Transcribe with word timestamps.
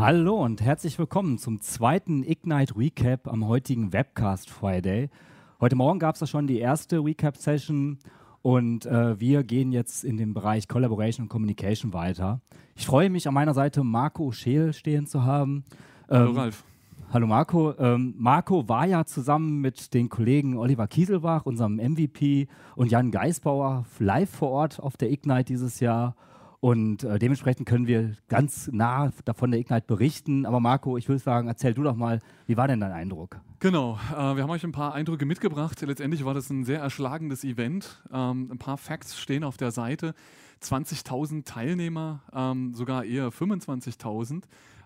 Hallo 0.00 0.42
und 0.42 0.62
herzlich 0.62 0.98
willkommen 0.98 1.36
zum 1.36 1.60
zweiten 1.60 2.24
Ignite 2.24 2.74
Recap 2.74 3.28
am 3.28 3.46
heutigen 3.46 3.92
Webcast 3.92 4.48
Friday. 4.48 5.10
Heute 5.60 5.76
Morgen 5.76 5.98
gab 5.98 6.14
es 6.14 6.22
ja 6.22 6.26
schon 6.26 6.46
die 6.46 6.58
erste 6.58 7.04
Recap-Session 7.04 7.98
und 8.40 8.86
äh, 8.86 9.20
wir 9.20 9.44
gehen 9.44 9.72
jetzt 9.72 10.04
in 10.04 10.16
den 10.16 10.32
Bereich 10.32 10.68
Collaboration 10.68 11.24
und 11.24 11.28
Communication 11.28 11.92
weiter. 11.92 12.40
Ich 12.76 12.86
freue 12.86 13.10
mich, 13.10 13.28
an 13.28 13.34
meiner 13.34 13.52
Seite 13.52 13.84
Marco 13.84 14.32
Scheel 14.32 14.72
stehen 14.72 15.06
zu 15.06 15.24
haben. 15.26 15.64
Ähm, 16.08 16.18
Hallo 16.18 16.32
Ralf. 16.32 16.64
Hallo 17.12 17.26
Marco. 17.26 17.74
Ähm, 17.78 18.14
Marco 18.16 18.66
war 18.70 18.86
ja 18.86 19.04
zusammen 19.04 19.60
mit 19.60 19.92
den 19.92 20.08
Kollegen 20.08 20.56
Oliver 20.56 20.86
Kieselbach, 20.86 21.44
unserem 21.44 21.76
MVP, 21.76 22.48
und 22.74 22.90
Jan 22.90 23.10
Geisbauer 23.10 23.84
live 23.98 24.30
vor 24.30 24.48
Ort 24.48 24.80
auf 24.80 24.96
der 24.96 25.12
Ignite 25.12 25.44
dieses 25.44 25.78
Jahr. 25.78 26.16
Und 26.60 27.04
äh, 27.04 27.18
dementsprechend 27.18 27.66
können 27.66 27.86
wir 27.86 28.16
ganz 28.28 28.68
nah 28.70 29.10
davon 29.24 29.50
der 29.50 29.60
Ignite 29.60 29.86
berichten. 29.86 30.44
Aber 30.44 30.60
Marco, 30.60 30.98
ich 30.98 31.08
würde 31.08 31.18
sagen, 31.18 31.48
erzähl 31.48 31.72
du 31.72 31.82
doch 31.82 31.96
mal, 31.96 32.20
wie 32.46 32.58
war 32.58 32.68
denn 32.68 32.80
dein 32.80 32.92
Eindruck? 32.92 33.40
Genau, 33.60 33.98
äh, 34.12 34.36
wir 34.36 34.42
haben 34.42 34.50
euch 34.50 34.64
ein 34.64 34.72
paar 34.72 34.92
Eindrücke 34.92 35.24
mitgebracht. 35.24 35.80
Letztendlich 35.80 36.24
war 36.26 36.34
das 36.34 36.50
ein 36.50 36.64
sehr 36.64 36.80
erschlagendes 36.80 37.44
Event. 37.44 38.02
Ähm, 38.12 38.50
ein 38.52 38.58
paar 38.58 38.76
Facts 38.76 39.18
stehen 39.18 39.42
auf 39.42 39.56
der 39.56 39.70
Seite. 39.70 40.14
20.000 40.62 41.46
Teilnehmer, 41.46 42.20
ähm, 42.34 42.74
sogar 42.74 43.04
eher 43.04 43.30
25.000. 43.30 44.42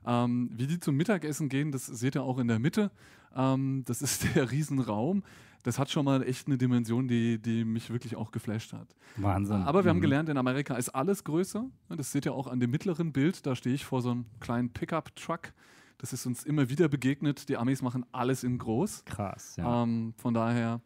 Ähm, 0.06 0.50
wie 0.54 0.68
die 0.68 0.78
zum 0.78 0.94
Mittagessen 0.96 1.48
gehen, 1.48 1.72
das 1.72 1.86
seht 1.86 2.14
ihr 2.14 2.22
auch 2.22 2.38
in 2.38 2.46
der 2.46 2.60
Mitte. 2.60 2.92
Ähm, 3.34 3.82
das 3.84 4.00
ist 4.00 4.24
der 4.36 4.52
Riesenraum 4.52 5.24
das 5.64 5.78
hat 5.78 5.90
schon 5.90 6.04
mal 6.04 6.22
echt 6.22 6.46
eine 6.46 6.58
Dimension, 6.58 7.08
die, 7.08 7.40
die 7.40 7.64
mich 7.64 7.90
wirklich 7.90 8.16
auch 8.16 8.30
geflasht 8.30 8.74
hat. 8.74 8.94
Wahnsinn. 9.16 9.62
Aber 9.62 9.82
wir 9.82 9.92
mhm. 9.92 9.96
haben 9.96 10.02
gelernt, 10.02 10.28
in 10.28 10.36
Amerika 10.36 10.76
ist 10.76 10.90
alles 10.90 11.24
größer. 11.24 11.64
Das 11.88 12.12
seht 12.12 12.26
ihr 12.26 12.34
auch 12.34 12.46
an 12.46 12.60
dem 12.60 12.70
mittleren 12.70 13.12
Bild. 13.12 13.44
Da 13.46 13.56
stehe 13.56 13.74
ich 13.74 13.84
vor 13.84 14.02
so 14.02 14.10
einem 14.10 14.26
kleinen 14.40 14.70
Pickup-Truck. 14.70 15.54
Das 15.96 16.12
ist 16.12 16.26
uns 16.26 16.44
immer 16.44 16.68
wieder 16.68 16.88
begegnet. 16.88 17.48
Die 17.48 17.56
Amis 17.56 17.80
machen 17.80 18.04
alles 18.12 18.44
in 18.44 18.58
groß. 18.58 19.06
Krass, 19.06 19.56
ja. 19.56 19.82
Ähm, 19.82 20.12
von 20.18 20.34
daher, 20.34 20.82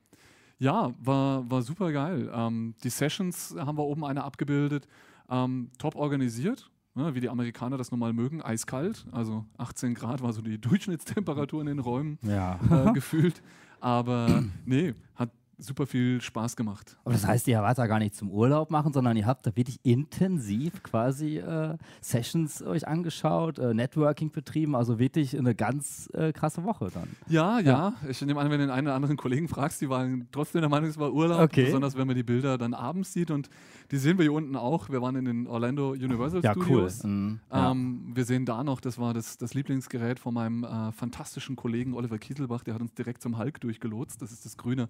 ja, 0.58 0.92
war, 1.00 1.50
war 1.50 1.62
super 1.62 1.90
geil. 1.90 2.30
Ähm, 2.32 2.74
die 2.84 2.90
Sessions 2.90 3.56
haben 3.58 3.78
wir 3.78 3.84
oben 3.84 4.04
eine 4.04 4.22
abgebildet. 4.22 4.86
Ähm, 5.28 5.72
top 5.78 5.96
organisiert. 5.96 6.70
Ne, 6.94 7.14
wie 7.14 7.20
die 7.20 7.28
Amerikaner 7.28 7.76
das 7.76 7.92
normal 7.92 8.12
mögen, 8.12 8.42
eiskalt. 8.42 9.06
Also 9.12 9.44
18 9.56 9.94
Grad 9.94 10.20
war 10.20 10.32
so 10.32 10.40
die 10.40 10.60
Durchschnittstemperatur 10.60 11.60
in 11.60 11.66
den 11.66 11.78
Räumen 11.80 12.18
ja. 12.22 12.58
äh, 12.70 12.92
gefühlt. 12.92 13.42
Aber 13.80 14.44
nee, 14.64 14.94
hat 15.14 15.30
super 15.58 15.86
viel 15.86 16.20
Spaß 16.20 16.56
gemacht. 16.56 16.96
Aber 17.04 17.14
das 17.14 17.26
heißt, 17.26 17.48
ihr 17.48 17.60
wart 17.60 17.78
da 17.78 17.86
gar 17.86 17.98
nicht 17.98 18.14
zum 18.14 18.30
Urlaub 18.30 18.70
machen, 18.70 18.92
sondern 18.92 19.16
ihr 19.16 19.26
habt 19.26 19.46
da 19.46 19.54
wirklich 19.56 19.80
intensiv 19.82 20.82
quasi 20.82 21.38
äh, 21.38 21.76
Sessions 22.00 22.62
euch 22.62 22.86
angeschaut, 22.86 23.58
äh, 23.58 23.74
Networking 23.74 24.30
betrieben, 24.30 24.76
also 24.76 24.98
wirklich 24.98 25.36
eine 25.36 25.54
ganz 25.54 26.08
äh, 26.14 26.32
krasse 26.32 26.64
Woche 26.64 26.90
dann. 26.92 27.08
Ja, 27.28 27.58
ja, 27.60 27.68
ja, 27.68 27.94
Ich 28.08 28.20
nehme 28.22 28.40
an, 28.40 28.50
wenn 28.50 28.60
du 28.60 28.66
den 28.66 28.70
einen 28.70 28.86
oder 28.86 28.96
anderen 28.96 29.16
Kollegen 29.16 29.48
fragst, 29.48 29.80
die 29.80 29.88
waren 29.88 30.28
trotzdem 30.32 30.60
der 30.60 30.70
Meinung, 30.70 30.88
es 30.88 30.98
war 30.98 31.12
Urlaub, 31.12 31.40
okay. 31.40 31.66
besonders 31.66 31.96
wenn 31.96 32.06
man 32.06 32.16
die 32.16 32.22
Bilder 32.22 32.58
dann 32.58 32.74
abends 32.74 33.12
sieht 33.12 33.30
und 33.30 33.50
die 33.90 33.96
sehen 33.96 34.18
wir 34.18 34.24
hier 34.24 34.32
unten 34.32 34.56
auch. 34.56 34.90
Wir 34.90 35.00
waren 35.00 35.16
in 35.16 35.24
den 35.24 35.46
Orlando 35.46 35.90
Universal 35.90 36.42
ja, 36.42 36.52
Studios. 36.52 37.00
Cool. 37.02 37.10
Mhm, 37.10 37.40
ja. 37.50 37.70
Ähm, 37.70 38.10
wir 38.14 38.24
sehen 38.24 38.44
da 38.44 38.62
noch, 38.62 38.80
das 38.80 38.98
war 38.98 39.14
das, 39.14 39.38
das 39.38 39.54
Lieblingsgerät 39.54 40.18
von 40.18 40.34
meinem 40.34 40.64
äh, 40.64 40.92
fantastischen 40.92 41.56
Kollegen 41.56 41.94
Oliver 41.94 42.18
Kieselbach, 42.18 42.62
der 42.62 42.74
hat 42.74 42.80
uns 42.80 42.94
direkt 42.94 43.22
zum 43.22 43.38
Hulk 43.38 43.60
durchgelotst. 43.60 44.20
Das 44.20 44.32
ist 44.32 44.44
das 44.44 44.56
grüne, 44.56 44.88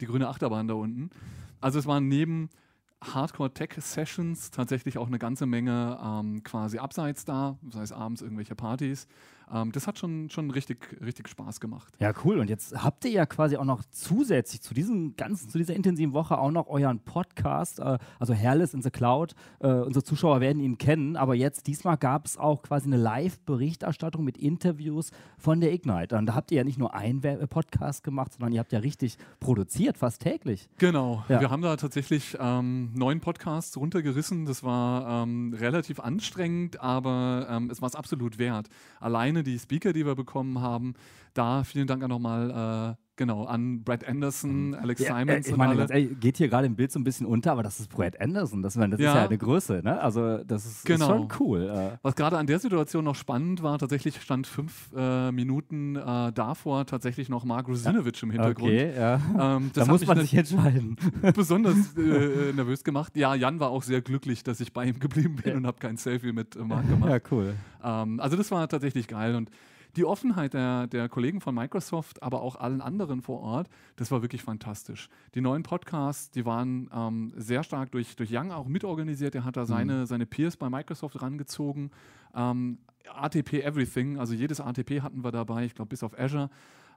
die 0.00 0.06
grüne 0.10 0.28
Achterbahn 0.28 0.68
da 0.68 0.74
unten. 0.74 1.10
Also 1.60 1.78
es 1.78 1.86
waren 1.86 2.08
neben 2.08 2.50
Hardcore-Tech-Sessions 3.02 4.50
tatsächlich 4.50 4.98
auch 4.98 5.06
eine 5.06 5.18
ganze 5.18 5.46
Menge 5.46 5.98
ähm, 6.04 6.42
quasi 6.42 6.78
abseits 6.78 7.24
da, 7.24 7.56
sei 7.70 7.82
es 7.82 7.92
abends 7.92 8.20
irgendwelche 8.20 8.54
Partys. 8.54 9.06
Ähm, 9.52 9.72
das 9.72 9.86
hat 9.86 9.98
schon, 9.98 10.30
schon 10.30 10.50
richtig, 10.50 10.96
richtig 11.04 11.28
Spaß 11.28 11.60
gemacht. 11.60 11.94
Ja, 11.98 12.12
cool. 12.24 12.38
Und 12.38 12.48
jetzt 12.50 12.74
habt 12.82 13.04
ihr 13.04 13.10
ja 13.10 13.26
quasi 13.26 13.56
auch 13.56 13.64
noch 13.64 13.82
zusätzlich 13.90 14.60
zu 14.60 14.74
diesem 14.74 15.16
ganzen, 15.16 15.48
zu 15.48 15.58
dieser 15.58 15.74
intensiven 15.74 16.12
Woche 16.12 16.38
auch 16.38 16.50
noch 16.50 16.68
euren 16.68 17.00
Podcast, 17.00 17.80
äh, 17.80 17.98
also 18.18 18.34
Hairless 18.34 18.74
in 18.74 18.82
the 18.82 18.90
Cloud. 18.90 19.34
Äh, 19.60 19.68
unsere 19.68 20.04
Zuschauer 20.04 20.40
werden 20.40 20.60
ihn 20.60 20.78
kennen, 20.78 21.16
aber 21.16 21.34
jetzt 21.34 21.66
diesmal 21.66 21.96
gab 21.96 22.26
es 22.26 22.38
auch 22.38 22.62
quasi 22.62 22.86
eine 22.86 22.96
Live-Berichterstattung 22.96 24.24
mit 24.24 24.38
Interviews 24.38 25.10
von 25.38 25.60
der 25.60 25.72
Ignite. 25.72 26.16
Und 26.16 26.26
da 26.26 26.34
habt 26.34 26.50
ihr 26.50 26.58
ja 26.58 26.64
nicht 26.64 26.78
nur 26.78 26.94
einen 26.94 27.20
Podcast 27.48 28.04
gemacht, 28.04 28.32
sondern 28.32 28.52
ihr 28.52 28.60
habt 28.60 28.72
ja 28.72 28.78
richtig 28.78 29.16
produziert, 29.40 29.98
fast 29.98 30.22
täglich. 30.22 30.68
Genau. 30.78 31.24
Ja. 31.28 31.40
Wir 31.40 31.50
haben 31.50 31.62
da 31.62 31.76
tatsächlich 31.76 32.36
ähm, 32.38 32.90
neun 32.94 33.20
Podcasts 33.20 33.76
runtergerissen. 33.76 34.46
Das 34.46 34.62
war 34.62 35.22
ähm, 35.22 35.54
relativ 35.58 36.00
anstrengend, 36.00 36.80
aber 36.80 37.46
ähm, 37.50 37.70
es 37.70 37.82
war 37.82 37.88
es 37.88 37.94
absolut 37.94 38.38
wert. 38.38 38.68
Alleine 39.00 39.39
die 39.42 39.58
Speaker, 39.58 39.92
die 39.92 40.06
wir 40.06 40.14
bekommen 40.14 40.60
haben. 40.60 40.94
Da 41.34 41.64
vielen 41.64 41.86
Dank 41.86 42.02
auch 42.04 42.08
nochmal 42.08 42.96
äh, 42.96 43.09
genau, 43.20 43.44
an 43.44 43.84
Brad 43.84 44.08
Anderson, 44.08 44.68
mhm. 44.68 44.74
Alex 44.76 45.02
ja, 45.02 45.18
Simons. 45.18 45.46
ich 45.46 45.54
meine, 45.54 45.76
ganz 45.76 45.90
ehrlich, 45.90 46.18
geht 46.20 46.38
hier 46.38 46.48
gerade 46.48 46.66
im 46.66 46.74
Bild 46.74 46.90
so 46.90 46.98
ein 46.98 47.04
bisschen 47.04 47.26
unter, 47.26 47.52
aber 47.52 47.62
das 47.62 47.78
ist 47.78 47.90
Brad 47.90 48.18
Anderson. 48.18 48.62
Das, 48.62 48.72
das 48.72 48.82
ja. 48.82 48.94
ist 48.94 49.02
ja 49.02 49.24
eine 49.26 49.36
Größe, 49.36 49.82
ne? 49.84 50.00
Also 50.00 50.38
das 50.38 50.64
ist, 50.64 50.86
genau. 50.86 51.04
ist 51.04 51.10
schon 51.10 51.28
cool. 51.38 51.68
Äh. 51.68 51.98
Was 52.00 52.16
gerade 52.16 52.38
an 52.38 52.46
der 52.46 52.58
Situation 52.58 53.04
noch 53.04 53.16
spannend 53.16 53.62
war, 53.62 53.78
tatsächlich 53.78 54.18
stand 54.22 54.46
fünf 54.46 54.88
äh, 54.96 55.30
Minuten 55.32 55.96
äh, 55.96 56.32
davor 56.32 56.86
tatsächlich 56.86 57.28
noch 57.28 57.44
Mark 57.44 57.68
Rusinovic 57.68 58.22
im 58.22 58.30
Hintergrund. 58.30 58.72
Okay, 58.72 58.90
ja. 58.96 59.20
Ähm, 59.38 59.70
da 59.74 59.84
muss 59.84 60.06
man 60.06 60.18
sich 60.18 60.32
entscheiden. 60.32 60.96
Besonders 61.34 61.76
äh, 61.98 62.54
nervös 62.54 62.84
gemacht. 62.84 63.14
Ja, 63.18 63.34
Jan 63.34 63.60
war 63.60 63.68
auch 63.68 63.82
sehr 63.82 64.00
glücklich, 64.00 64.44
dass 64.44 64.60
ich 64.60 64.72
bei 64.72 64.86
ihm 64.86 64.98
geblieben 64.98 65.36
bin 65.36 65.58
und 65.58 65.66
habe 65.66 65.76
kein 65.78 65.98
Selfie 65.98 66.32
mit 66.32 66.56
Mark 66.56 66.88
gemacht. 66.88 67.10
Ja, 67.10 67.18
cool. 67.30 67.52
Ähm, 67.84 68.18
also 68.18 68.38
das 68.38 68.50
war 68.50 68.66
tatsächlich 68.66 69.08
geil 69.08 69.34
und 69.34 69.50
die 69.96 70.04
Offenheit 70.04 70.54
der, 70.54 70.86
der 70.86 71.08
Kollegen 71.08 71.40
von 71.40 71.54
Microsoft, 71.54 72.22
aber 72.22 72.42
auch 72.42 72.56
allen 72.56 72.80
anderen 72.80 73.22
vor 73.22 73.40
Ort, 73.40 73.68
das 73.96 74.10
war 74.10 74.22
wirklich 74.22 74.42
fantastisch. 74.42 75.08
Die 75.34 75.40
neuen 75.40 75.62
Podcasts, 75.62 76.30
die 76.30 76.44
waren 76.44 76.88
ähm, 76.94 77.32
sehr 77.36 77.62
stark 77.62 77.92
durch, 77.92 78.16
durch 78.16 78.30
Young 78.32 78.52
auch 78.52 78.66
mitorganisiert. 78.66 79.34
Er 79.34 79.44
hat 79.44 79.56
da 79.56 79.66
seine, 79.66 80.00
mhm. 80.00 80.06
seine 80.06 80.26
Peers 80.26 80.56
bei 80.56 80.70
Microsoft 80.70 81.20
rangezogen. 81.20 81.90
Ähm, 82.34 82.78
ATP 83.08 83.62
Everything, 83.62 84.18
also 84.18 84.34
jedes 84.34 84.60
ATP 84.60 85.00
hatten 85.02 85.24
wir 85.24 85.32
dabei, 85.32 85.64
ich 85.64 85.74
glaube 85.74 85.88
bis 85.88 86.02
auf 86.02 86.18
Azure. 86.18 86.50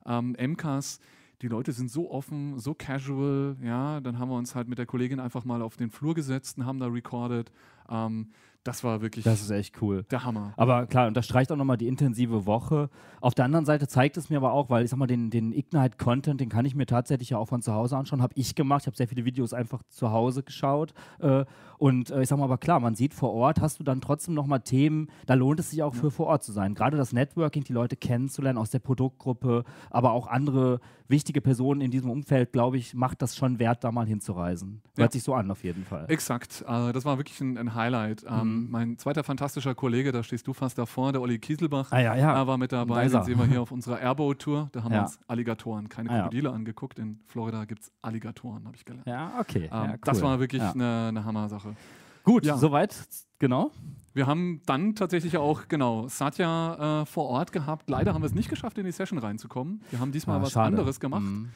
Ähm, 0.06 0.36
MCAS, 0.40 1.00
die 1.42 1.48
Leute 1.48 1.72
sind 1.72 1.90
so 1.90 2.12
offen, 2.12 2.60
so 2.60 2.74
casual, 2.74 3.58
ja, 3.62 4.00
dann 4.02 4.20
haben 4.20 4.30
wir 4.30 4.38
uns 4.38 4.56
halt 4.56 4.68
mit 4.68 4.78
der 4.78 4.86
Kollegin 4.86 5.20
einfach 5.20 5.46
mal 5.46 5.62
auf 5.62 5.78
den 5.78 5.90
Flur 5.90 6.14
gesetzt 6.14 6.58
und 6.58 6.66
haben 6.66 6.80
da 6.80 6.88
recorded. 6.88 7.52
Ähm, 7.90 8.30
das 8.64 8.84
war 8.84 9.02
wirklich. 9.02 9.26
Das 9.26 9.42
ist 9.42 9.50
echt 9.50 9.82
cool. 9.82 10.04
Der 10.10 10.24
Hammer. 10.24 10.54
Aber 10.56 10.86
klar, 10.86 11.08
unterstreicht 11.08 11.52
auch 11.52 11.58
nochmal 11.58 11.78
die 11.78 11.88
intensive 11.88 12.46
Woche. 12.46 12.90
Auf 13.20 13.34
der 13.34 13.46
anderen 13.46 13.66
Seite 13.66 13.88
zeigt 13.88 14.16
es 14.18 14.30
mir 14.30 14.38
aber 14.38 14.54
auch, 14.54 14.70
weil 14.70 14.84
ich 14.84 14.90
sag 14.90 14.98
mal, 14.98 15.08
den, 15.08 15.30
den 15.30 15.52
Ignite-Content, 15.52 16.40
den 16.40 16.50
kann 16.50 16.66
ich 16.66 16.74
mir 16.76 16.86
tatsächlich 16.86 17.32
ja 17.32 17.38
auch 17.38 17.48
von 17.48 17.62
zu 17.62 17.74
Hause 17.74 17.98
anschauen. 17.98 18.22
Habe 18.22 18.34
ich 18.36 18.56
gemacht. 18.56 18.84
Ich 18.84 18.88
habe 18.88 18.96
sehr 18.96 19.08
viele 19.08 19.26
Videos 19.26 19.54
einfach 19.54 19.84
zu 19.90 20.12
Hause 20.12 20.44
geschaut. 20.44 20.94
Äh, 21.20 21.46
und 21.78 22.12
äh, 22.12 22.22
ich 22.22 22.30
sag 22.30 22.38
mal, 22.38 22.46
aber 22.46 22.58
klar, 22.58 22.80
man 22.80 22.96
sieht 22.96 23.14
vor 23.14 23.34
Ort, 23.34 23.60
hast 23.60 23.80
du 23.80 23.84
dann 23.84 24.00
trotzdem 24.00 24.34
nochmal 24.34 24.62
Themen, 24.62 25.08
da 25.26 25.34
lohnt 25.34 25.60
es 25.60 25.72
sich 25.72 25.84
auch 25.84 25.94
ja. 25.94 26.00
für 26.00 26.12
vor 26.12 26.28
Ort 26.28 26.44
zu 26.44 26.54
sein. 26.54 26.76
Gerade 26.76 26.96
das 26.96 27.12
Networking, 27.12 27.66
die 27.66 27.74
Leute 27.74 27.98
kennenzulernen 27.98 28.58
aus 28.58 28.70
der 28.70 28.80
Produktgruppe, 28.80 29.66
aber 29.90 30.12
auch 30.12 30.28
andere 30.28 30.80
wichtige 31.10 31.42
Personen 31.42 31.82
in 31.82 31.92
diesem 31.92 32.10
Umfeld, 32.10 32.54
glaube 32.54 32.78
ich, 32.78 32.94
macht 32.94 33.22
das 33.22 33.36
schon 33.36 33.60
wert, 33.60 33.84
da 33.84 33.92
mal 33.92 34.08
hinzureisen. 34.08 34.82
Hört 34.96 35.12
sich 35.12 35.24
so 35.24 35.34
an, 35.34 35.52
auf 35.52 35.64
jeden 35.64 35.84
Fall. 35.84 36.06
Exakt. 36.08 36.64
Äh, 36.68 36.94
das 36.94 37.04
war 37.06 37.18
wirklich 37.18 37.40
ein, 37.42 37.58
ein 37.58 37.76
Highlight. 37.76 38.26
Ähm, 38.30 38.53
Mhm. 38.54 38.72
Mein 38.72 38.98
zweiter 38.98 39.24
fantastischer 39.24 39.76
Kollege, 39.76 40.12
da 40.12 40.24
stehst 40.24 40.48
du 40.48 40.54
fast 40.54 40.78
davor, 40.78 41.12
der 41.12 41.22
Olli 41.22 41.40
Kieselbach, 41.40 41.92
ah, 41.92 42.00
ja, 42.00 42.16
ja. 42.16 42.48
war 42.48 42.58
mit 42.58 42.72
dabei. 42.72 43.08
Den 43.08 43.24
sehen 43.24 43.38
wir 43.38 43.46
hier 43.46 43.62
auf 43.62 43.72
unserer 43.72 44.00
Airboat-Tour. 44.00 44.70
Da 44.72 44.84
haben 44.84 44.92
ja. 44.92 45.00
wir 45.00 45.04
uns 45.04 45.20
Alligatoren, 45.28 45.90
keine 45.90 46.10
ah, 46.10 46.22
Krokodile 46.22 46.50
ja. 46.50 46.56
angeguckt. 46.56 47.00
In 47.00 47.20
Florida 47.26 47.66
gibt 47.66 47.84
es 47.84 47.92
Alligatoren, 48.02 48.66
habe 48.66 48.76
ich 48.76 48.86
gelernt. 48.86 49.08
Ja, 49.08 49.34
okay. 49.40 49.70
Ähm, 49.72 49.92
cool. 49.92 50.00
Das 50.04 50.22
war 50.22 50.40
wirklich 50.40 50.62
eine, 50.62 51.08
eine 51.10 51.26
Hammer-Sache. 51.26 51.76
Gut, 52.24 52.46
soweit, 52.46 52.96
genau. 53.40 53.72
Wir 54.14 54.28
haben 54.28 54.62
dann 54.66 54.96
tatsächlich 54.96 55.38
auch, 55.38 55.68
genau, 55.68 56.08
Satya 56.08 57.02
äh, 57.02 57.06
vor 57.06 57.26
Ort 57.26 57.52
gehabt. 57.52 57.90
Leider 57.90 58.14
haben 58.14 58.22
wir 58.22 58.28
es 58.28 58.36
nicht 58.36 58.50
geschafft, 58.50 58.78
in 58.78 58.86
die 58.86 58.92
Session 58.92 59.18
reinzukommen. 59.18 59.82
Wir 59.90 60.00
haben 60.00 60.12
diesmal 60.12 60.40
ah, 60.40 60.44
was 60.44 60.52
schade. 60.52 60.68
anderes 60.68 61.00
gemacht. 61.00 61.24
Mhm. 61.24 61.50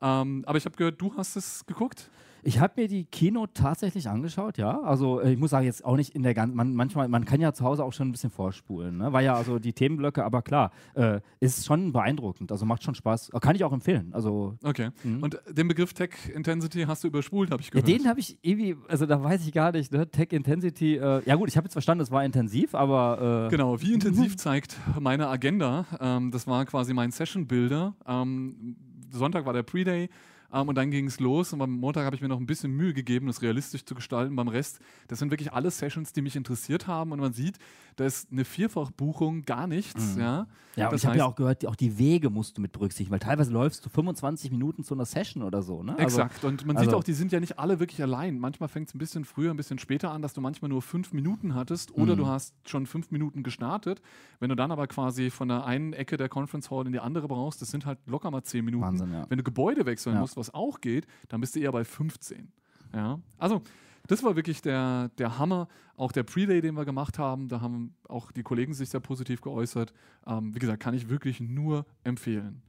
Ähm, 0.00 0.44
aber 0.46 0.58
ich 0.58 0.64
habe 0.64 0.76
gehört, 0.76 1.00
du 1.00 1.12
hast 1.16 1.36
es 1.36 1.64
geguckt. 1.66 2.10
Ich 2.44 2.58
habe 2.58 2.82
mir 2.82 2.88
die 2.88 3.04
Kino 3.04 3.46
tatsächlich 3.46 4.08
angeschaut, 4.08 4.58
ja. 4.58 4.80
Also 4.80 5.20
äh, 5.20 5.32
ich 5.32 5.38
muss 5.38 5.50
sagen, 5.50 5.64
jetzt 5.64 5.84
auch 5.84 5.96
nicht 5.96 6.14
in 6.14 6.22
der 6.22 6.34
ganzen, 6.34 6.56
man, 6.56 6.74
manchmal, 6.74 7.06
man 7.08 7.24
kann 7.24 7.40
ja 7.40 7.52
zu 7.52 7.64
Hause 7.64 7.84
auch 7.84 7.92
schon 7.92 8.08
ein 8.08 8.12
bisschen 8.12 8.30
vorspulen. 8.30 8.98
Ne? 8.98 9.12
War 9.12 9.22
ja 9.22 9.34
also 9.34 9.60
die 9.60 9.72
Themenblöcke, 9.72 10.24
aber 10.24 10.42
klar, 10.42 10.72
äh, 10.94 11.20
ist 11.38 11.64
schon 11.64 11.92
beeindruckend. 11.92 12.50
Also 12.50 12.66
macht 12.66 12.82
schon 12.82 12.94
Spaß. 12.94 13.30
Kann 13.40 13.54
ich 13.54 13.62
auch 13.62 13.72
empfehlen. 13.72 14.10
Also, 14.12 14.56
okay. 14.64 14.90
Mh. 15.04 15.24
Und 15.24 15.40
den 15.48 15.68
Begriff 15.68 15.94
Tech 15.94 16.10
Intensity 16.34 16.82
hast 16.82 17.04
du 17.04 17.08
überspult, 17.08 17.50
habe 17.52 17.62
ich 17.62 17.70
gehört. 17.70 17.88
Ja, 17.88 17.96
den 17.96 18.08
habe 18.08 18.18
ich 18.18 18.38
irgendwie, 18.42 18.76
also 18.88 19.06
da 19.06 19.22
weiß 19.22 19.46
ich 19.46 19.52
gar 19.52 19.70
nicht, 19.72 19.92
ne? 19.92 20.10
Tech 20.10 20.32
Intensity, 20.32 20.96
äh, 20.96 21.22
ja 21.24 21.36
gut, 21.36 21.48
ich 21.48 21.56
habe 21.56 21.66
jetzt 21.66 21.74
verstanden, 21.74 22.02
es 22.02 22.10
war 22.10 22.24
intensiv, 22.24 22.74
aber. 22.74 23.46
Äh, 23.46 23.50
genau, 23.50 23.80
wie 23.80 23.94
intensiv 23.94 24.36
zeigt 24.36 24.76
meine 24.98 25.28
Agenda. 25.28 25.86
Ähm, 26.00 26.30
das 26.32 26.46
war 26.46 26.64
quasi 26.64 26.92
mein 26.92 27.12
Session-Builder. 27.12 27.94
Ähm, 28.06 28.76
Sonntag 29.10 29.46
war 29.46 29.52
der 29.52 29.62
Pre-Day. 29.62 30.08
Ähm, 30.52 30.68
und 30.68 30.74
dann 30.76 30.90
ging 30.90 31.06
es 31.06 31.20
los. 31.20 31.52
Und 31.52 31.62
am 31.62 31.72
Montag 31.72 32.04
habe 32.04 32.14
ich 32.14 32.22
mir 32.22 32.28
noch 32.28 32.38
ein 32.38 32.46
bisschen 32.46 32.72
Mühe 32.72 32.92
gegeben, 32.92 33.26
das 33.26 33.42
realistisch 33.42 33.84
zu 33.84 33.94
gestalten. 33.94 34.36
Beim 34.36 34.48
Rest, 34.48 34.80
das 35.08 35.18
sind 35.18 35.30
wirklich 35.30 35.52
alle 35.52 35.70
Sessions, 35.70 36.12
die 36.12 36.22
mich 36.22 36.36
interessiert 36.36 36.86
haben. 36.86 37.12
Und 37.12 37.20
man 37.20 37.32
sieht, 37.32 37.58
da 37.96 38.04
ist 38.04 38.30
eine 38.32 38.44
Vierfachbuchung 38.44 39.42
gar 39.42 39.66
nichts. 39.66 40.14
Mhm. 40.14 40.20
Ja, 40.20 40.46
ja 40.76 40.88
und 40.88 40.96
ich 40.96 41.06
habe 41.06 41.18
ja 41.18 41.26
auch 41.26 41.34
gehört, 41.34 41.66
auch 41.66 41.76
die 41.76 41.98
Wege 41.98 42.30
musst 42.30 42.56
du 42.56 42.62
mit 42.62 42.72
berücksichtigen, 42.72 43.10
weil 43.10 43.18
teilweise 43.18 43.52
läufst 43.52 43.84
du 43.84 43.90
25 43.90 44.50
Minuten 44.50 44.84
zu 44.84 44.94
einer 44.94 45.04
Session 45.04 45.42
oder 45.42 45.62
so. 45.62 45.82
Ne? 45.82 45.92
Also, 45.98 46.22
Exakt. 46.22 46.44
Und 46.44 46.66
man 46.66 46.76
also, 46.76 46.90
sieht 46.90 46.98
auch, 46.98 47.04
die 47.04 47.12
sind 47.12 47.32
ja 47.32 47.40
nicht 47.40 47.58
alle 47.58 47.80
wirklich 47.80 48.02
allein. 48.02 48.38
Manchmal 48.38 48.68
fängt 48.68 48.88
es 48.88 48.94
ein 48.94 48.98
bisschen 48.98 49.24
früher, 49.24 49.50
ein 49.50 49.56
bisschen 49.56 49.78
später 49.78 50.10
an, 50.10 50.22
dass 50.22 50.32
du 50.32 50.40
manchmal 50.40 50.68
nur 50.68 50.82
fünf 50.82 51.12
Minuten 51.12 51.54
hattest 51.54 51.92
oder 51.94 52.14
mhm. 52.14 52.20
du 52.20 52.26
hast 52.26 52.54
schon 52.66 52.86
fünf 52.86 53.10
Minuten 53.10 53.42
gestartet. 53.42 54.00
Wenn 54.40 54.48
du 54.48 54.56
dann 54.56 54.70
aber 54.70 54.86
quasi 54.86 55.30
von 55.30 55.48
der 55.48 55.64
einen 55.64 55.92
Ecke 55.92 56.16
der 56.16 56.28
Conference 56.28 56.70
Hall 56.70 56.86
in 56.86 56.92
die 56.92 57.00
andere 57.00 57.28
brauchst, 57.28 57.62
das 57.62 57.70
sind 57.70 57.86
halt 57.86 57.98
locker 58.06 58.30
mal 58.30 58.42
zehn 58.42 58.64
Minuten. 58.64 58.84
Wahnsinn, 58.84 59.12
ja. 59.12 59.26
Wenn 59.28 59.38
du 59.38 59.44
Gebäude 59.44 59.86
wechseln 59.86 60.14
ja. 60.14 60.20
musst, 60.20 60.36
was 60.42 60.52
auch 60.54 60.80
geht, 60.80 61.06
dann 61.28 61.40
bist 61.40 61.54
du 61.54 61.60
eher 61.60 61.70
bei 61.70 61.84
15. 61.84 62.50
Ja? 62.92 63.20
Also, 63.38 63.62
das 64.08 64.24
war 64.24 64.34
wirklich 64.34 64.60
der, 64.60 65.10
der 65.18 65.38
Hammer. 65.38 65.68
Auch 65.96 66.10
der 66.10 66.24
Pre-Day, 66.24 66.60
den 66.60 66.74
wir 66.74 66.84
gemacht 66.84 67.18
haben, 67.18 67.48
da 67.48 67.60
haben 67.60 67.94
auch 68.08 68.32
die 68.32 68.42
Kollegen 68.42 68.74
sich 68.74 68.90
sehr 68.90 69.00
positiv 69.00 69.40
geäußert. 69.40 69.92
Ähm, 70.26 70.52
wie 70.52 70.58
gesagt, 70.58 70.82
kann 70.82 70.94
ich 70.94 71.08
wirklich 71.08 71.38
nur 71.40 71.86
empfehlen. 72.02 72.62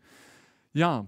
Ja, 0.74 1.08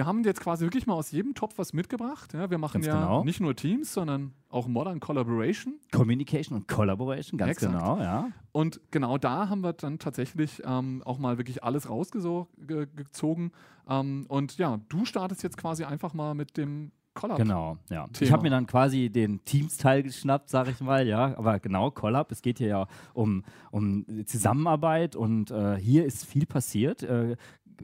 wir 0.00 0.06
haben 0.06 0.24
jetzt 0.24 0.40
quasi 0.40 0.64
wirklich 0.64 0.86
mal 0.86 0.94
aus 0.94 1.10
jedem 1.10 1.34
Topf 1.34 1.58
was 1.58 1.74
mitgebracht. 1.74 2.32
Ja, 2.32 2.48
wir 2.48 2.56
machen 2.56 2.80
ganz 2.80 2.86
ja 2.86 2.98
genau. 2.98 3.22
nicht 3.22 3.38
nur 3.38 3.54
Teams, 3.54 3.92
sondern 3.92 4.32
auch 4.48 4.66
Modern 4.66 4.98
Collaboration. 4.98 5.74
Communication 5.92 6.56
und 6.56 6.68
Collaboration, 6.68 7.36
ganz 7.36 7.50
Exakt. 7.50 7.74
genau, 7.74 7.98
ja. 7.98 8.30
Und 8.50 8.80
genau 8.90 9.18
da 9.18 9.50
haben 9.50 9.60
wir 9.60 9.74
dann 9.74 9.98
tatsächlich 9.98 10.62
ähm, 10.64 11.02
auch 11.04 11.18
mal 11.18 11.36
wirklich 11.36 11.62
alles 11.62 11.90
rausgezogen. 11.90 13.52
Ähm, 13.90 14.24
und 14.28 14.56
ja, 14.56 14.80
du 14.88 15.04
startest 15.04 15.42
jetzt 15.42 15.58
quasi 15.58 15.84
einfach 15.84 16.14
mal 16.14 16.34
mit 16.34 16.56
dem 16.56 16.92
Collab. 17.12 17.38
Genau, 17.38 17.76
ja. 17.90 18.06
Thema. 18.06 18.26
Ich 18.26 18.32
habe 18.32 18.44
mir 18.44 18.50
dann 18.50 18.66
quasi 18.66 19.10
den 19.10 19.44
Teams-Teil 19.44 20.04
geschnappt, 20.04 20.48
sage 20.48 20.70
ich 20.70 20.80
mal, 20.80 21.06
ja. 21.06 21.36
Aber 21.36 21.58
genau, 21.58 21.90
Collab, 21.90 22.30
es 22.30 22.40
geht 22.40 22.58
hier 22.58 22.68
ja 22.68 22.86
um, 23.14 23.44
um 23.70 24.06
Zusammenarbeit 24.26 25.16
und 25.16 25.50
äh, 25.50 25.76
hier 25.76 26.04
ist 26.04 26.24
viel 26.24 26.46
passiert. 26.46 27.02
Äh, 27.02 27.36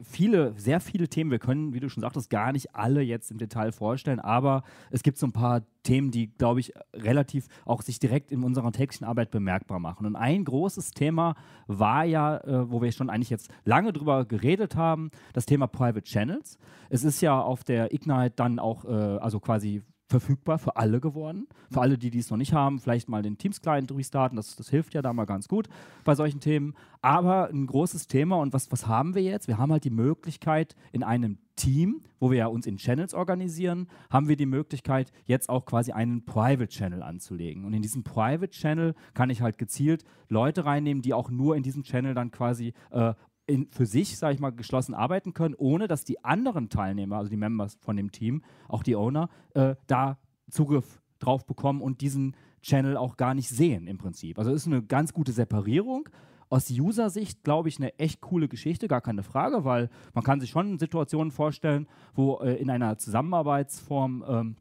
viele, 0.03 0.53
sehr 0.57 0.79
viele 0.79 1.07
Themen. 1.07 1.31
Wir 1.31 1.39
können, 1.39 1.73
wie 1.73 1.79
du 1.79 1.89
schon 1.89 2.01
sagtest, 2.01 2.29
gar 2.29 2.51
nicht 2.51 2.75
alle 2.75 3.01
jetzt 3.01 3.31
im 3.31 3.37
Detail 3.37 3.71
vorstellen, 3.71 4.19
aber 4.19 4.63
es 4.91 5.03
gibt 5.03 5.17
so 5.17 5.27
ein 5.27 5.31
paar 5.31 5.61
Themen, 5.83 6.11
die, 6.11 6.27
glaube 6.27 6.59
ich, 6.59 6.73
relativ 6.93 7.47
auch 7.65 7.81
sich 7.81 7.99
direkt 7.99 8.31
in 8.31 8.43
unserer 8.43 8.71
täglichen 8.71 9.07
Arbeit 9.07 9.31
bemerkbar 9.31 9.79
machen. 9.79 10.05
Und 10.05 10.15
ein 10.15 10.43
großes 10.43 10.91
Thema 10.91 11.35
war 11.67 12.03
ja, 12.03 12.37
äh, 12.37 12.69
wo 12.69 12.81
wir 12.81 12.91
schon 12.91 13.09
eigentlich 13.09 13.29
jetzt 13.29 13.49
lange 13.63 13.93
drüber 13.93 14.25
geredet 14.25 14.75
haben, 14.75 15.11
das 15.33 15.45
Thema 15.45 15.67
Private 15.67 16.03
Channels. 16.03 16.57
Es 16.89 17.03
ist 17.03 17.21
ja 17.21 17.39
auf 17.39 17.63
der 17.63 17.93
Ignite 17.93 18.33
dann 18.35 18.59
auch, 18.59 18.85
äh, 18.85 18.89
also 18.89 19.39
quasi 19.39 19.81
verfügbar 20.07 20.57
für 20.57 20.77
alle 20.77 20.99
geworden. 20.99 21.47
Für 21.71 21.81
alle, 21.81 21.97
die 21.97 22.09
dies 22.09 22.29
noch 22.29 22.37
nicht 22.37 22.53
haben, 22.53 22.79
vielleicht 22.79 23.09
mal 23.09 23.21
den 23.21 23.37
Teams-Client 23.37 23.91
restarten, 23.91 24.37
das, 24.37 24.55
das 24.55 24.69
hilft 24.69 24.93
ja 24.93 25.01
da 25.01 25.13
mal 25.13 25.25
ganz 25.25 25.47
gut 25.47 25.67
bei 26.03 26.15
solchen 26.15 26.39
Themen. 26.39 26.73
Aber 27.01 27.49
ein 27.49 27.67
großes 27.67 28.07
Thema 28.07 28.37
und 28.37 28.53
was, 28.53 28.71
was 28.71 28.87
haben 28.87 29.15
wir 29.15 29.21
jetzt? 29.21 29.47
Wir 29.47 29.57
haben 29.57 29.71
halt 29.71 29.83
die 29.83 29.89
Möglichkeit 29.89 30.75
in 30.91 31.03
einem 31.03 31.37
Team, 31.55 32.01
wo 32.19 32.31
wir 32.31 32.37
ja 32.37 32.47
uns 32.47 32.67
in 32.67 32.77
Channels 32.77 33.13
organisieren, 33.13 33.87
haben 34.09 34.27
wir 34.27 34.37
die 34.37 34.45
Möglichkeit, 34.45 35.11
jetzt 35.25 35.49
auch 35.49 35.65
quasi 35.65 35.91
einen 35.91 36.23
Private 36.23 36.69
Channel 36.69 37.03
anzulegen. 37.03 37.65
Und 37.65 37.73
in 37.73 37.81
diesem 37.81 38.03
Private 38.03 38.51
Channel 38.51 38.95
kann 39.13 39.29
ich 39.29 39.41
halt 39.41 39.57
gezielt 39.57 40.05
Leute 40.29 40.65
reinnehmen, 40.65 41.01
die 41.01 41.13
auch 41.13 41.29
nur 41.29 41.55
in 41.55 41.63
diesem 41.63 41.83
Channel 41.83 42.13
dann 42.13 42.31
quasi 42.31 42.73
äh, 42.91 43.13
in, 43.47 43.67
für 43.71 43.85
sich, 43.85 44.17
sage 44.17 44.35
ich 44.35 44.39
mal, 44.39 44.51
geschlossen 44.51 44.93
arbeiten 44.93 45.33
können, 45.33 45.55
ohne 45.57 45.87
dass 45.87 46.03
die 46.03 46.23
anderen 46.23 46.69
Teilnehmer, 46.69 47.17
also 47.17 47.29
die 47.29 47.37
Members 47.37 47.77
von 47.81 47.95
dem 47.95 48.11
Team, 48.11 48.43
auch 48.67 48.83
die 48.83 48.95
Owner, 48.95 49.29
äh, 49.53 49.75
da 49.87 50.17
Zugriff 50.51 51.01
drauf 51.19 51.45
bekommen 51.45 51.81
und 51.81 52.01
diesen 52.01 52.35
Channel 52.61 52.97
auch 52.97 53.17
gar 53.17 53.33
nicht 53.33 53.49
sehen 53.49 53.87
im 53.87 53.97
Prinzip. 53.97 54.37
Also 54.37 54.51
es 54.51 54.61
ist 54.61 54.67
eine 54.67 54.83
ganz 54.83 55.13
gute 55.13 55.31
Separierung. 55.31 56.09
Aus 56.49 56.69
User-Sicht, 56.69 57.43
glaube 57.43 57.67
ich, 57.69 57.77
eine 57.77 57.97
echt 57.99 58.21
coole 58.21 58.47
Geschichte, 58.47 58.87
gar 58.87 59.01
keine 59.01 59.23
Frage, 59.23 59.65
weil 59.65 59.89
man 60.13 60.23
kann 60.23 60.39
sich 60.39 60.49
schon 60.49 60.79
Situationen 60.79 61.31
vorstellen, 61.31 61.87
wo 62.13 62.39
äh, 62.39 62.53
in 62.55 62.69
einer 62.69 62.97
Zusammenarbeitsform 62.97 64.23
ähm, 64.27 64.55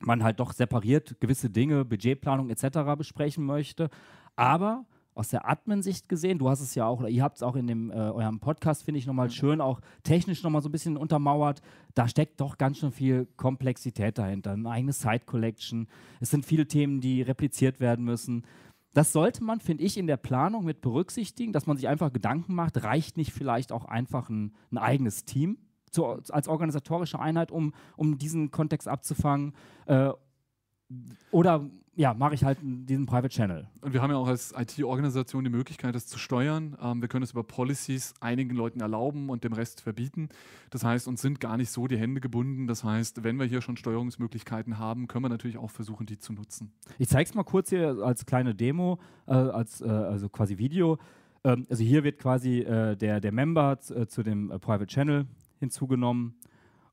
man 0.00 0.22
halt 0.22 0.40
doch 0.40 0.52
separiert 0.52 1.20
gewisse 1.20 1.50
Dinge, 1.50 1.84
Budgetplanung 1.84 2.50
etc. 2.50 2.96
besprechen 2.96 3.44
möchte. 3.44 3.88
Aber 4.36 4.84
aus 5.14 5.28
der 5.28 5.48
Admin-Sicht 5.48 6.08
gesehen, 6.08 6.38
du 6.38 6.48
hast 6.48 6.60
es 6.60 6.74
ja 6.74 6.86
auch, 6.86 7.00
oder 7.00 7.08
ihr 7.08 7.22
habt 7.22 7.36
es 7.36 7.42
auch 7.42 7.56
in 7.56 7.66
dem, 7.66 7.90
äh, 7.90 7.94
eurem 7.94 8.40
Podcast, 8.40 8.84
finde 8.84 8.98
ich, 8.98 9.06
nochmal 9.06 9.30
schön, 9.30 9.60
auch 9.60 9.80
technisch 10.04 10.42
nochmal 10.42 10.62
so 10.62 10.68
ein 10.68 10.72
bisschen 10.72 10.96
untermauert. 10.96 11.60
Da 11.94 12.08
steckt 12.08 12.40
doch 12.40 12.56
ganz 12.56 12.78
schön 12.78 12.92
viel 12.92 13.26
Komplexität 13.36 14.16
dahinter. 14.16 14.52
Eine 14.52 14.70
eigene 14.70 14.92
Site-Collection. 14.92 15.86
Es 16.20 16.30
sind 16.30 16.46
viele 16.46 16.66
Themen, 16.66 17.00
die 17.00 17.22
repliziert 17.22 17.80
werden 17.80 18.04
müssen. 18.04 18.44
Das 18.94 19.12
sollte 19.12 19.42
man, 19.44 19.60
finde 19.60 19.84
ich, 19.84 19.96
in 19.96 20.06
der 20.06 20.16
Planung 20.16 20.64
mit 20.64 20.80
berücksichtigen, 20.80 21.52
dass 21.52 21.66
man 21.66 21.76
sich 21.76 21.88
einfach 21.88 22.12
Gedanken 22.12 22.54
macht, 22.54 22.82
reicht 22.82 23.16
nicht 23.16 23.32
vielleicht 23.32 23.72
auch 23.72 23.84
einfach 23.84 24.28
ein, 24.28 24.54
ein 24.70 24.78
eigenes 24.78 25.24
Team 25.24 25.58
zu, 25.90 26.06
als 26.06 26.48
organisatorische 26.48 27.18
Einheit, 27.18 27.52
um, 27.52 27.74
um 27.96 28.18
diesen 28.18 28.50
Kontext 28.50 28.88
abzufangen? 28.88 29.54
Äh, 29.86 30.10
oder 31.30 31.70
ja, 32.02 32.14
mache 32.14 32.34
ich 32.34 32.42
halt 32.42 32.58
diesen 32.62 33.06
Private 33.06 33.28
Channel. 33.28 33.68
Und 33.80 33.92
wir 33.92 34.02
haben 34.02 34.10
ja 34.10 34.16
auch 34.16 34.26
als 34.26 34.52
IT-Organisation 34.56 35.44
die 35.44 35.50
Möglichkeit, 35.50 35.94
das 35.94 36.08
zu 36.08 36.18
steuern. 36.18 36.76
Ähm, 36.82 37.00
wir 37.00 37.06
können 37.06 37.22
es 37.22 37.30
über 37.30 37.44
Policies 37.44 38.12
einigen 38.20 38.56
Leuten 38.56 38.80
erlauben 38.80 39.30
und 39.30 39.44
dem 39.44 39.52
Rest 39.52 39.80
verbieten. 39.80 40.28
Das 40.70 40.82
heißt, 40.82 41.06
uns 41.06 41.22
sind 41.22 41.38
gar 41.38 41.56
nicht 41.56 41.70
so 41.70 41.86
die 41.86 41.96
Hände 41.96 42.20
gebunden. 42.20 42.66
Das 42.66 42.82
heißt, 42.82 43.22
wenn 43.22 43.38
wir 43.38 43.46
hier 43.46 43.62
schon 43.62 43.76
Steuerungsmöglichkeiten 43.76 44.80
haben, 44.80 45.06
können 45.06 45.24
wir 45.24 45.28
natürlich 45.28 45.58
auch 45.58 45.70
versuchen, 45.70 46.04
die 46.06 46.18
zu 46.18 46.32
nutzen. 46.32 46.72
Ich 46.98 47.06
zeige 47.06 47.30
es 47.30 47.36
mal 47.36 47.44
kurz 47.44 47.70
hier 47.70 47.98
als 48.02 48.26
kleine 48.26 48.52
Demo, 48.52 48.98
äh, 49.28 49.34
als 49.34 49.80
äh, 49.80 49.88
also 49.88 50.28
quasi 50.28 50.58
Video. 50.58 50.98
Ähm, 51.44 51.68
also 51.70 51.84
hier 51.84 52.02
wird 52.02 52.18
quasi 52.18 52.62
äh, 52.62 52.96
der, 52.96 53.20
der 53.20 53.30
Member 53.30 53.78
äh, 53.94 54.08
zu 54.08 54.24
dem 54.24 54.50
äh, 54.50 54.58
Private 54.58 54.88
Channel 54.88 55.26
hinzugenommen. 55.60 56.34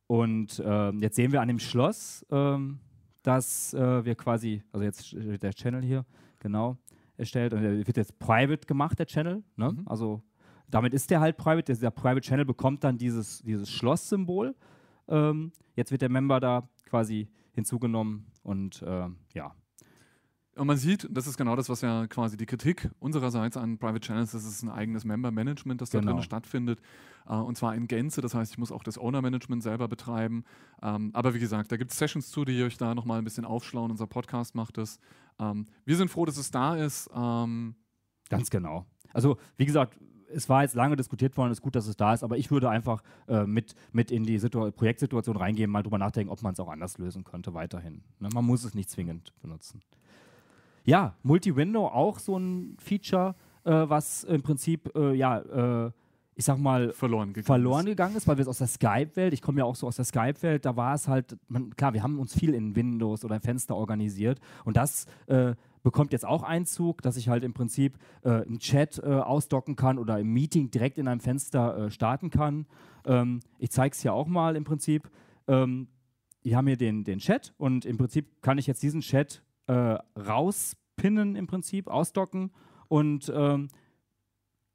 Und 0.05 0.61
ähm, 0.63 0.99
jetzt 0.99 1.15
sehen 1.15 1.31
wir 1.31 1.41
an 1.41 1.47
dem 1.47 1.57
Schloss, 1.57 2.23
ähm, 2.29 2.77
dass 3.23 3.73
äh, 3.73 4.05
wir 4.05 4.15
quasi, 4.15 4.63
also 4.71 4.83
jetzt 4.83 5.13
der 5.13 5.53
Channel 5.53 5.83
hier, 5.83 6.05
genau, 6.39 6.77
erstellt 7.17 7.53
und 7.53 7.61
der 7.61 7.85
wird 7.85 7.97
jetzt 7.97 8.17
private 8.19 8.65
gemacht, 8.65 8.97
der 8.97 9.05
Channel. 9.05 9.43
Ne? 9.55 9.71
Mhm. 9.71 9.87
Also 9.87 10.21
damit 10.69 10.93
ist 10.93 11.09
der 11.09 11.19
halt 11.19 11.37
private. 11.37 11.75
Der, 11.75 11.91
Private 11.91 12.21
Channel 12.21 12.45
bekommt 12.45 12.83
dann 12.83 12.97
dieses, 12.97 13.41
dieses 13.41 13.69
Schloss-Symbol. 13.69 14.55
Ähm, 15.07 15.51
jetzt 15.75 15.91
wird 15.91 16.01
der 16.01 16.09
Member 16.09 16.39
da 16.39 16.69
quasi 16.85 17.27
hinzugenommen 17.51 18.25
und 18.43 18.81
äh, 18.83 19.07
ja, 19.33 19.53
und 20.59 20.67
man 20.67 20.77
sieht, 20.77 21.07
das 21.09 21.25
ist 21.25 21.37
genau 21.37 21.55
das, 21.55 21.69
was 21.69 21.81
ja 21.81 22.05
quasi 22.07 22.35
die 22.37 22.45
Kritik 22.45 22.89
unsererseits 22.99 23.57
an 23.57 23.77
Private 23.77 24.01
Channels, 24.01 24.31
das 24.31 24.45
ist 24.45 24.61
ein 24.61 24.69
eigenes 24.69 25.05
Member-Management, 25.05 25.81
das 25.81 25.89
da 25.89 25.99
genau. 25.99 26.13
drin 26.13 26.23
stattfindet. 26.23 26.81
Äh, 27.27 27.35
und 27.35 27.57
zwar 27.57 27.75
in 27.75 27.87
Gänze, 27.87 28.21
das 28.21 28.35
heißt, 28.35 28.51
ich 28.51 28.57
muss 28.57 28.71
auch 28.71 28.83
das 28.83 28.97
Owner-Management 28.97 29.63
selber 29.63 29.87
betreiben. 29.87 30.43
Ähm, 30.81 31.11
aber 31.13 31.33
wie 31.33 31.39
gesagt, 31.39 31.71
da 31.71 31.77
gibt 31.77 31.91
es 31.91 31.97
Sessions 31.97 32.29
zu, 32.29 32.45
die 32.45 32.61
euch 32.63 32.77
da 32.77 32.93
nochmal 32.93 33.19
ein 33.19 33.23
bisschen 33.23 33.45
aufschlauen. 33.45 33.89
Unser 33.89 34.07
Podcast 34.07 34.53
macht 34.53 34.77
das. 34.77 34.99
Ähm, 35.39 35.67
wir 35.85 35.95
sind 35.95 36.09
froh, 36.09 36.25
dass 36.25 36.37
es 36.37 36.51
da 36.51 36.75
ist. 36.75 37.09
Ähm 37.15 37.75
Ganz 38.29 38.49
genau. 38.49 38.85
Also, 39.13 39.37
wie 39.57 39.65
gesagt, 39.65 39.97
es 40.31 40.49
war 40.49 40.61
jetzt 40.61 40.75
lange 40.75 40.95
diskutiert 40.95 41.35
worden, 41.37 41.51
es 41.51 41.59
ist 41.59 41.63
gut, 41.63 41.75
dass 41.75 41.87
es 41.87 41.97
da 41.97 42.13
ist, 42.13 42.23
aber 42.23 42.37
ich 42.37 42.51
würde 42.51 42.69
einfach 42.69 43.01
äh, 43.27 43.45
mit, 43.45 43.73
mit 43.91 44.11
in 44.11 44.23
die 44.23 44.37
Situ 44.37 44.71
Projektsituation 44.71 45.35
reingehen, 45.35 45.71
mal 45.71 45.81
drüber 45.81 45.97
nachdenken, 45.97 46.31
ob 46.31 46.41
man 46.43 46.53
es 46.53 46.59
auch 46.59 46.69
anders 46.69 46.97
lösen 46.97 47.23
könnte 47.23 47.53
weiterhin. 47.53 48.03
Ne? 48.19 48.29
Man 48.33 48.45
muss 48.45 48.63
es 48.63 48.75
nicht 48.75 48.89
zwingend 48.89 49.33
benutzen. 49.41 49.81
Ja, 50.89 51.13
Multi-Window 51.21 51.85
auch 51.85 52.17
so 52.17 52.35
ein 52.35 52.75
Feature, 52.79 53.35
äh, 53.63 53.71
was 53.71 54.23
im 54.23 54.41
Prinzip, 54.41 54.91
äh, 54.95 55.13
ja, 55.13 55.85
äh, 55.85 55.91
ich 56.33 56.45
sag 56.45 56.57
mal, 56.57 56.93
verloren 56.93 57.31
gegangen, 57.31 57.45
verloren 57.45 57.85
ist. 57.85 57.91
gegangen 57.91 58.15
ist, 58.15 58.27
weil 58.27 58.37
wir 58.37 58.41
es 58.41 58.47
aus 58.47 58.57
der 58.57 58.65
Skype-Welt, 58.65 59.31
ich 59.33 59.43
komme 59.43 59.59
ja 59.59 59.65
auch 59.65 59.75
so 59.75 59.85
aus 59.85 59.97
der 59.97 60.05
Skype-Welt, 60.05 60.65
da 60.65 60.75
war 60.75 60.95
es 60.95 61.07
halt, 61.07 61.37
man, 61.47 61.75
klar, 61.75 61.93
wir 61.93 62.01
haben 62.01 62.17
uns 62.17 62.33
viel 62.33 62.55
in 62.55 62.75
Windows 62.75 63.23
oder 63.23 63.39
Fenster 63.39 63.75
organisiert 63.75 64.39
und 64.65 64.77
das 64.77 65.05
äh, 65.27 65.53
bekommt 65.83 66.11
jetzt 66.11 66.25
auch 66.25 66.41
Einzug, 66.41 67.03
dass 67.03 67.17
ich 67.17 67.29
halt 67.29 67.43
im 67.43 67.53
Prinzip 67.53 67.99
äh, 68.23 68.29
einen 68.29 68.57
Chat 68.57 68.97
äh, 68.97 69.05
ausdocken 69.05 69.75
kann 69.75 69.99
oder 69.99 70.17
im 70.17 70.33
Meeting 70.33 70.71
direkt 70.71 70.97
in 70.97 71.07
einem 71.07 71.21
Fenster 71.21 71.77
äh, 71.77 71.91
starten 71.91 72.31
kann. 72.31 72.65
Ähm, 73.05 73.41
ich 73.59 73.69
zeige 73.69 73.93
es 73.93 74.01
hier 74.01 74.13
auch 74.15 74.25
mal 74.25 74.55
im 74.55 74.63
Prinzip. 74.63 75.07
Ähm, 75.47 75.87
wir 76.41 76.57
haben 76.57 76.65
hier 76.65 76.77
den, 76.77 77.03
den 77.03 77.19
Chat 77.19 77.53
und 77.59 77.85
im 77.85 77.99
Prinzip 77.99 78.41
kann 78.41 78.57
ich 78.57 78.65
jetzt 78.65 78.81
diesen 78.81 79.01
Chat 79.01 79.43
äh, 79.69 79.99
rauspinnen 80.99 81.35
im 81.35 81.47
Prinzip, 81.47 81.87
ausdocken 81.87 82.51
und 82.87 83.31
ähm, 83.33 83.69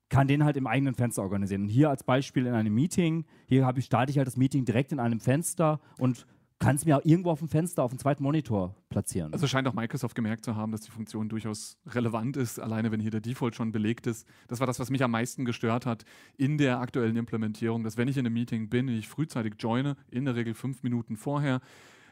kann 0.09 0.29
den 0.29 0.45
halt 0.45 0.57
im 0.57 0.67
eigenen 0.67 0.95
Fenster 0.95 1.23
organisieren. 1.23 1.63
Und 1.63 1.69
hier 1.69 1.91
als 1.91 2.05
Beispiel 2.05 2.47
in 2.47 2.55
einem 2.55 2.75
Meeting, 2.75 3.25
hier 3.47 3.69
ich, 3.77 3.85
starte 3.85 4.11
ich 4.11 4.19
halt 4.19 4.27
das 4.27 4.37
Meeting 4.37 4.65
direkt 4.65 4.93
in 4.93 5.01
einem 5.01 5.21
Fenster 5.21 5.81
und 5.99 6.27
kann 6.61 6.77
es 6.77 6.85
mir 6.85 6.97
auch 6.97 7.05
irgendwo 7.05 7.31
auf 7.31 7.41
dem 7.41 7.49
Fenster, 7.49 7.83
auf 7.83 7.91
dem 7.91 7.99
zweiten 7.99 8.23
Monitor 8.23 8.77
platzieren. 8.89 9.33
Also 9.33 9.47
scheint 9.49 9.67
auch 9.67 9.75
Microsoft 9.75 10.15
gemerkt 10.15 10.45
zu 10.45 10.55
haben, 10.55 10.71
dass 10.71 10.83
die 10.83 10.91
Funktion 10.91 11.29
durchaus 11.29 11.77
relevant 11.87 12.37
ist, 12.37 12.61
alleine 12.61 12.93
wenn 12.93 13.01
hier 13.01 13.11
der 13.11 13.21
Default 13.21 13.57
schon 13.57 13.73
belegt 13.73 14.07
ist. 14.07 14.27
Das 14.47 14.61
war 14.61 14.67
das, 14.67 14.79
was 14.79 14.89
mich 14.89 15.03
am 15.03 15.11
meisten 15.11 15.45
gestört 15.45 15.85
hat 15.85 16.05
in 16.37 16.57
der 16.57 16.79
aktuellen 16.79 17.17
Implementierung, 17.17 17.83
dass 17.83 17.97
wenn 17.97 18.09
ich 18.09 18.17
in 18.17 18.25
einem 18.25 18.35
Meeting 18.35 18.69
bin, 18.69 18.89
ich 18.89 19.09
frühzeitig 19.09 19.55
joine, 19.59 19.97
in 20.11 20.25
der 20.25 20.37
Regel 20.37 20.55
fünf 20.55 20.83
Minuten 20.85 21.17
vorher, 21.17 21.61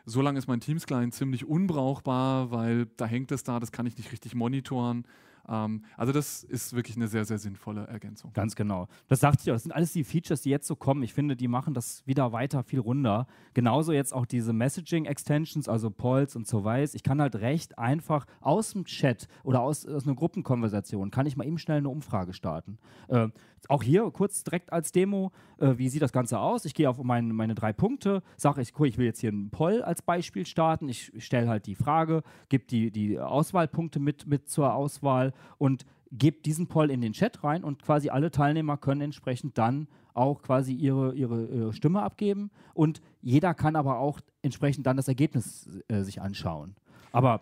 so 0.05 0.21
lange 0.21 0.39
ist 0.39 0.49
mein 0.49 0.61
Teams-Client 0.61 1.15
ziemlich 1.15 1.47
unbrauchbar, 1.47 2.51
weil 2.51 2.87
da 2.97 3.07
hängt 3.07 3.33
es 3.33 3.45
da, 3.45 3.61
das 3.61 3.73
kann 3.73 3.87
ich 3.87 3.97
nicht 3.97 4.13
richtig 4.13 4.35
monitoren. 4.35 5.05
Ähm, 5.49 5.85
also 5.97 6.13
das 6.13 6.45
ist 6.45 6.75
wirklich 6.75 6.97
eine 6.97 7.09
sehr, 7.09 7.25
sehr 7.25 7.39
sinnvolle 7.39 7.87
Ergänzung. 7.87 8.33
Ganz 8.33 8.55
genau. 8.57 8.89
Das 9.09 9.21
sagte 9.21 9.43
ich 9.43 9.51
auch. 9.51 9.55
Das 9.55 9.63
sind 9.63 9.73
alles 9.73 9.93
die 9.93 10.05
Features, 10.05 10.43
die 10.43 10.51
jetzt 10.51 10.67
so 10.67 10.77
kommen. 10.77 11.03
Ich 11.03 11.15
finde, 11.15 11.37
die 11.37 11.49
machen 11.49 11.75
das 11.75 12.07
wieder 12.07 12.33
weiter 12.33 12.63
viel 12.63 12.81
runder. 12.81 13.27
Genauso 13.55 13.93
jetzt 13.93 14.13
auch 14.13 14.27
diese 14.27 14.53
Messaging-Extensions, 14.53 15.69
also 15.69 15.91
Polls 15.91 16.37
und 16.37 16.47
so 16.47 16.65
weiter. 16.65 16.73
Ich 16.95 17.03
kann 17.03 17.21
halt 17.21 17.37
recht 17.37 17.79
einfach 17.79 18.27
aus 18.41 18.73
dem 18.73 18.85
Chat 18.85 19.29
oder 19.45 19.61
aus, 19.61 19.87
aus 19.87 20.05
einer 20.05 20.17
Gruppenkonversation, 20.17 21.11
kann 21.11 21.27
ich 21.27 21.37
mal 21.37 21.47
eben 21.47 21.59
schnell 21.59 21.79
eine 21.79 21.89
Umfrage 21.89 22.33
starten. 22.33 22.79
Äh, 23.09 23.29
auch 23.69 23.83
hier 23.83 24.11
kurz 24.11 24.43
direkt 24.43 24.73
als 24.73 24.91
Demo, 24.91 25.31
äh, 25.59 25.79
wie 25.79 25.89
sieht 25.89 26.03
das 26.03 26.13
Ganze 26.13 26.41
aus? 26.41 26.65
Ich 26.65 26.75
gehe 26.75 26.91
auf 26.91 27.01
mein, 27.03 27.31
meine 27.33 27.55
drei 27.55 27.73
Punkte, 27.73 28.23
sage 28.37 28.61
ich, 28.61 28.79
cool, 28.79 28.89
ich 28.89 28.99
will 28.99 29.07
jetzt 29.07 29.21
hier 29.21 29.31
einen 29.31 29.51
Poll 29.51 29.83
als 29.83 30.03
Beispiel 30.03 30.47
starten. 30.47 30.89
Ich 30.89 31.13
stelle 31.19 31.49
halt 31.49 31.67
die 31.67 31.77
Frage, 31.77 32.23
gebe 32.49 32.65
die, 32.65 32.91
die 32.91 33.19
Auswahlpunkte 33.21 34.01
mit, 34.01 34.27
mit 34.27 34.49
zur 34.49 34.75
Auswahl 34.75 35.32
und 35.59 35.85
gebe 36.11 36.43
diesen 36.43 36.67
Poll 36.67 36.91
in 36.91 37.01
den 37.01 37.13
Chat 37.13 37.43
rein 37.43 37.65
und 37.65 37.83
quasi 37.83 38.11
alle 38.11 38.31
Teilnehmer 38.31 38.77
können 38.77 39.01
entsprechend 39.01 39.57
dann 39.59 39.89
auch 40.15 40.43
quasi 40.43 40.75
ihre, 40.75 41.15
ihre, 41.15 41.47
ihre 41.47 41.73
Stimme 41.73 42.03
abgeben 42.03 42.51
und 42.75 43.01
jeder 43.23 43.55
kann 43.55 43.77
aber 43.77 43.99
auch 43.99 44.21
entsprechend 44.43 44.87
dann 44.87 44.97
das 44.97 45.09
Ergebnis 45.09 45.69
äh, 45.89 46.03
sich 46.03 46.21
anschauen. 46.21 46.77
Aber 47.13 47.41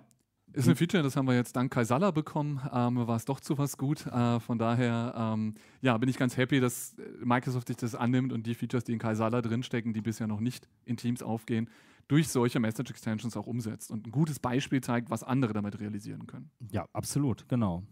ist 0.53 0.69
ein 0.69 0.75
Feature, 0.75 1.03
das 1.03 1.17
haben 1.17 1.27
wir 1.27 1.35
jetzt 1.35 1.55
dank 1.55 1.73
Kaisala 1.73 2.11
bekommen. 2.11 2.61
Ähm, 2.73 3.07
war 3.07 3.17
es 3.17 3.25
doch 3.25 3.39
zu 3.39 3.57
was 3.57 3.79
gut. 3.79 4.07
Äh, 4.07 4.41
von 4.41 4.59
daher 4.59 5.15
ähm, 5.17 5.55
ja, 5.81 5.97
bin 5.97 6.09
ich 6.09 6.17
ganz 6.17 6.37
happy, 6.37 6.59
dass 6.59 6.97
Microsoft 7.23 7.69
sich 7.69 7.77
das 7.77 7.95
annimmt 7.95 8.33
und 8.33 8.47
die 8.47 8.55
Features, 8.55 8.83
die 8.83 8.93
in 8.93 8.99
Kaisala 8.99 9.43
drinstecken, 9.43 9.93
die 9.93 10.01
bisher 10.01 10.27
noch 10.27 10.41
nicht 10.41 10.69
in 10.85 10.97
Teams 10.97 11.23
aufgehen, 11.23 11.69
durch 12.11 12.29
solche 12.29 12.59
Message 12.59 12.91
Extensions 12.91 13.37
auch 13.37 13.47
umsetzt 13.47 13.93
und 13.93 14.05
ein 14.05 14.11
gutes 14.11 14.41
Beispiel 14.41 14.81
zeigt, 14.81 15.11
was 15.11 15.23
andere 15.23 15.53
damit 15.53 15.79
realisieren 15.79 16.27
können. 16.27 16.51
Ja, 16.73 16.89
absolut, 16.93 17.49
genau. 17.49 17.85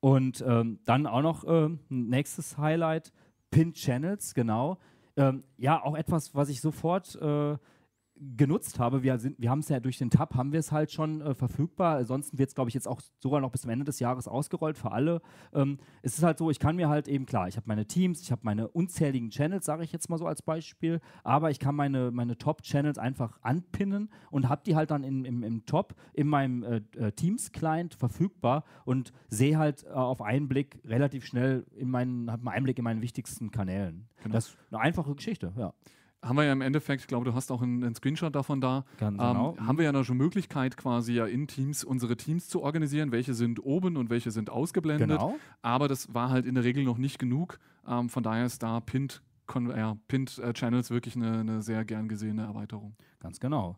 Und 0.00 0.42
ähm, 0.46 0.78
dann 0.86 1.06
auch 1.06 1.20
noch 1.20 1.44
äh, 1.44 1.68
nächstes 1.90 2.56
Highlight, 2.56 3.12
Pin 3.50 3.74
Channels, 3.74 4.32
genau. 4.32 4.78
Ähm, 5.16 5.44
ja, 5.58 5.82
auch 5.82 5.94
etwas, 5.94 6.34
was 6.34 6.48
ich 6.48 6.62
sofort 6.62 7.14
äh, 7.16 7.58
genutzt 8.36 8.78
habe. 8.78 9.02
Wir, 9.02 9.18
wir 9.38 9.50
haben 9.50 9.60
es 9.60 9.68
ja 9.68 9.80
durch 9.80 9.98
den 9.98 10.10
Tab, 10.10 10.34
haben 10.34 10.52
wir 10.52 10.60
es 10.60 10.70
halt 10.70 10.92
schon 10.92 11.20
äh, 11.20 11.34
verfügbar. 11.34 11.96
Ansonsten 11.96 12.38
wird 12.38 12.48
es, 12.48 12.54
glaube 12.54 12.68
ich, 12.68 12.74
jetzt 12.74 12.86
auch 12.86 13.00
sogar 13.18 13.40
noch 13.40 13.50
bis 13.50 13.62
zum 13.62 13.70
Ende 13.70 13.84
des 13.84 13.98
Jahres 13.98 14.28
ausgerollt 14.28 14.78
für 14.78 14.92
alle. 14.92 15.20
Ähm, 15.52 15.78
es 16.02 16.16
ist 16.16 16.24
halt 16.24 16.38
so, 16.38 16.50
ich 16.50 16.58
kann 16.58 16.76
mir 16.76 16.88
halt 16.88 17.08
eben, 17.08 17.26
klar, 17.26 17.48
ich 17.48 17.56
habe 17.56 17.64
meine 17.66 17.86
Teams, 17.86 18.20
ich 18.20 18.30
habe 18.30 18.42
meine 18.44 18.68
unzähligen 18.68 19.30
Channels, 19.30 19.66
sage 19.66 19.82
ich 19.84 19.92
jetzt 19.92 20.08
mal 20.08 20.18
so 20.18 20.26
als 20.26 20.42
Beispiel, 20.42 21.00
aber 21.24 21.50
ich 21.50 21.58
kann 21.58 21.74
meine, 21.74 22.10
meine 22.10 22.38
Top-Channels 22.38 22.98
einfach 22.98 23.38
anpinnen 23.42 24.10
und 24.30 24.48
habe 24.48 24.62
die 24.64 24.76
halt 24.76 24.90
dann 24.90 25.04
in, 25.04 25.24
im, 25.24 25.42
im 25.42 25.66
Top 25.66 25.94
in 26.12 26.28
meinem 26.28 26.62
äh, 26.62 26.76
äh, 26.96 27.12
Teams-Client 27.12 27.94
verfügbar 27.94 28.64
und 28.84 29.12
sehe 29.28 29.58
halt 29.58 29.84
äh, 29.84 29.88
auf 29.88 30.22
einen 30.22 30.48
Blick 30.48 30.80
relativ 30.84 31.26
schnell 31.26 31.66
in 31.74 31.90
meinen, 31.90 32.30
habe 32.30 32.42
einen 32.42 32.56
Einblick 32.56 32.78
in 32.78 32.84
meinen 32.84 33.02
wichtigsten 33.02 33.50
Kanälen. 33.50 34.08
Genau. 34.22 34.34
Das 34.34 34.48
ist 34.48 34.58
eine 34.70 34.80
einfache 34.80 35.14
Geschichte, 35.14 35.52
ja 35.56 35.74
haben 36.22 36.36
wir 36.36 36.44
ja 36.44 36.52
im 36.52 36.60
Endeffekt, 36.60 37.02
ich 37.02 37.06
glaube, 37.08 37.24
du 37.24 37.34
hast 37.34 37.50
auch 37.50 37.62
einen, 37.62 37.82
einen 37.82 37.94
Screenshot 37.94 38.34
davon 38.34 38.60
da. 38.60 38.84
Ganz 38.98 39.20
ähm, 39.20 39.28
genau. 39.28 39.56
Haben 39.58 39.78
wir 39.78 39.84
ja 39.84 39.92
noch 39.92 40.04
schon 40.04 40.16
Möglichkeit, 40.16 40.76
quasi 40.76 41.14
ja 41.14 41.26
in 41.26 41.48
Teams 41.48 41.82
unsere 41.82 42.16
Teams 42.16 42.48
zu 42.48 42.62
organisieren. 42.62 43.10
Welche 43.10 43.34
sind 43.34 43.64
oben 43.64 43.96
und 43.96 44.08
welche 44.08 44.30
sind 44.30 44.48
ausgeblendet. 44.48 45.08
Genau. 45.08 45.38
Aber 45.62 45.88
das 45.88 46.14
war 46.14 46.30
halt 46.30 46.46
in 46.46 46.54
der 46.54 46.64
Regel 46.64 46.84
noch 46.84 46.98
nicht 46.98 47.18
genug. 47.18 47.58
Ähm, 47.86 48.08
von 48.08 48.22
daher 48.22 48.46
ist 48.46 48.62
da 48.62 48.80
Pinned, 48.80 49.22
ja, 49.76 49.96
Pinned 50.06 50.38
äh, 50.38 50.52
Channels 50.52 50.90
wirklich 50.90 51.16
eine, 51.16 51.40
eine 51.40 51.62
sehr 51.62 51.84
gern 51.84 52.08
gesehene 52.08 52.42
Erweiterung. 52.42 52.94
Ganz 53.18 53.40
genau. 53.40 53.76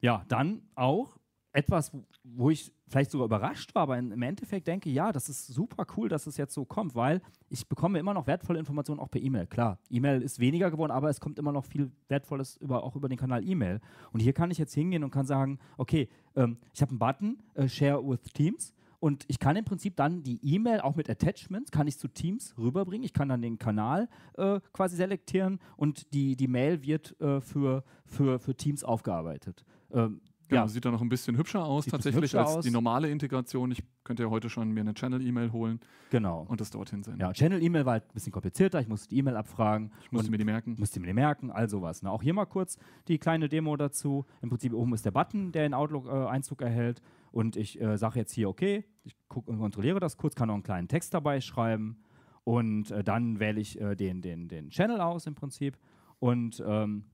Ja, 0.00 0.24
dann 0.28 0.62
auch 0.74 1.16
etwas, 1.52 1.92
wo 2.24 2.50
ich 2.50 2.72
vielleicht 2.88 3.10
sogar 3.10 3.26
überrascht 3.26 3.74
war, 3.74 3.82
aber 3.82 3.98
im 3.98 4.22
Endeffekt 4.22 4.66
denke, 4.66 4.90
ja, 4.90 5.12
das 5.12 5.28
ist 5.28 5.46
super 5.48 5.86
cool, 5.96 6.08
dass 6.08 6.26
es 6.26 6.36
jetzt 6.36 6.54
so 6.54 6.64
kommt, 6.64 6.94
weil 6.94 7.20
ich 7.48 7.66
bekomme 7.66 7.98
immer 7.98 8.14
noch 8.14 8.26
wertvolle 8.26 8.58
Informationen 8.58 9.00
auch 9.00 9.10
per 9.10 9.20
E-Mail. 9.20 9.46
Klar, 9.46 9.78
E-Mail 9.90 10.22
ist 10.22 10.38
weniger 10.38 10.70
geworden, 10.70 10.92
aber 10.92 11.10
es 11.10 11.20
kommt 11.20 11.38
immer 11.38 11.52
noch 11.52 11.64
viel 11.64 11.90
Wertvolles 12.08 12.56
über, 12.56 12.82
auch 12.82 12.96
über 12.96 13.08
den 13.08 13.18
Kanal 13.18 13.46
E-Mail. 13.46 13.80
Und 14.12 14.20
hier 14.20 14.32
kann 14.32 14.50
ich 14.50 14.58
jetzt 14.58 14.74
hingehen 14.74 15.04
und 15.04 15.10
kann 15.10 15.26
sagen, 15.26 15.58
okay, 15.76 16.08
ähm, 16.36 16.58
ich 16.72 16.80
habe 16.80 16.90
einen 16.90 16.98
Button, 16.98 17.42
äh, 17.54 17.68
Share 17.68 18.06
with 18.06 18.22
Teams. 18.32 18.74
Und 18.98 19.24
ich 19.26 19.40
kann 19.40 19.56
im 19.56 19.64
Prinzip 19.64 19.96
dann 19.96 20.22
die 20.22 20.38
E-Mail 20.44 20.80
auch 20.80 20.94
mit 20.94 21.10
Attachments, 21.10 21.72
kann 21.72 21.88
ich 21.88 21.98
zu 21.98 22.06
Teams 22.06 22.54
rüberbringen. 22.56 23.04
Ich 23.04 23.12
kann 23.12 23.28
dann 23.28 23.42
den 23.42 23.58
Kanal 23.58 24.08
äh, 24.34 24.60
quasi 24.72 24.94
selektieren 24.94 25.58
und 25.76 26.14
die, 26.14 26.36
die 26.36 26.46
Mail 26.46 26.82
wird 26.82 27.20
äh, 27.20 27.40
für, 27.40 27.82
für, 28.06 28.38
für 28.38 28.54
Teams 28.54 28.84
aufgearbeitet. 28.84 29.64
Ähm, 29.90 30.20
Genau, 30.48 30.62
ja. 30.62 30.68
sieht 30.68 30.84
da 30.84 30.90
noch 30.90 31.00
ein 31.00 31.08
bisschen 31.08 31.36
hübscher 31.36 31.64
aus 31.64 31.84
sieht 31.84 31.92
tatsächlich 31.92 32.24
hübscher 32.24 32.40
als 32.40 32.56
aus. 32.56 32.64
die 32.64 32.70
normale 32.70 33.08
Integration. 33.10 33.70
Ich 33.70 33.82
könnte 34.04 34.24
ja 34.24 34.30
heute 34.30 34.50
schon 34.50 34.70
mir 34.70 34.80
eine 34.80 34.94
Channel-E-Mail 34.94 35.52
holen 35.52 35.80
genau. 36.10 36.44
und 36.48 36.60
das 36.60 36.70
dorthin 36.70 37.02
senden. 37.02 37.20
Ja, 37.20 37.32
Channel-E-Mail 37.32 37.86
war 37.86 37.92
halt 37.94 38.04
ein 38.04 38.14
bisschen 38.14 38.32
komplizierter. 38.32 38.80
Ich 38.80 38.88
musste 38.88 39.08
die 39.08 39.18
E-Mail 39.18 39.36
abfragen. 39.36 39.92
Ich 40.02 40.12
musste 40.12 40.30
mir 40.30 40.38
die 40.38 40.44
merken. 40.44 40.76
Musste 40.78 41.00
mir 41.00 41.06
die 41.06 41.12
merken, 41.12 41.50
all 41.50 41.68
sowas. 41.68 42.02
Ne? 42.02 42.10
Auch 42.10 42.22
hier 42.22 42.34
mal 42.34 42.46
kurz 42.46 42.78
die 43.08 43.18
kleine 43.18 43.48
Demo 43.48 43.76
dazu. 43.76 44.26
Im 44.42 44.50
Prinzip 44.50 44.74
oben 44.74 44.92
ist 44.94 45.04
der 45.04 45.12
Button, 45.12 45.52
der 45.52 45.66
in 45.66 45.74
Outlook 45.74 46.06
äh, 46.06 46.10
Einzug 46.10 46.62
erhält. 46.62 47.00
Und 47.30 47.56
ich 47.56 47.80
äh, 47.80 47.96
sage 47.96 48.18
jetzt 48.18 48.32
hier, 48.32 48.48
okay, 48.48 48.84
ich 49.04 49.16
guck, 49.28 49.46
kontrolliere 49.46 50.00
das 50.00 50.16
kurz, 50.16 50.34
kann 50.34 50.48
noch 50.48 50.54
einen 50.54 50.62
kleinen 50.62 50.88
Text 50.88 51.14
dabei 51.14 51.40
schreiben. 51.40 52.02
Und 52.44 52.90
äh, 52.90 53.02
dann 53.04 53.40
wähle 53.40 53.60
ich 53.60 53.80
äh, 53.80 53.94
den, 53.94 54.20
den, 54.20 54.48
den 54.48 54.70
Channel 54.70 55.00
aus 55.00 55.26
im 55.26 55.34
Prinzip. 55.34 55.78
Und 56.18 56.62
ähm, 56.66 57.04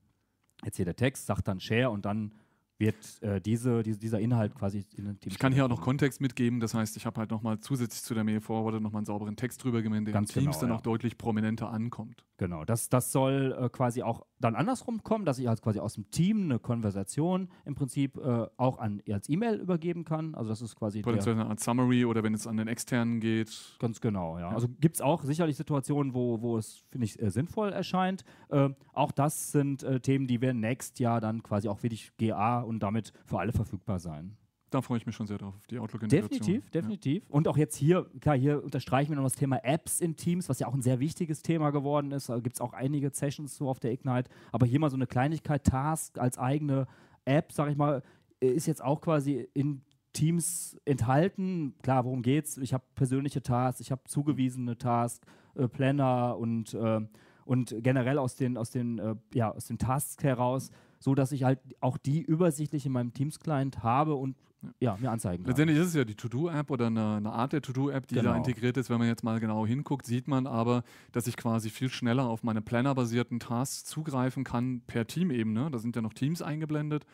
jetzt 0.65 0.77
hier 0.77 0.85
der 0.85 0.97
Text, 0.97 1.27
sagt 1.27 1.47
dann 1.47 1.61
Share 1.61 1.91
und 1.91 2.05
dann 2.05 2.33
wird 2.79 3.23
äh, 3.23 3.41
diese, 3.41 3.83
diese, 3.83 3.99
dieser 3.99 4.21
Inhalt 4.21 4.55
quasi 4.55 4.87
in 4.97 5.05
den 5.05 5.21
Teams. 5.21 5.35
Ich 5.35 5.39
kann 5.39 5.53
hier 5.53 5.65
auch 5.65 5.69
noch 5.69 5.81
Kontext 5.81 6.21
mitgeben, 6.21 6.61
das 6.61 6.75
heißt, 6.75 6.97
ich 6.97 7.07
habe 7.07 7.19
halt 7.21 7.31
nochmal 7.31 7.59
zusätzlich 7.61 8.03
zu 8.03 8.15
der 8.15 8.25
Mail 8.25 8.41
Forward 8.41 8.81
nochmal 8.81 9.01
einen 9.01 9.07
sauberen 9.07 9.37
Text 9.37 9.63
drüber 9.65 9.83
gemeint, 9.83 10.07
der 10.07 10.15
Ganz 10.15 10.35
in 10.35 10.43
Teams 10.43 10.57
genau, 10.57 10.61
dann 10.61 10.71
ja. 10.71 10.77
auch 10.77 10.83
deutlich 10.83 11.19
prominenter 11.19 11.71
ankommt. 11.71 12.25
Genau, 12.39 12.65
das, 12.65 12.89
das 12.89 13.11
soll 13.11 13.57
äh, 13.59 13.69
quasi 13.69 14.03
auch 14.03 14.25
dann 14.39 14.55
andersrum 14.55 15.03
kommen, 15.03 15.25
dass 15.25 15.41
ich 15.41 15.49
halt 15.49 15.61
quasi 15.61 15.81
aus 15.81 15.95
dem 15.95 16.09
Team 16.13 16.45
eine 16.45 16.61
Konversation 16.61 17.49
im 17.65 17.75
Prinzip 17.75 18.17
äh, 18.17 18.47
auch 18.57 18.79
an, 18.79 19.03
als 19.11 19.29
E-Mail 19.29 19.57
übergeben 19.57 20.05
kann. 20.05 20.37
Also 20.37 20.49
das 20.49 20.63
ist 20.63 20.77
quasi 20.77 21.03
Potenziell 21.03 21.35
eine 21.35 21.47
Art 21.47 21.59
Summary 21.59 22.05
oder 22.05 22.23
wenn 22.23 22.35
es 22.35 22.47
an 22.47 22.57
den 22.57 22.69
externen 22.69 23.19
geht. 23.19 23.77
Ganz 23.81 24.01
genau, 24.01 24.39
ja. 24.39 24.51
ja. 24.51 24.55
Also 24.55 24.69
gibt 24.69 24.95
es 24.95 25.01
auch 25.01 25.25
sicherlich 25.25 25.57
Situationen, 25.57 26.15
wo, 26.15 26.41
wo 26.41 26.57
es, 26.57 26.85
finde 26.91 27.07
ich, 27.07 27.21
äh, 27.21 27.31
sinnvoll 27.31 27.73
erscheint. 27.73 28.25
Äh, 28.51 28.71
auch 28.93 29.11
das 29.11 29.51
sind 29.51 29.83
äh, 29.83 29.99
Themen, 29.99 30.29
die 30.29 30.41
werden 30.41 30.61
nächstes 30.61 31.01
Jahr 31.01 31.21
dann 31.21 31.43
quasi 31.43 31.69
auch 31.69 31.83
wirklich 31.83 32.13
GA 32.19 32.61
und 32.69 32.81
damit 32.81 33.13
für 33.25 33.39
alle 33.39 33.53
verfügbar 33.53 33.99
sein. 33.99 34.37
Da 34.71 34.83
freue 34.83 34.99
ich 34.99 35.07
mich 35.07 35.17
schon 35.17 35.27
sehr 35.27 35.39
drauf, 35.39 35.55
auf 35.57 35.67
die 35.67 35.79
Outlook-Integration. 35.79 36.39
Definitiv, 36.39 36.71
definitiv. 36.71 37.23
Ja. 37.25 37.35
Und 37.35 37.49
auch 37.49 37.57
jetzt 37.57 37.77
hier, 37.77 38.07
klar, 38.21 38.37
hier 38.37 38.63
unterstreichen 38.63 39.11
wir 39.11 39.17
noch 39.17 39.25
das 39.25 39.35
Thema 39.35 39.65
Apps 39.65 40.01
in 40.01 40.17
Teams, 40.17 40.49
was 40.49 40.59
ja 40.59 40.67
auch 40.67 40.75
ein 40.75 40.83
sehr 40.83 41.01
wichtiges 41.01 41.43
Thema 41.43 41.71
geworden 41.71 42.13
ist. 42.13 42.29
Da 42.29 42.39
gibt 42.39 42.57
es 42.57 42.61
auch 42.61 42.75
einige 42.75 43.11
Sessions 43.11 43.57
so 43.57 43.69
auf 43.69 43.81
der 43.81 43.93
Ignite. 43.93 44.31
Aber 44.53 44.67
hier 44.67 44.79
mal 44.79 44.91
so 44.91 44.97
eine 44.97 45.07
Kleinigkeit, 45.07 45.65
Task 45.65 46.19
als 46.19 46.37
eigene 46.37 46.87
App, 47.25 47.53
sag 47.53 47.71
ich 47.71 47.77
mal, 47.77 48.03
ist 48.41 48.67
jetzt 48.67 48.85
auch 48.85 49.01
quasi 49.01 49.49
in 49.55 49.81
Teams 50.13 50.77
enthalten. 50.85 51.75
Klar, 51.83 52.05
worum 52.05 52.23
geht's? 52.23 52.59
Ich 52.59 52.75
habe 52.75 52.85
persönliche 52.95 53.43
Tasks, 53.43 53.81
ich 53.81 53.91
habe 53.91 54.03
zugewiesene 54.07 54.77
Tasks, 54.77 55.27
äh, 55.55 55.69
Planner 55.69 56.37
und, 56.39 56.75
äh, 56.75 57.01
und 57.45 57.75
generell 57.79 58.19
aus 58.19 58.37
den, 58.37 58.57
aus 58.57 58.71
den, 58.71 58.99
äh, 58.99 59.15
ja, 59.33 59.51
aus 59.51 59.67
den 59.67 59.79
Tasks 59.79 60.23
heraus 60.23 60.71
so 60.99 61.15
dass 61.15 61.33
ich 61.33 61.45
halt 61.45 61.61
auch 61.81 61.99
die 61.99 62.21
übersichtlich 62.23 62.87
in 62.87 62.93
meinem 62.93 63.13
Teams-Client 63.13 63.83
habe 63.83 64.15
und 64.15 64.37
ja, 64.81 64.97
mir 64.99 65.11
anzeigen 65.11 65.45
kann. 65.45 65.51
Letztendlich 65.51 65.79
ist 65.79 65.89
es 65.89 65.95
ja 65.95 66.05
die 66.05 66.15
To-Do-App 66.15 66.71
oder 66.71 66.87
eine, 66.87 67.17
eine, 67.17 67.33
Art 67.33 67.53
der 67.53 67.63
To-Do-App, 67.63 68.07
die 68.09 68.17
genau. 68.17 68.31
da 68.31 68.37
integriert 68.37 68.77
ist. 68.77 68.91
Wenn 68.91 68.99
man 68.99 69.07
jetzt 69.07 69.23
mal 69.23 69.39
genau 69.39 69.67
hinguckt, 69.67 70.05
sieht 70.05 70.27
man 70.27 70.47
aber, 70.47 70.83
dass 71.13 71.27
ich 71.27 71.37
quasi 71.37 71.71
viel 71.71 71.89
schneller 71.89 72.27
auf 72.27 72.43
meine 72.43 72.61
Planner-basierten 72.61 73.39
Tasks 73.39 73.85
zugreifen 73.85 74.45
kann 74.45 74.83
per 74.87 75.07
Teamebene. 75.07 75.71
Da 75.71 75.79
sind 75.79 75.95
ja 75.95 76.03
noch 76.03 76.13
Teams 76.13 76.43
eingeblendet. 76.43 77.05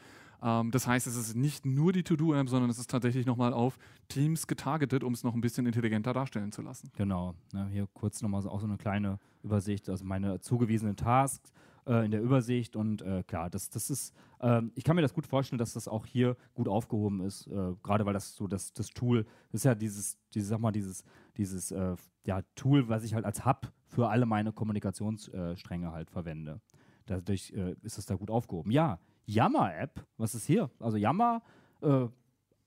Ähm, 0.42 0.70
das 0.70 0.86
heißt, 0.86 1.06
es 1.06 1.16
ist 1.16 1.36
nicht 1.36 1.66
nur 1.66 1.92
die 1.92 2.02
To-Do-App, 2.02 2.48
sondern 2.48 2.70
es 2.70 2.78
ist 2.78 2.90
tatsächlich 2.90 3.26
nochmal 3.26 3.52
auf 3.52 3.78
Teams 4.08 4.46
getargetet, 4.46 5.04
um 5.04 5.12
es 5.12 5.22
noch 5.22 5.34
ein 5.34 5.40
bisschen 5.40 5.66
intelligenter 5.66 6.12
darstellen 6.12 6.52
zu 6.52 6.62
lassen. 6.62 6.90
Genau. 6.96 7.34
Ja, 7.52 7.66
hier 7.66 7.86
kurz 7.92 8.22
nochmal 8.22 8.42
so, 8.42 8.50
auch 8.50 8.60
so 8.60 8.66
eine 8.66 8.78
kleine 8.78 9.18
Übersicht. 9.42 9.88
Also 9.88 10.04
meine 10.04 10.40
zugewiesenen 10.40 10.96
Tasks 10.96 11.52
äh, 11.86 12.04
in 12.04 12.10
der 12.10 12.22
Übersicht. 12.22 12.76
Und 12.76 13.02
äh, 13.02 13.22
klar, 13.22 13.50
das, 13.50 13.70
das 13.70 13.90
ist, 13.90 14.14
äh, 14.40 14.62
ich 14.74 14.84
kann 14.84 14.96
mir 14.96 15.02
das 15.02 15.14
gut 15.14 15.26
vorstellen, 15.26 15.58
dass 15.58 15.72
das 15.72 15.88
auch 15.88 16.06
hier 16.06 16.36
gut 16.54 16.68
aufgehoben 16.68 17.20
ist, 17.20 17.46
äh, 17.46 17.74
gerade 17.82 18.06
weil 18.06 18.14
das 18.14 18.34
so 18.34 18.46
das, 18.46 18.72
das 18.72 18.88
Tool, 18.88 19.24
das 19.50 19.60
ist 19.60 19.64
ja 19.64 19.74
dieses, 19.74 20.18
dieses, 20.34 20.48
sag 20.48 20.60
mal, 20.60 20.72
dieses, 20.72 21.04
dieses 21.36 21.70
äh, 21.70 21.96
ja, 22.24 22.42
Tool, 22.54 22.88
was 22.88 23.04
ich 23.04 23.14
halt 23.14 23.24
als 23.24 23.44
Hub 23.44 23.72
für 23.86 24.08
alle 24.08 24.26
meine 24.26 24.52
Kommunikationsstränge 24.52 25.92
halt 25.92 26.10
verwende. 26.10 26.60
Dadurch 27.06 27.52
äh, 27.52 27.76
ist 27.82 27.98
es 27.98 28.06
da 28.06 28.14
gut 28.14 28.30
aufgehoben. 28.30 28.70
Ja, 28.70 28.98
Yammer-App. 29.26 30.06
Was 30.16 30.34
ist 30.34 30.46
hier? 30.46 30.70
Also 30.80 30.96
Yammer 30.96 31.42
äh, 31.82 32.06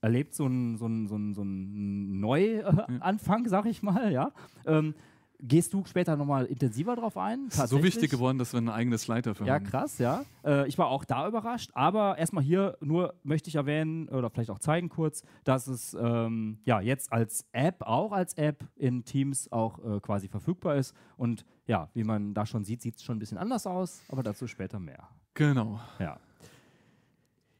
erlebt 0.00 0.34
so 0.34 0.44
einen 0.44 0.76
so 0.76 0.86
so 1.06 1.16
ein, 1.16 1.34
so 1.34 1.42
ein 1.42 2.20
Neuanfang, 2.20 3.44
äh, 3.44 3.48
sag 3.48 3.66
ich 3.66 3.82
mal, 3.82 4.12
ja. 4.12 4.32
Ähm, 4.66 4.94
Gehst 5.40 5.72
du 5.72 5.84
später 5.84 6.16
nochmal 6.16 6.46
intensiver 6.46 6.96
drauf 6.96 7.16
ein? 7.16 7.48
So 7.50 7.82
wichtig 7.84 8.10
geworden, 8.10 8.38
dass 8.38 8.52
wir 8.52 8.60
ein 8.60 8.68
eigenes 8.68 9.02
Slide 9.02 9.22
dafür 9.22 9.46
ja, 9.46 9.54
haben. 9.54 9.64
Ja, 9.64 9.70
krass, 9.70 9.98
ja. 9.98 10.24
Äh, 10.44 10.66
ich 10.66 10.78
war 10.78 10.88
auch 10.88 11.04
da 11.04 11.28
überrascht, 11.28 11.70
aber 11.74 12.18
erstmal 12.18 12.42
hier 12.42 12.76
nur 12.80 13.14
möchte 13.22 13.48
ich 13.48 13.54
erwähnen 13.54 14.08
oder 14.08 14.30
vielleicht 14.30 14.50
auch 14.50 14.58
zeigen 14.58 14.88
kurz, 14.88 15.22
dass 15.44 15.68
es 15.68 15.94
ähm, 15.94 16.58
ja 16.64 16.80
jetzt 16.80 17.12
als 17.12 17.46
App, 17.52 17.82
auch 17.82 18.10
als 18.10 18.34
App 18.34 18.64
in 18.74 19.04
Teams 19.04 19.50
auch 19.52 19.78
äh, 19.78 20.00
quasi 20.00 20.26
verfügbar 20.28 20.74
ist. 20.74 20.92
Und 21.16 21.44
ja, 21.66 21.88
wie 21.94 22.02
man 22.02 22.34
da 22.34 22.44
schon 22.44 22.64
sieht, 22.64 22.82
sieht 22.82 22.96
es 22.96 23.04
schon 23.04 23.16
ein 23.16 23.20
bisschen 23.20 23.38
anders 23.38 23.66
aus, 23.66 24.02
aber 24.08 24.24
dazu 24.24 24.48
später 24.48 24.80
mehr. 24.80 25.08
Genau. 25.34 25.78
Ja. 26.00 26.18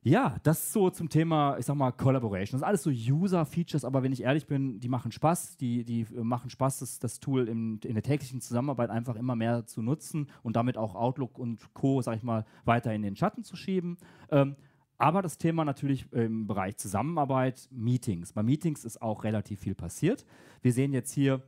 Ja, 0.02 0.36
das 0.44 0.72
so 0.72 0.90
zum 0.90 1.08
Thema, 1.08 1.58
ich 1.58 1.66
sag 1.66 1.74
mal, 1.74 1.90
Collaboration. 1.90 2.52
Das 2.52 2.62
ist 2.62 2.66
alles 2.66 2.82
so 2.84 2.90
User-Features, 2.90 3.84
aber 3.84 4.02
wenn 4.02 4.12
ich 4.12 4.22
ehrlich 4.22 4.46
bin, 4.46 4.78
die 4.78 4.88
machen 4.88 5.10
Spaß. 5.10 5.56
Die, 5.56 5.84
die 5.84 6.02
äh, 6.02 6.22
machen 6.22 6.50
Spaß, 6.50 6.78
das, 6.78 6.98
das 7.00 7.18
Tool 7.18 7.48
in, 7.48 7.78
in 7.80 7.94
der 7.94 8.02
täglichen 8.02 8.40
Zusammenarbeit 8.40 8.90
einfach 8.90 9.16
immer 9.16 9.34
mehr 9.34 9.66
zu 9.66 9.82
nutzen 9.82 10.28
und 10.42 10.54
damit 10.54 10.76
auch 10.76 10.94
Outlook 10.94 11.38
und 11.38 11.74
Co., 11.74 12.00
sag 12.00 12.16
ich 12.16 12.22
mal, 12.22 12.44
weiter 12.64 12.94
in 12.94 13.02
den 13.02 13.16
Schatten 13.16 13.42
zu 13.42 13.56
schieben. 13.56 13.98
Ähm, 14.30 14.54
aber 14.98 15.20
das 15.20 15.36
Thema 15.38 15.64
natürlich 15.64 16.12
im 16.12 16.46
Bereich 16.46 16.76
Zusammenarbeit, 16.76 17.68
Meetings. 17.72 18.32
Bei 18.32 18.42
Meetings 18.42 18.84
ist 18.84 19.02
auch 19.02 19.24
relativ 19.24 19.60
viel 19.60 19.74
passiert. 19.74 20.24
Wir 20.62 20.72
sehen 20.72 20.92
jetzt 20.92 21.12
hier, 21.12 21.42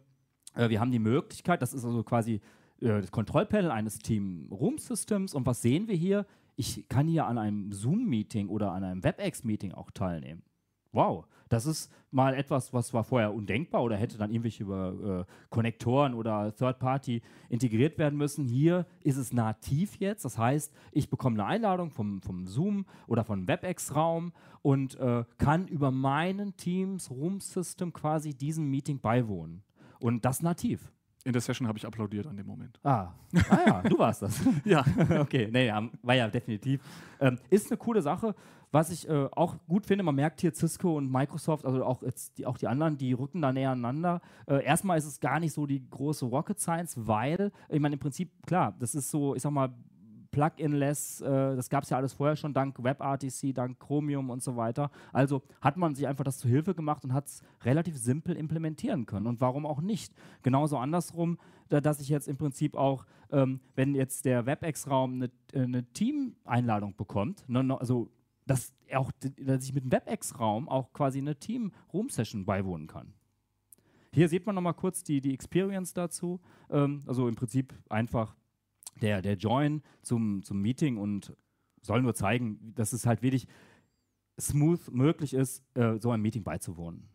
äh, 0.55 0.69
wir 0.69 0.81
haben 0.81 0.91
die 0.91 0.99
Möglichkeit, 0.99 1.63
das 1.63 1.73
ist 1.73 1.85
also 1.85 2.03
quasi 2.03 2.41
äh, 2.81 3.01
das 3.01 3.11
Kontrollpanel 3.11 3.71
eines 3.71 3.99
Team 3.99 4.49
Room 4.51 4.79
Systems. 4.79 5.35
Und 5.35 5.47
was 5.47 5.63
sehen 5.63 5.89
wir 5.89 5.97
hier? 5.97 6.27
Ich 6.57 6.89
kann 6.89 7.07
hier 7.07 7.27
an 7.27 7.39
einem 7.39 7.73
Zoom-Meeting 7.73 8.49
oder 8.49 8.73
an 8.73 8.85
einem 8.85 9.05
WebEx-Meeting 9.05 9.73
auch 9.73 9.91
teilnehmen. 9.91 10.43
Wow, 10.93 11.27
das 11.49 11.67
ist 11.67 11.93
mal 12.11 12.35
etwas, 12.35 12.73
was 12.73 12.93
war 12.95 13.05
vorher 13.05 13.33
undenkbar 13.33 13.83
oder 13.83 13.97
hätte 13.97 14.19
dann 14.19 14.31
irgendwelche 14.31 14.63
über 14.65 15.27
äh, 15.29 15.33
Konnektoren 15.51 16.15
oder 16.15 16.55
Third-Party 16.55 17.23
integriert 17.49 17.99
werden 17.99 18.17
müssen. 18.17 18.45
Hier 18.45 18.87
ist 19.03 19.17
es 19.17 19.33
nativ 19.33 19.97
jetzt. 19.97 20.25
Das 20.25 20.39
heißt, 20.39 20.73
ich 20.93 21.11
bekomme 21.11 21.35
eine 21.35 21.47
Einladung 21.47 21.91
vom, 21.91 22.23
vom 22.23 22.47
Zoom 22.47 22.87
oder 23.07 23.25
vom 23.25 23.47
WebEx-Raum 23.47 24.33
und 24.63 24.97
äh, 24.99 25.25
kann 25.39 25.69
über 25.69 25.91
meinen 25.91 26.57
Teams 26.57 27.11
Room-System 27.11 27.93
quasi 27.93 28.35
diesem 28.35 28.69
Meeting 28.71 29.01
beiwohnen. 29.01 29.63
Und 30.01 30.25
das 30.25 30.43
nativ. 30.43 30.93
In 31.25 31.33
der 31.33 31.43
Session 31.43 31.69
habe 31.69 31.77
ich 31.77 31.87
applaudiert 31.87 32.27
an 32.27 32.37
dem 32.37 32.47
Moment. 32.47 32.81
Ah, 32.83 33.13
ah 33.51 33.59
ja, 33.67 33.83
du 33.83 33.99
warst 33.99 34.23
das. 34.23 34.41
ja. 34.65 34.85
okay, 35.21 35.49
nee, 35.53 35.71
war 36.03 36.15
ja 36.15 36.29
definitiv. 36.29 36.81
Ähm, 37.21 37.39
ist 37.51 37.71
eine 37.71 37.77
coole 37.77 38.01
Sache. 38.01 38.35
Was 38.73 38.91
ich 38.91 39.09
äh, 39.09 39.29
auch 39.33 39.57
gut 39.69 39.85
finde, 39.85 40.05
man 40.05 40.15
merkt 40.15 40.41
hier 40.41 40.55
Cisco 40.55 40.97
und 40.97 41.11
Microsoft, 41.11 41.67
also 41.67 41.85
auch, 41.85 42.03
jetzt 42.03 42.39
die, 42.39 42.47
auch 42.47 42.57
die 42.57 42.69
anderen, 42.69 42.97
die 42.97 43.13
rücken 43.13 43.43
da 43.43 43.53
näher 43.53 43.71
aneinander. 43.71 44.21
Äh, 44.47 44.65
erstmal 44.65 44.97
ist 44.97 45.07
es 45.07 45.19
gar 45.19 45.41
nicht 45.41 45.53
so 45.53 45.67
die 45.67 45.85
große 45.91 46.25
Rocket 46.25 46.59
Science, 46.61 46.95
weil, 46.97 47.51
ich 47.69 47.81
meine, 47.81 47.95
im 47.95 47.99
Prinzip, 47.99 48.31
klar, 48.47 48.75
das 48.79 48.95
ist 48.95 49.11
so, 49.11 49.35
ich 49.35 49.43
sag 49.43 49.51
mal, 49.51 49.75
Plugin-less, 50.31 51.21
äh, 51.21 51.57
das 51.57 51.69
gab 51.71 51.85
es 51.85 51.91
ja 51.91 51.97
alles 51.97 52.13
vorher 52.13 52.37
schon, 52.37 52.53
dank 52.53 52.83
WebRTC, 52.83 53.55
dank 53.55 53.79
Chromium 53.81 54.31
und 54.31 54.43
so 54.43 54.57
weiter. 54.57 54.91
Also 55.13 55.43
hat 55.61 55.77
man 55.77 55.95
sich 55.95 56.07
einfach 56.07 56.25
das 56.25 56.39
zu 56.39 56.49
Hilfe 56.49 56.75
gemacht 56.75 57.05
und 57.05 57.13
hat 57.13 57.27
es 57.27 57.43
relativ 57.63 57.97
simpel 57.97 58.37
implementieren 58.37 59.07
können. 59.07 59.27
Und 59.27 59.41
warum 59.41 59.67
auch 59.67 59.81
nicht? 59.81 60.15
Genauso 60.43 60.79
andersrum, 60.79 61.39
da, 61.69 61.81
dass 61.81 62.01
ich 62.01 62.09
jetzt 62.09 62.29
im 62.29 62.37
Prinzip 62.37 62.75
auch, 62.75 63.07
ähm, 63.31 63.61
wenn 63.75 63.95
jetzt 63.95 64.25
der 64.25 64.47
WebEx-Raum 64.47 65.15
eine, 65.15 65.31
äh, 65.53 65.63
eine 65.63 65.85
Team-Einladung 65.93 66.97
bekommt, 66.97 67.49
ne, 67.49 67.63
ne, 67.63 67.79
also 67.79 68.11
dass, 68.47 68.73
auch, 68.95 69.13
dass 69.39 69.65
ich 69.65 69.75
mit 69.75 69.85
dem 69.85 69.93
WebEx-Raum 69.93 70.69
auch 70.69 70.93
quasi 70.93 71.19
eine 71.19 71.37
Team-Room-Session 71.37 72.45
beiwohnen 72.45 72.89
kann. 72.89 73.13
Hier 74.13 74.29
sieht 74.29 74.45
man 74.45 74.57
nochmal 74.57 74.75
kurz 74.75 75.05
die, 75.05 75.21
die 75.21 75.33
Experience 75.33 75.95
dazu. 75.95 76.41
Ähm, 76.69 77.03
also 77.07 77.29
im 77.29 77.37
Prinzip 77.37 77.73
einfach 77.89 78.35
der, 79.01 79.23
der 79.23 79.35
Join 79.35 79.83
zum, 80.03 80.43
zum 80.43 80.61
Meeting 80.61 80.97
und 80.97 81.35
soll 81.83 82.03
nur 82.03 82.15
zeigen, 82.15 82.73
dass 82.75 82.93
es 82.93 83.07
halt 83.07 83.23
wirklich 83.23 83.47
smooth 84.39 84.91
möglich 84.91 85.35
ist, 85.35 85.63
äh, 85.75 85.99
so 85.99 86.11
einem 86.11 86.23
Meeting 86.23 86.43
beizuwohnen. 86.43 87.09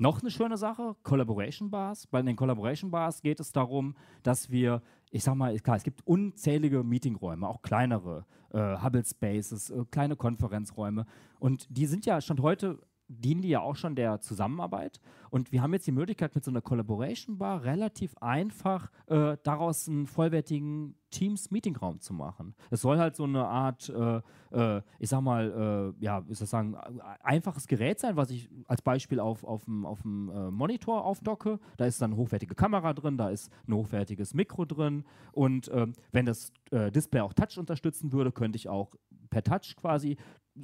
Noch 0.00 0.20
eine 0.20 0.30
schöne 0.30 0.56
Sache, 0.56 0.94
Collaboration 1.02 1.70
Bars. 1.70 2.06
Bei 2.06 2.22
den 2.22 2.36
Collaboration 2.36 2.90
Bars 2.90 3.20
geht 3.20 3.40
es 3.40 3.50
darum, 3.50 3.96
dass 4.22 4.48
wir, 4.48 4.80
ich 5.10 5.24
sag 5.24 5.34
mal, 5.34 5.58
klar, 5.58 5.76
es 5.76 5.82
gibt 5.82 6.06
unzählige 6.06 6.84
Meetingräume, 6.84 7.48
auch 7.48 7.62
kleinere, 7.62 8.24
äh, 8.52 8.80
Hubble 8.80 9.04
Spaces, 9.04 9.70
äh, 9.70 9.84
kleine 9.90 10.14
Konferenzräume. 10.14 11.04
Und 11.40 11.66
die 11.68 11.86
sind 11.86 12.06
ja 12.06 12.20
schon 12.20 12.40
heute 12.42 12.78
dienen 13.08 13.42
die 13.42 13.48
ja 13.48 13.60
auch 13.60 13.76
schon 13.76 13.96
der 13.96 14.20
Zusammenarbeit. 14.20 15.00
Und 15.30 15.52
wir 15.52 15.62
haben 15.62 15.72
jetzt 15.72 15.86
die 15.86 15.92
Möglichkeit, 15.92 16.34
mit 16.34 16.44
so 16.44 16.50
einer 16.50 16.60
Collaboration 16.60 17.38
Bar 17.38 17.64
relativ 17.64 18.16
einfach 18.18 18.90
äh, 19.06 19.36
daraus 19.42 19.88
einen 19.88 20.06
vollwertigen 20.06 20.94
Teams-Meetingraum 21.10 22.00
zu 22.00 22.12
machen. 22.12 22.54
Es 22.70 22.82
soll 22.82 22.98
halt 22.98 23.16
so 23.16 23.24
eine 23.24 23.46
Art, 23.46 23.88
äh, 23.88 24.20
äh, 24.52 24.82
ich 24.98 25.08
sag 25.08 25.22
mal, 25.22 25.94
äh, 25.98 26.04
ja, 26.04 26.26
wie 26.28 26.34
soll 26.34 26.44
ich 26.44 26.50
sagen, 26.50 26.76
einfaches 27.22 27.66
Gerät 27.66 27.98
sein, 27.98 28.16
was 28.16 28.30
ich 28.30 28.50
als 28.66 28.82
Beispiel 28.82 29.20
auf, 29.20 29.44
auf 29.44 29.64
dem, 29.64 29.86
auf 29.86 30.02
dem 30.02 30.30
äh, 30.30 30.50
Monitor 30.50 31.04
aufdocke. 31.04 31.58
Da 31.78 31.86
ist 31.86 32.02
dann 32.02 32.12
eine 32.12 32.20
hochwertige 32.20 32.54
Kamera 32.54 32.92
drin, 32.92 33.16
da 33.16 33.30
ist 33.30 33.50
ein 33.66 33.74
hochwertiges 33.74 34.34
Mikro 34.34 34.66
drin. 34.66 35.04
Und 35.32 35.70
ähm, 35.72 35.94
wenn 36.12 36.26
das 36.26 36.52
äh, 36.70 36.90
Display 36.90 37.20
auch 37.20 37.32
Touch 37.32 37.58
unterstützen 37.58 38.12
würde, 38.12 38.32
könnte 38.32 38.56
ich 38.56 38.68
auch 38.68 38.94
per 39.30 39.42
Touch 39.42 39.76
quasi 39.76 40.16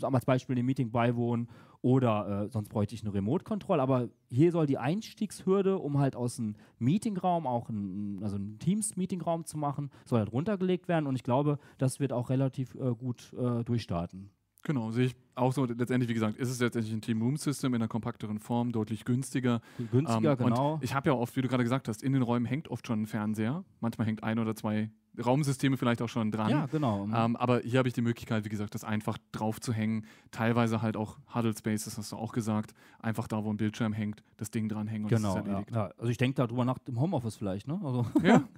als 0.03 0.25
Beispiel 0.25 0.57
dem 0.57 0.67
Meeting 0.67 0.91
beiwohnen 0.91 1.49
oder 1.83 2.45
äh, 2.45 2.49
sonst 2.49 2.71
bräuchte 2.71 2.95
ich 2.95 3.03
eine 3.03 3.13
Remote-Control. 3.13 3.79
Aber 3.79 4.09
hier 4.31 4.53
soll 4.53 4.67
die 4.67 4.79
Einstiegshürde, 4.79 5.79
um 5.79 5.99
halt 5.99 6.17
aus 6.17 6.39
einem 6.39 6.55
Meetingraum 6.79 7.47
auch 7.47 7.69
ein, 7.69 8.21
also 8.23 8.37
einen 8.37 8.59
Teams-Meetingraum 8.59 9.45
zu 9.45 9.59
machen, 9.59 9.91
soll 10.07 10.21
halt 10.21 10.33
runtergelegt 10.33 10.89
werden 10.89 11.07
und 11.07 11.15
ich 11.15 11.23
glaube, 11.23 11.59
das 11.79 12.01
wird 12.01 12.13
auch 12.13 12.31
relativ 12.31 12.75
äh, 12.75 12.95
gut 12.95 13.33
äh, 13.35 13.65
durchstarten. 13.65 14.31
Genau, 14.63 14.91
sehe 14.93 15.07
ich 15.07 15.17
auch 15.35 15.53
so. 15.53 15.65
Letztendlich, 15.65 16.09
wie 16.09 16.15
gesagt, 16.15 16.37
ist 16.37 16.51
es 16.51 16.61
letztendlich 16.61 16.95
ein 16.95 17.01
Team 17.01 17.23
Room 17.23 17.37
System 17.37 17.75
in 17.75 17.83
einer 17.83 17.89
kompakteren 17.89 18.39
Form, 18.39 18.73
deutlich 18.73 19.05
günstiger. 19.05 19.61
Günstiger, 19.91 20.33
ähm, 20.33 20.39
genau. 20.39 20.79
ich 20.83 20.95
habe 20.95 21.11
ja 21.11 21.15
oft, 21.15 21.37
wie 21.37 21.43
du 21.43 21.49
gerade 21.49 21.65
gesagt 21.65 21.89
hast, 21.89 22.03
in 22.03 22.13
den 22.13 22.23
Räumen 22.23 22.47
hängt 22.47 22.69
oft 22.69 22.87
schon 22.87 23.03
ein 23.03 23.07
Fernseher. 23.07 23.65
Manchmal 23.81 24.07
hängt 24.07 24.23
ein 24.23 24.39
oder 24.39 24.55
zwei 24.55 24.91
Raumsysteme 25.23 25.77
vielleicht 25.77 26.03
auch 26.03 26.09
schon 26.09 26.31
dran. 26.31 26.51
Ja, 26.51 26.67
genau. 26.67 27.09
Ähm, 27.15 27.37
aber 27.37 27.61
hier 27.61 27.79
habe 27.79 27.89
ich 27.89 27.95
die 27.95 28.03
Möglichkeit, 28.03 28.45
wie 28.45 28.49
gesagt, 28.49 28.75
das 28.75 28.85
einfach 28.85 29.17
drauf 29.33 29.61
zu 29.61 29.73
hängen. 29.73 30.07
Teilweise 30.31 30.83
halt 30.83 30.97
auch 30.97 31.19
Huddle 31.33 31.55
Spaces, 31.57 31.97
hast 31.99 32.13
du 32.13 32.17
auch 32.17 32.33
gesagt. 32.33 32.75
Einfach 33.01 33.29
da, 33.29 33.45
wo 33.45 33.51
ein 33.51 33.57
Bildschirm 33.57 33.93
hängt, 33.93 34.23
das 34.37 34.51
Ding 34.51 34.69
dranhängen 34.69 35.05
und 35.05 35.11
genau, 35.11 35.35
das 35.35 35.45
ist 35.45 35.49
erledigt. 35.49 35.71
Ja, 35.71 35.89
ja. 35.89 35.95
Also 35.99 36.11
ich 36.11 36.17
denke 36.17 36.37
darüber 36.37 36.65
nach 36.65 36.79
im 36.87 37.01
Homeoffice 37.01 37.37
vielleicht, 37.37 37.69
ne? 37.69 37.81
Also 37.85 38.07
ja. 38.23 38.45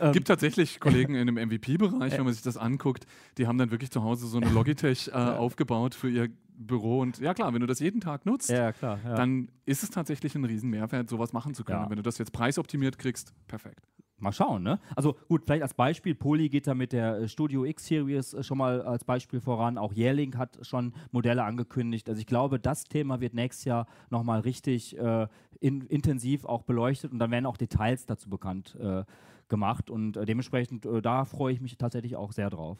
Ähm, 0.00 0.12
Gibt 0.12 0.26
tatsächlich 0.26 0.80
Kollegen 0.80 1.14
in 1.14 1.26
dem 1.26 1.36
MVP-Bereich, 1.36 2.12
wenn 2.18 2.24
man 2.24 2.32
sich 2.32 2.42
das 2.42 2.56
anguckt, 2.56 3.06
die 3.38 3.46
haben 3.46 3.58
dann 3.58 3.70
wirklich 3.70 3.90
zu 3.90 4.02
Hause 4.02 4.26
so 4.26 4.38
eine 4.38 4.50
Logitech 4.50 5.08
äh, 5.12 5.12
aufgebaut 5.12 5.94
für 5.94 6.08
ihr 6.14 6.28
Büro. 6.56 7.00
Und 7.00 7.18
ja 7.18 7.34
klar, 7.34 7.52
wenn 7.52 7.60
du 7.60 7.66
das 7.66 7.80
jeden 7.80 8.00
Tag 8.00 8.26
nutzt, 8.26 8.50
ja, 8.50 8.72
klar, 8.72 8.98
ja. 9.04 9.14
dann 9.14 9.50
ist 9.66 9.82
es 9.82 9.90
tatsächlich 9.90 10.34
ein 10.34 10.44
Riesenmehrwert, 10.44 11.08
sowas 11.08 11.32
machen 11.32 11.54
zu 11.54 11.64
können. 11.64 11.82
Ja. 11.82 11.90
Wenn 11.90 11.96
du 11.96 12.02
das 12.02 12.18
jetzt 12.18 12.32
preisoptimiert 12.32 12.98
kriegst, 12.98 13.34
perfekt. 13.48 13.86
Mal 14.18 14.32
schauen, 14.32 14.62
ne? 14.62 14.78
Also 14.94 15.16
gut, 15.28 15.42
vielleicht 15.44 15.64
als 15.64 15.74
Beispiel, 15.74 16.14
Poly 16.14 16.48
geht 16.48 16.68
da 16.68 16.74
mit 16.74 16.92
der 16.92 17.18
äh, 17.18 17.28
Studio 17.28 17.64
X-Series 17.64 18.32
äh, 18.32 18.42
schon 18.44 18.58
mal 18.58 18.80
als 18.80 19.04
Beispiel 19.04 19.40
voran. 19.40 19.76
Auch 19.76 19.92
Yearling 19.92 20.38
hat 20.38 20.56
schon 20.62 20.94
Modelle 21.10 21.42
angekündigt. 21.42 22.08
Also 22.08 22.20
ich 22.20 22.26
glaube, 22.26 22.60
das 22.60 22.84
Thema 22.84 23.20
wird 23.20 23.34
nächstes 23.34 23.64
Jahr 23.64 23.86
nochmal 24.10 24.40
richtig 24.40 24.96
äh, 24.96 25.26
in, 25.60 25.82
intensiv 25.82 26.44
auch 26.44 26.62
beleuchtet 26.62 27.10
und 27.10 27.18
dann 27.18 27.32
werden 27.32 27.44
auch 27.44 27.56
Details 27.56 28.06
dazu 28.06 28.30
bekannt 28.30 28.76
äh, 28.80 29.02
gemacht. 29.48 29.90
Und 29.90 30.16
äh, 30.16 30.24
dementsprechend, 30.24 30.86
äh, 30.86 31.02
da 31.02 31.24
freue 31.24 31.52
ich 31.52 31.60
mich 31.60 31.76
tatsächlich 31.76 32.16
auch 32.16 32.32
sehr 32.32 32.50
drauf. 32.50 32.78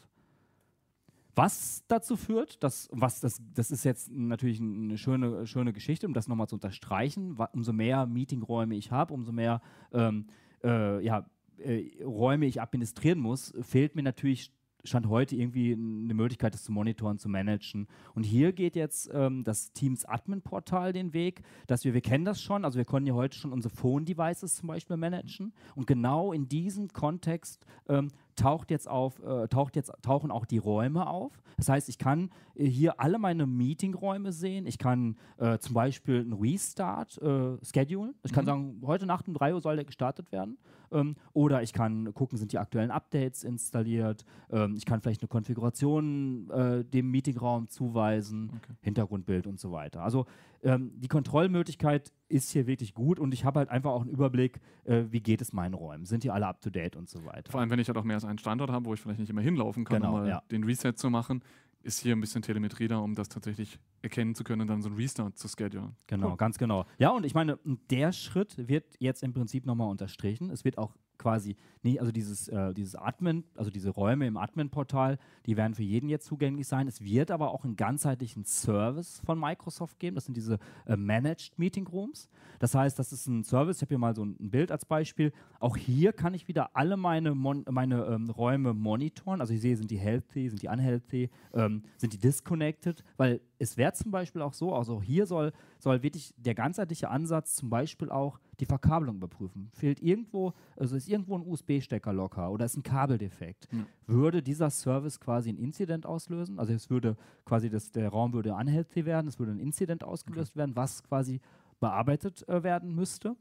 Was 1.35 1.83
dazu 1.89 2.15
führt, 2.15 2.63
dass, 2.63 2.87
was 2.91 3.19
das, 3.19 3.41
das 3.53 3.69
ist 3.69 3.83
jetzt 3.83 4.09
natürlich 4.09 4.61
eine 4.61 4.97
schöne, 4.97 5.45
schöne 5.45 5.73
Geschichte, 5.73 6.07
um 6.07 6.13
das 6.13 6.29
nochmal 6.29 6.47
zu 6.47 6.55
unterstreichen. 6.55 7.37
Umso 7.51 7.73
mehr 7.73 8.05
Meetingräume 8.05 8.75
ich 8.75 8.91
habe, 8.91 9.13
umso 9.13 9.33
mehr 9.33 9.61
ähm, 9.91 10.27
äh, 10.63 11.03
ja, 11.03 11.25
äh, 11.57 12.03
Räume 12.03 12.45
ich 12.45 12.61
administrieren 12.61 13.19
muss, 13.19 13.53
fehlt 13.61 13.95
mir 13.95 14.03
natürlich 14.03 14.51
Stand 14.85 15.09
heute 15.09 15.35
irgendwie 15.35 15.73
eine 15.73 16.13
Möglichkeit, 16.13 16.53
das 16.53 16.63
zu 16.63 16.71
monitoren, 16.71 17.17
zu 17.17 17.27
managen. 17.27 17.87
Und 18.13 18.23
hier 18.23 18.53
geht 18.53 18.75
jetzt 18.75 19.09
ähm, 19.13 19.43
das 19.43 19.73
Teams 19.73 20.05
Admin-Portal 20.05 20.93
den 20.93 21.13
Weg, 21.13 21.41
dass 21.67 21.83
wir, 21.83 21.93
wir 21.93 22.01
kennen 22.01 22.25
das 22.25 22.41
schon, 22.41 22.63
also 22.63 22.77
wir 22.77 22.85
können 22.85 23.07
ja 23.07 23.13
heute 23.13 23.37
schon 23.37 23.51
unsere 23.51 23.73
Phone-Devices 23.73 24.55
zum 24.55 24.67
Beispiel 24.67 24.97
managen. 24.97 25.53
Und 25.75 25.87
genau 25.87 26.31
in 26.31 26.47
diesem 26.47 26.89
Kontext 26.89 27.65
ähm, 27.89 28.09
taucht 28.35 28.71
jetzt 28.71 28.87
auf, 28.89 29.21
äh, 29.23 29.47
taucht 29.47 29.75
jetzt, 29.75 29.91
tauchen 30.01 30.31
auch 30.31 30.45
die 30.45 30.57
Räume 30.57 31.07
auf. 31.07 31.41
Das 31.57 31.69
heißt, 31.69 31.89
ich 31.89 31.97
kann 31.97 32.29
äh, 32.55 32.65
hier 32.65 32.99
alle 32.99 33.17
meine 33.17 33.45
Meetingräume 33.47 34.31
sehen. 34.31 34.65
Ich 34.67 34.77
kann 34.77 35.17
äh, 35.37 35.57
zum 35.59 35.73
Beispiel 35.73 36.21
einen 36.21 36.33
Restart 36.33 37.17
äh, 37.21 37.57
schedulen. 37.65 38.13
Ich 38.23 38.33
kann 38.33 38.45
Mhm. 38.45 38.49
sagen, 38.49 38.81
heute 38.85 39.05
Nacht 39.05 39.27
um 39.27 39.33
3 39.33 39.53
Uhr 39.53 39.61
soll 39.61 39.75
der 39.75 39.85
gestartet 39.85 40.31
werden. 40.31 40.57
Ähm, 40.91 41.15
oder 41.33 41.63
ich 41.63 41.73
kann 41.73 42.13
gucken, 42.13 42.37
sind 42.37 42.51
die 42.51 42.59
aktuellen 42.59 42.91
Updates 42.91 43.43
installiert. 43.43 44.23
Ähm, 44.51 44.75
ich 44.77 44.85
kann 44.85 45.01
vielleicht 45.01 45.21
eine 45.21 45.27
Konfiguration 45.29 46.49
äh, 46.51 46.83
dem 46.83 47.09
Meetingraum 47.11 47.67
zuweisen, 47.67 48.51
Okay. 48.57 48.73
Hintergrundbild 48.81 49.47
und 49.47 49.59
so 49.59 49.71
weiter. 49.71 50.03
Also 50.03 50.25
ähm, 50.65 50.91
die 50.99 51.07
Kontrollmöglichkeit 51.07 52.11
ist 52.27 52.49
hier 52.51 52.67
wirklich 52.67 52.93
gut 52.93 53.19
und 53.19 53.33
ich 53.33 53.45
habe 53.45 53.59
halt 53.59 53.69
einfach 53.69 53.91
auch 53.91 54.01
einen 54.01 54.09
Überblick, 54.09 54.59
äh, 54.83 55.03
wie 55.09 55.21
geht 55.21 55.39
es 55.41 55.53
meinen 55.53 55.73
Räumen. 55.75 56.05
Sind 56.05 56.23
die 56.23 56.31
alle 56.31 56.47
up 56.47 56.59
to 56.61 56.69
date 56.69 56.95
und 56.95 57.09
so 57.09 57.23
weiter. 57.25 57.51
Vor 57.51 57.61
allem, 57.61 57.69
wenn 57.69 57.79
ich 57.79 57.87
halt 57.87 57.97
auch 57.97 58.03
mehr 58.03 58.15
als 58.15 58.25
einen 58.25 58.39
Standort 58.39 58.71
habe, 58.71 58.85
wo 58.85 58.93
ich 58.93 58.99
vielleicht 58.99 59.19
nicht 59.19 59.29
immer 59.29 59.41
hinlaufen 59.41 59.85
kann, 59.85 60.01
Genau, 60.01 60.13
um 60.15 60.19
mal 60.21 60.27
ja. 60.27 60.41
den 60.51 60.63
Reset 60.63 60.93
zu 60.95 61.09
machen, 61.09 61.41
ist 61.83 61.99
hier 61.99 62.15
ein 62.15 62.19
bisschen 62.19 62.41
Telemetrie 62.41 62.87
da, 62.87 62.97
um 62.97 63.13
das 63.13 63.29
tatsächlich 63.29 63.77
erkennen 64.01 64.33
zu 64.33 64.43
können 64.43 64.61
und 64.63 64.67
dann 64.67 64.81
so 64.81 64.89
einen 64.89 64.97
Restart 64.97 65.37
zu 65.37 65.47
schedulen. 65.47 65.95
Genau, 66.07 66.31
Cool. 66.31 66.37
ganz 66.37 66.57
genau. 66.57 66.85
Ja, 66.97 67.11
und 67.11 67.25
ich 67.25 67.35
meine, 67.35 67.59
der 67.91 68.11
Schritt 68.11 68.67
wird 68.67 68.95
jetzt 68.99 69.21
im 69.21 69.33
Prinzip 69.33 69.67
nochmal 69.67 69.89
unterstrichen. 69.89 70.49
Es 70.49 70.65
wird 70.65 70.79
auch 70.79 70.95
quasi 71.17 71.55
nicht, 71.85 71.99
also 71.99 72.11
dieses, 72.11 72.47
äh, 72.47 72.73
dieses 72.73 72.95
Admin, 72.95 73.43
also 73.55 73.69
diese 73.71 73.91
Räume 73.91 74.27
im 74.27 74.37
Admin-Portal, 74.37 75.17
die 75.45 75.55
werden 75.55 75.75
für 75.75 75.83
jeden 75.83 76.09
jetzt 76.09 76.25
zugänglich 76.25 76.67
sein. 76.67 76.87
Es 76.87 77.01
wird 77.01 77.31
aber 77.31 77.51
auch 77.51 77.63
einen 77.63 77.75
ganzheitlichen 77.75 78.43
Service 78.43 79.21
von 79.25 79.39
Microsoft 79.39 79.99
geben. 79.99 80.15
Das 80.15 80.25
sind 80.25 80.35
diese 80.35 80.59
äh, 80.85 80.97
Managed 80.97 81.57
Meeting 81.57 81.87
Rooms. 81.87 82.27
Das 82.59 82.73
heißt, 82.75 82.97
das 82.97 83.13
ist 83.13 83.27
ein 83.27 83.43
Service. 83.43 83.77
Ich 83.77 83.81
habe 83.83 83.89
hier 83.89 83.99
mal 83.99 84.15
so 84.15 84.25
ein, 84.25 84.35
ein 84.39 84.49
Bild 84.49 84.71
als 84.71 84.85
Beispiel. 84.85 85.31
Auch 85.59 85.77
hier 85.77 86.11
kann 86.11 86.33
ich 86.33 86.47
wieder 86.47 86.75
alle 86.75 86.97
meine, 86.97 87.35
Mon 87.35 87.63
meine 87.69 88.05
ähm, 88.05 88.29
Räume 88.29 88.73
monitoren. 88.73 89.39
Also 89.39 89.53
ich 89.53 89.61
sehe, 89.61 89.77
sind 89.77 89.91
die 89.91 89.97
healthy, 89.97 90.49
sind 90.49 90.61
die 90.61 90.67
unhealthy, 90.67 91.29
ähm, 91.53 91.83
sind 91.97 92.13
die 92.13 92.17
disconnected, 92.17 93.03
weil 93.17 93.41
es 93.57 93.77
wäre 93.77 93.93
zum 93.93 94.11
Beispiel 94.11 94.41
auch 94.41 94.53
so, 94.53 94.73
also 94.73 95.01
hier 95.01 95.25
soll, 95.25 95.51
soll 95.79 96.03
wirklich 96.03 96.33
der 96.37 96.55
ganzheitliche 96.55 97.09
Ansatz 97.09 97.55
zum 97.55 97.69
Beispiel 97.69 98.09
auch 98.09 98.39
die 98.59 98.65
Verkabelung 98.65 99.17
überprüfen. 99.17 99.69
Fehlt 99.73 100.01
irgendwo, 100.01 100.53
also 100.77 100.95
ist 100.95 101.07
irgendwo 101.07 101.37
ein 101.37 101.45
USB-Stecker 101.45 102.13
locker 102.13 102.51
oder 102.51 102.65
ist 102.65 102.77
ein 102.77 102.83
Kabeldefekt, 102.83 103.67
würde 104.07 104.41
dieser 104.41 104.69
Service 104.69 105.19
quasi 105.19 105.49
ein 105.49 105.57
Incident 105.57 106.05
auslösen. 106.05 106.59
Also 106.59 106.73
es 106.73 106.89
würde 106.89 107.15
quasi, 107.45 107.69
das, 107.69 107.91
der 107.91 108.09
Raum 108.09 108.33
würde 108.33 108.53
unhealthy 108.53 109.05
werden, 109.05 109.27
es 109.27 109.39
würde 109.39 109.53
ein 109.53 109.59
Incident 109.59 110.03
ausgelöst 110.03 110.55
werden, 110.55 110.75
was 110.75 111.03
quasi 111.03 111.39
bearbeitet 111.79 112.47
äh, 112.47 112.63
werden 112.63 112.93
müsste, 112.95 113.35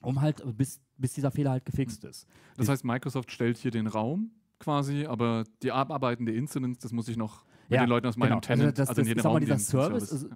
um 0.00 0.20
halt, 0.20 0.40
äh, 0.40 0.52
bis, 0.52 0.80
bis 0.96 1.14
dieser 1.14 1.30
Fehler 1.30 1.50
halt 1.50 1.64
gefixt 1.64 2.04
ist. 2.04 2.26
Das 2.56 2.68
heißt, 2.68 2.84
Microsoft 2.84 3.30
stellt 3.30 3.58
hier 3.58 3.70
den 3.70 3.86
Raum 3.86 4.30
quasi, 4.58 5.06
aber 5.06 5.44
die 5.62 5.72
abarbeitende 5.72 6.32
Incidents, 6.32 6.78
das 6.78 6.92
muss 6.92 7.08
ich 7.08 7.16
noch 7.16 7.44
mit 7.68 7.76
Ja, 7.76 7.84
den 7.84 7.88
Leuten 7.90 8.06
aus 8.06 8.16
meinem 8.16 8.28
genau. 8.30 8.40
Tenant, 8.40 8.78
also 8.78 8.82
das, 8.82 8.88
also 8.88 9.00
in 9.00 9.04
das 9.04 9.08
jedem 9.08 9.18
ist 9.20 9.26
aber 9.26 9.40
dieser 9.40 9.54
den 9.54 9.60
Service, 9.60 10.12
also, 10.12 10.28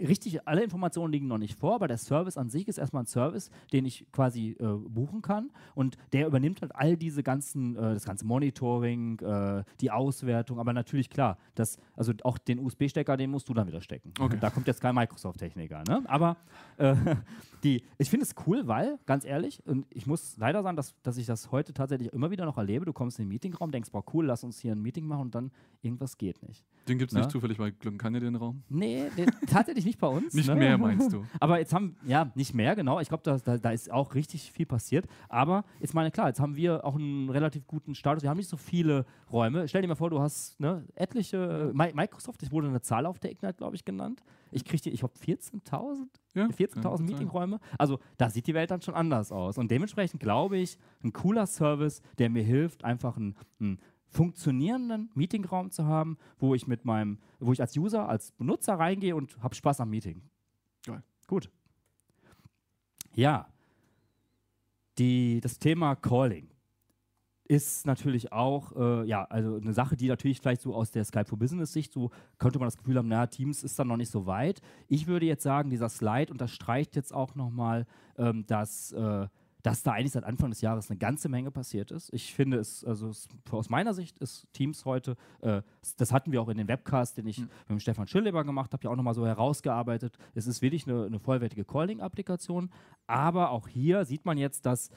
richtig, 0.00 0.46
alle 0.46 0.62
Informationen 0.62 1.12
liegen 1.12 1.26
noch 1.26 1.38
nicht 1.38 1.58
vor, 1.58 1.76
aber 1.76 1.88
der 1.88 1.98
Service 1.98 2.36
an 2.36 2.48
sich 2.48 2.68
ist 2.68 2.78
erstmal 2.78 3.04
ein 3.04 3.06
Service, 3.06 3.50
den 3.72 3.84
ich 3.84 4.06
quasi 4.12 4.56
äh, 4.58 4.64
buchen 4.88 5.22
kann 5.22 5.50
und 5.74 5.96
der 6.12 6.26
übernimmt 6.26 6.62
halt 6.62 6.74
all 6.74 6.96
diese 6.96 7.22
ganzen, 7.22 7.76
äh, 7.76 7.94
das 7.94 8.04
ganze 8.04 8.26
Monitoring, 8.26 9.18
äh, 9.20 9.64
die 9.80 9.90
Auswertung, 9.90 10.58
aber 10.58 10.72
natürlich 10.72 11.10
klar, 11.10 11.38
das, 11.54 11.78
also 11.96 12.12
auch 12.24 12.38
den 12.38 12.58
USB-Stecker, 12.58 13.16
den 13.16 13.30
musst 13.30 13.48
du 13.48 13.54
dann 13.54 13.66
wieder 13.66 13.80
stecken. 13.80 14.12
Okay. 14.18 14.38
Da 14.40 14.50
kommt 14.50 14.66
jetzt 14.66 14.80
kein 14.80 14.94
Microsoft-Techniker, 14.94 15.84
ne? 15.86 16.02
Aber 16.06 16.36
äh, 16.76 16.94
die, 17.64 17.82
ich 17.98 18.10
finde 18.10 18.26
es 18.26 18.34
cool, 18.46 18.66
weil, 18.66 18.98
ganz 19.06 19.24
ehrlich, 19.24 19.64
und 19.66 19.86
ich 19.90 20.06
muss 20.06 20.36
leider 20.36 20.62
sagen, 20.62 20.76
dass, 20.76 20.94
dass 21.02 21.16
ich 21.16 21.26
das 21.26 21.52
heute 21.52 21.72
tatsächlich 21.72 22.12
immer 22.12 22.30
wieder 22.30 22.44
noch 22.44 22.58
erlebe, 22.58 22.84
du 22.84 22.92
kommst 22.92 23.18
in 23.18 23.24
den 23.24 23.28
Meetingraum, 23.28 23.70
denkst, 23.70 23.90
boah, 23.90 24.04
cool, 24.12 24.26
lass 24.26 24.44
uns 24.44 24.58
hier 24.58 24.72
ein 24.72 24.82
Meeting 24.82 25.06
machen 25.06 25.22
und 25.22 25.34
dann 25.34 25.50
irgendwas 25.82 26.18
geht 26.18 26.42
nicht. 26.42 26.64
Den 26.88 26.98
gibt 26.98 27.12
es 27.12 27.14
Na? 27.14 27.20
nicht 27.20 27.30
zufällig 27.30 27.58
bei 27.58 27.70
Glückenkanne 27.70 28.20
den 28.20 28.36
Raum. 28.36 28.62
Nee, 28.68 29.08
den, 29.16 29.30
tatsächlich 29.46 29.83
nicht 29.84 29.98
bei 29.98 30.06
uns. 30.06 30.34
Nicht 30.34 30.48
ne? 30.48 30.54
mehr, 30.54 30.78
meinst 30.78 31.12
du? 31.12 31.24
Aber 31.40 31.58
jetzt 31.58 31.72
haben, 31.72 31.96
ja, 32.06 32.30
nicht 32.34 32.54
mehr, 32.54 32.74
genau. 32.74 33.00
Ich 33.00 33.08
glaube, 33.08 33.22
da, 33.22 33.38
da, 33.38 33.58
da 33.58 33.70
ist 33.70 33.90
auch 33.90 34.14
richtig 34.14 34.52
viel 34.52 34.66
passiert. 34.66 35.06
Aber 35.28 35.64
jetzt 35.80 35.94
meine, 35.94 36.10
klar, 36.10 36.28
jetzt 36.28 36.40
haben 36.40 36.56
wir 36.56 36.84
auch 36.84 36.96
einen 36.96 37.30
relativ 37.30 37.66
guten 37.66 37.94
Status. 37.94 38.22
Wir 38.22 38.30
haben 38.30 38.38
nicht 38.38 38.48
so 38.48 38.56
viele 38.56 39.04
Räume. 39.30 39.68
Stell 39.68 39.82
dir 39.82 39.88
mal 39.88 39.94
vor, 39.94 40.10
du 40.10 40.20
hast 40.20 40.58
ne, 40.60 40.84
etliche, 40.94 41.70
Mi 41.74 41.92
Microsoft, 41.94 42.42
es 42.42 42.50
wurde 42.50 42.68
eine 42.68 42.80
Zahl 42.80 43.06
auf 43.06 43.18
der 43.18 43.30
Ignite, 43.30 43.54
glaube 43.54 43.76
ich, 43.76 43.84
genannt. 43.84 44.22
Ich 44.50 44.64
kriege, 44.64 44.88
ich 44.88 45.00
glaube, 45.00 45.14
14.000 45.18 46.06
Ja, 46.34 46.46
14.000 46.46 46.82
kann 46.82 46.96
sein. 46.96 47.06
Meetingräume. 47.06 47.60
Also 47.76 47.98
da 48.16 48.30
sieht 48.30 48.46
die 48.46 48.54
Welt 48.54 48.70
dann 48.70 48.82
schon 48.82 48.94
anders 48.94 49.32
aus. 49.32 49.58
Und 49.58 49.70
dementsprechend 49.70 50.20
glaube 50.20 50.58
ich, 50.58 50.78
ein 51.02 51.12
cooler 51.12 51.46
Service, 51.46 52.02
der 52.18 52.30
mir 52.30 52.44
hilft, 52.44 52.84
einfach 52.84 53.16
einen, 53.16 53.34
einen 53.60 53.80
funktionierenden 54.14 55.10
Meetingraum 55.14 55.70
zu 55.70 55.84
haben, 55.84 56.16
wo 56.38 56.54
ich 56.54 56.66
mit 56.66 56.84
meinem, 56.84 57.18
wo 57.40 57.52
ich 57.52 57.60
als 57.60 57.76
User, 57.76 58.08
als 58.08 58.32
Benutzer 58.32 58.74
reingehe 58.74 59.16
und 59.16 59.42
habe 59.42 59.54
Spaß 59.54 59.80
am 59.80 59.90
Meeting. 59.90 60.22
Geil. 60.86 61.02
Gut. 61.26 61.50
Ja. 63.14 63.48
Die, 64.98 65.40
das 65.40 65.58
Thema 65.58 65.96
Calling 65.96 66.48
ist 67.46 67.86
natürlich 67.86 68.32
auch, 68.32 68.72
äh, 68.76 69.06
ja, 69.06 69.24
also 69.24 69.56
eine 69.56 69.74
Sache, 69.74 69.96
die 69.96 70.08
natürlich 70.08 70.40
vielleicht 70.40 70.62
so 70.62 70.74
aus 70.74 70.90
der 70.92 71.04
Skype 71.04 71.26
for 71.26 71.38
Business 71.38 71.72
Sicht, 71.72 71.92
so 71.92 72.10
könnte 72.38 72.58
man 72.58 72.66
das 72.66 72.76
Gefühl 72.76 72.96
haben, 72.96 73.08
naja, 73.08 73.26
Teams 73.26 73.62
ist 73.62 73.78
dann 73.78 73.88
noch 73.88 73.98
nicht 73.98 74.10
so 74.10 74.26
weit. 74.26 74.60
Ich 74.88 75.06
würde 75.06 75.26
jetzt 75.26 75.42
sagen, 75.42 75.68
dieser 75.68 75.88
Slide 75.88 76.32
unterstreicht 76.32 76.96
jetzt 76.96 77.12
auch 77.12 77.34
nochmal, 77.34 77.86
ähm, 78.16 78.46
dass, 78.46 78.92
äh, 78.92 79.26
dass 79.64 79.82
da 79.82 79.92
eigentlich 79.92 80.12
seit 80.12 80.24
Anfang 80.24 80.50
des 80.50 80.60
Jahres 80.60 80.90
eine 80.90 80.98
ganze 80.98 81.30
Menge 81.30 81.50
passiert 81.50 81.90
ist. 81.90 82.12
Ich 82.12 82.34
finde 82.34 82.58
es, 82.58 82.84
also 82.84 83.08
es, 83.08 83.26
aus 83.50 83.70
meiner 83.70 83.94
Sicht 83.94 84.18
ist 84.18 84.46
Teams 84.52 84.84
heute, 84.84 85.16
äh, 85.40 85.62
das 85.96 86.12
hatten 86.12 86.32
wir 86.32 86.42
auch 86.42 86.50
in 86.50 86.58
den 86.58 86.68
Webcast, 86.68 87.16
den 87.16 87.26
ich 87.26 87.38
Mhm. 87.38 87.44
mit 87.44 87.70
dem 87.70 87.80
Stefan 87.80 88.06
Schilleber 88.06 88.44
gemacht 88.44 88.74
habe, 88.74 88.84
ja 88.84 88.90
auch 88.90 88.96
nochmal 88.96 89.14
so 89.14 89.26
herausgearbeitet. 89.26 90.18
Es 90.34 90.46
ist 90.46 90.60
wirklich 90.60 90.86
eine, 90.86 91.06
eine 91.06 91.18
vollwertige 91.18 91.64
Calling-Applikation, 91.64 92.70
aber 93.06 93.50
auch 93.50 93.66
hier 93.66 94.04
sieht 94.04 94.26
man 94.26 94.36
jetzt, 94.36 94.66
dass 94.66 94.90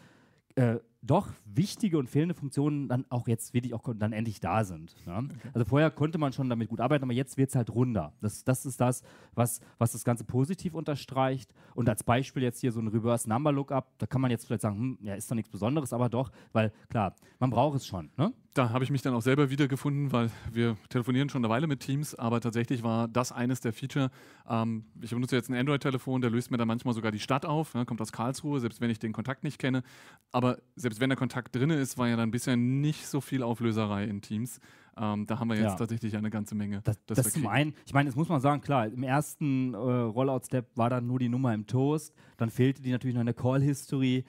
äh, 0.56 0.80
doch 1.08 1.30
wichtige 1.46 1.98
und 1.98 2.10
fehlende 2.10 2.36
Funktionen 2.36 2.88
dann 2.88 3.06
auch 3.10 3.28
jetzt 3.28 3.54
wirklich 3.54 3.74
auch 3.74 3.84
dann 3.96 4.13
endlich 4.13 4.39
da 4.39 4.63
sind. 4.63 4.96
Ja? 5.06 5.24
Also 5.54 5.65
vorher 5.65 5.89
konnte 5.89 6.17
man 6.17 6.34
schon 6.34 6.50
damit 6.50 6.70
gut 6.70 6.80
arbeiten, 6.80 7.04
aber 7.04 7.13
jetzt 7.13 7.38
wird 7.38 7.50
es 7.50 7.56
halt 7.56 7.70
runder. 7.70 8.13
Das, 8.22 8.43
das 8.43 8.65
ist 8.65 8.80
das, 8.80 9.02
was, 9.34 9.60
was 9.78 9.93
das 9.93 10.04
Ganze 10.04 10.24
positiv 10.24 10.74
unterstreicht. 10.74 11.54
Und 11.74 11.89
als 11.89 12.04
Beispiel 12.04 12.43
jetzt 12.43 12.60
hier 12.62 12.72
so 12.72 12.80
ein 12.80 12.88
Reverse 12.88 13.28
Number 13.28 13.52
Lookup, 13.52 13.98
da 13.98 14.06
kann 14.06 14.22
man 14.22 14.32
jetzt 14.32 14.46
vielleicht 14.46 14.62
sagen, 14.62 14.78
hm, 14.78 14.98
ja, 15.02 15.15
ist 15.15 15.30
doch 15.32 15.36
nichts 15.36 15.50
Besonderes, 15.50 15.93
aber 15.93 16.10
doch, 16.10 16.32
weil 16.54 16.72
klar, 16.89 17.15
man 17.39 17.50
braucht 17.50 17.78
es 17.78 17.88
schon. 17.88 18.12
Ne? 18.17 18.34
Da 18.58 18.72
habe 18.72 18.84
ich 18.84 18.89
mich 18.89 19.04
dann 19.04 19.13
auch 19.13 19.22
selber 19.22 19.52
wiedergefunden, 19.52 20.12
weil 20.12 20.32
wir 20.52 20.78
telefonieren 20.89 21.30
schon 21.30 21.46
eine 21.46 21.54
Weile 21.54 21.67
mit 21.67 21.80
Teams, 21.80 22.15
aber 22.15 22.41
tatsächlich 22.41 22.82
war 22.82 23.08
das 23.08 23.32
eines 23.32 23.60
der 23.60 23.72
Feature. 23.72 24.10
Ähm, 24.50 24.86
ich 25.00 25.12
benutze 25.12 25.36
jetzt 25.36 25.50
ein 25.50 25.54
Android-Telefon, 25.56 26.22
der 26.22 26.32
löst 26.32 26.50
mir 26.50 26.58
dann 26.58 26.67
manchmal 26.67 26.96
sogar 26.96 27.12
die 27.12 27.20
Stadt 27.20 27.46
auf, 27.46 27.76
ne, 27.76 27.86
kommt 27.86 28.02
aus 28.02 28.12
Karlsruhe, 28.12 28.60
selbst 28.60 28.82
wenn 28.82 28.89
ich 28.89 28.98
den 28.98 29.13
Kontakt 29.13 29.43
nicht 29.43 29.60
kenne. 29.60 29.84
Aber 30.32 30.58
selbst 30.76 31.00
wenn 31.00 31.10
der 31.10 31.17
Kontakt 31.17 31.56
drin 31.56 31.70
ist, 31.70 32.00
war 32.00 32.08
ja 32.08 32.15
dann 32.15 32.32
bisher 32.32 32.58
nicht 32.58 33.06
so 33.06 33.22
viel 33.22 33.43
Auflöserei 33.43 34.06
in 34.06 34.22
Teams. 34.22 34.60
Ähm, 35.00 35.28
da 35.28 35.39
haben 35.39 35.50
wir 35.50 35.56
jetzt 35.58 35.74
Ja. 35.74 35.76
tatsächlich 35.76 36.17
eine 36.17 36.32
ganze 36.32 36.56
Menge. 36.56 36.82
Das, 36.84 36.98
das 37.06 37.17
das 37.22 37.34
zum 37.34 37.46
einen, 37.46 37.76
ich 37.86 37.93
meine, 37.93 38.10
das 38.10 38.15
muss 38.15 38.28
man 38.28 38.41
sagen, 38.41 38.62
klar, 38.62 38.88
im 38.88 39.04
ersten 39.04 39.76
äh, 39.76 39.78
Rollout-Step 39.78 40.76
war 40.76 40.89
dann 40.89 41.06
nur 41.06 41.20
die 41.20 41.30
Nummer 41.30 41.54
im 41.54 41.67
Toast, 41.67 42.12
dann 42.38 42.50
fehlte 42.50 42.82
die 42.82 42.89
natürlich 42.89 43.13
noch 43.13 43.22
in 43.22 43.28
der 43.28 43.36
Call-History. 43.36 44.26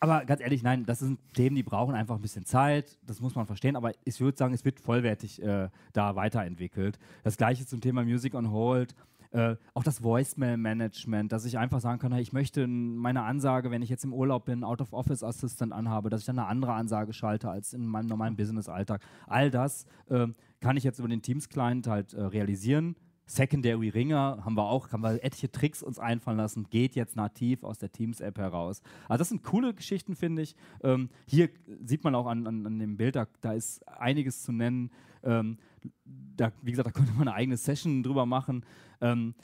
Aber 0.00 0.24
ganz 0.24 0.40
ehrlich, 0.40 0.62
nein, 0.62 0.86
das 0.86 1.00
sind 1.00 1.18
Themen, 1.34 1.56
die 1.56 1.62
brauchen 1.62 1.94
einfach 1.94 2.14
ein 2.14 2.22
bisschen 2.22 2.46
Zeit, 2.46 2.98
das 3.06 3.20
muss 3.20 3.34
man 3.34 3.46
verstehen, 3.46 3.76
aber 3.76 3.92
ich 4.04 4.18
würde 4.18 4.36
sagen, 4.36 4.54
es 4.54 4.64
wird 4.64 4.80
vollwertig 4.80 5.42
äh, 5.42 5.68
da 5.92 6.16
weiterentwickelt. 6.16 6.98
Das 7.22 7.36
gleiche 7.36 7.66
zum 7.66 7.82
Thema 7.82 8.02
Music 8.02 8.34
on 8.34 8.50
Hold. 8.50 8.94
Äh, 9.32 9.56
auch 9.74 9.84
das 9.84 10.02
Voicemail-Management, 10.02 11.30
dass 11.30 11.44
ich 11.44 11.56
einfach 11.56 11.80
sagen 11.80 12.00
kann, 12.00 12.12
hey, 12.12 12.22
ich 12.22 12.32
möchte 12.32 12.62
in 12.62 12.96
meine 12.96 13.22
Ansage, 13.22 13.70
wenn 13.70 13.82
ich 13.82 13.88
jetzt 13.88 14.02
im 14.02 14.12
Urlaub 14.12 14.46
bin, 14.46 14.64
Out-of-Office 14.64 15.22
Assistant 15.22 15.72
anhabe, 15.72 16.10
dass 16.10 16.20
ich 16.20 16.26
dann 16.26 16.38
eine 16.38 16.48
andere 16.48 16.72
Ansage 16.72 17.12
schalte 17.12 17.48
als 17.48 17.72
in 17.72 17.86
meinem 17.86 18.06
normalen 18.06 18.34
Business-Alltag. 18.34 19.02
All 19.28 19.50
das 19.50 19.84
äh, 20.08 20.26
kann 20.60 20.76
ich 20.76 20.82
jetzt 20.82 20.98
über 20.98 21.08
den 21.08 21.22
Teams-Client 21.22 21.86
halt 21.86 22.14
äh, 22.14 22.22
realisieren. 22.22 22.96
Secondary 23.30 23.90
Ringer 23.90 24.42
haben 24.44 24.56
wir 24.56 24.64
auch, 24.64 24.90
haben 24.90 25.02
wir 25.02 25.22
etliche 25.22 25.52
Tricks 25.52 25.84
uns 25.84 26.00
einfallen 26.00 26.38
lassen, 26.38 26.66
geht 26.68 26.96
jetzt 26.96 27.14
nativ 27.14 27.62
aus 27.62 27.78
der 27.78 27.92
Teams-App 27.92 28.36
heraus. 28.38 28.82
Also 29.08 29.20
das 29.20 29.28
sind 29.28 29.44
coole 29.44 29.72
Geschichten, 29.72 30.16
finde 30.16 30.42
ich. 30.42 30.56
Ähm, 30.82 31.10
hier 31.28 31.48
sieht 31.84 32.02
man 32.02 32.16
auch 32.16 32.26
an, 32.26 32.48
an, 32.48 32.66
an 32.66 32.78
dem 32.80 32.96
Bild, 32.96 33.14
da, 33.14 33.28
da 33.40 33.52
ist 33.52 33.86
einiges 33.86 34.42
zu 34.42 34.50
nennen. 34.50 34.90
Ähm, 35.22 35.58
da, 36.04 36.50
wie 36.62 36.72
gesagt, 36.72 36.88
da 36.88 36.90
könnte 36.90 37.12
man 37.12 37.28
eine 37.28 37.34
eigene 37.36 37.56
Session 37.56 38.02
drüber 38.02 38.26
machen. 38.26 38.66
Ähm, 39.00 39.34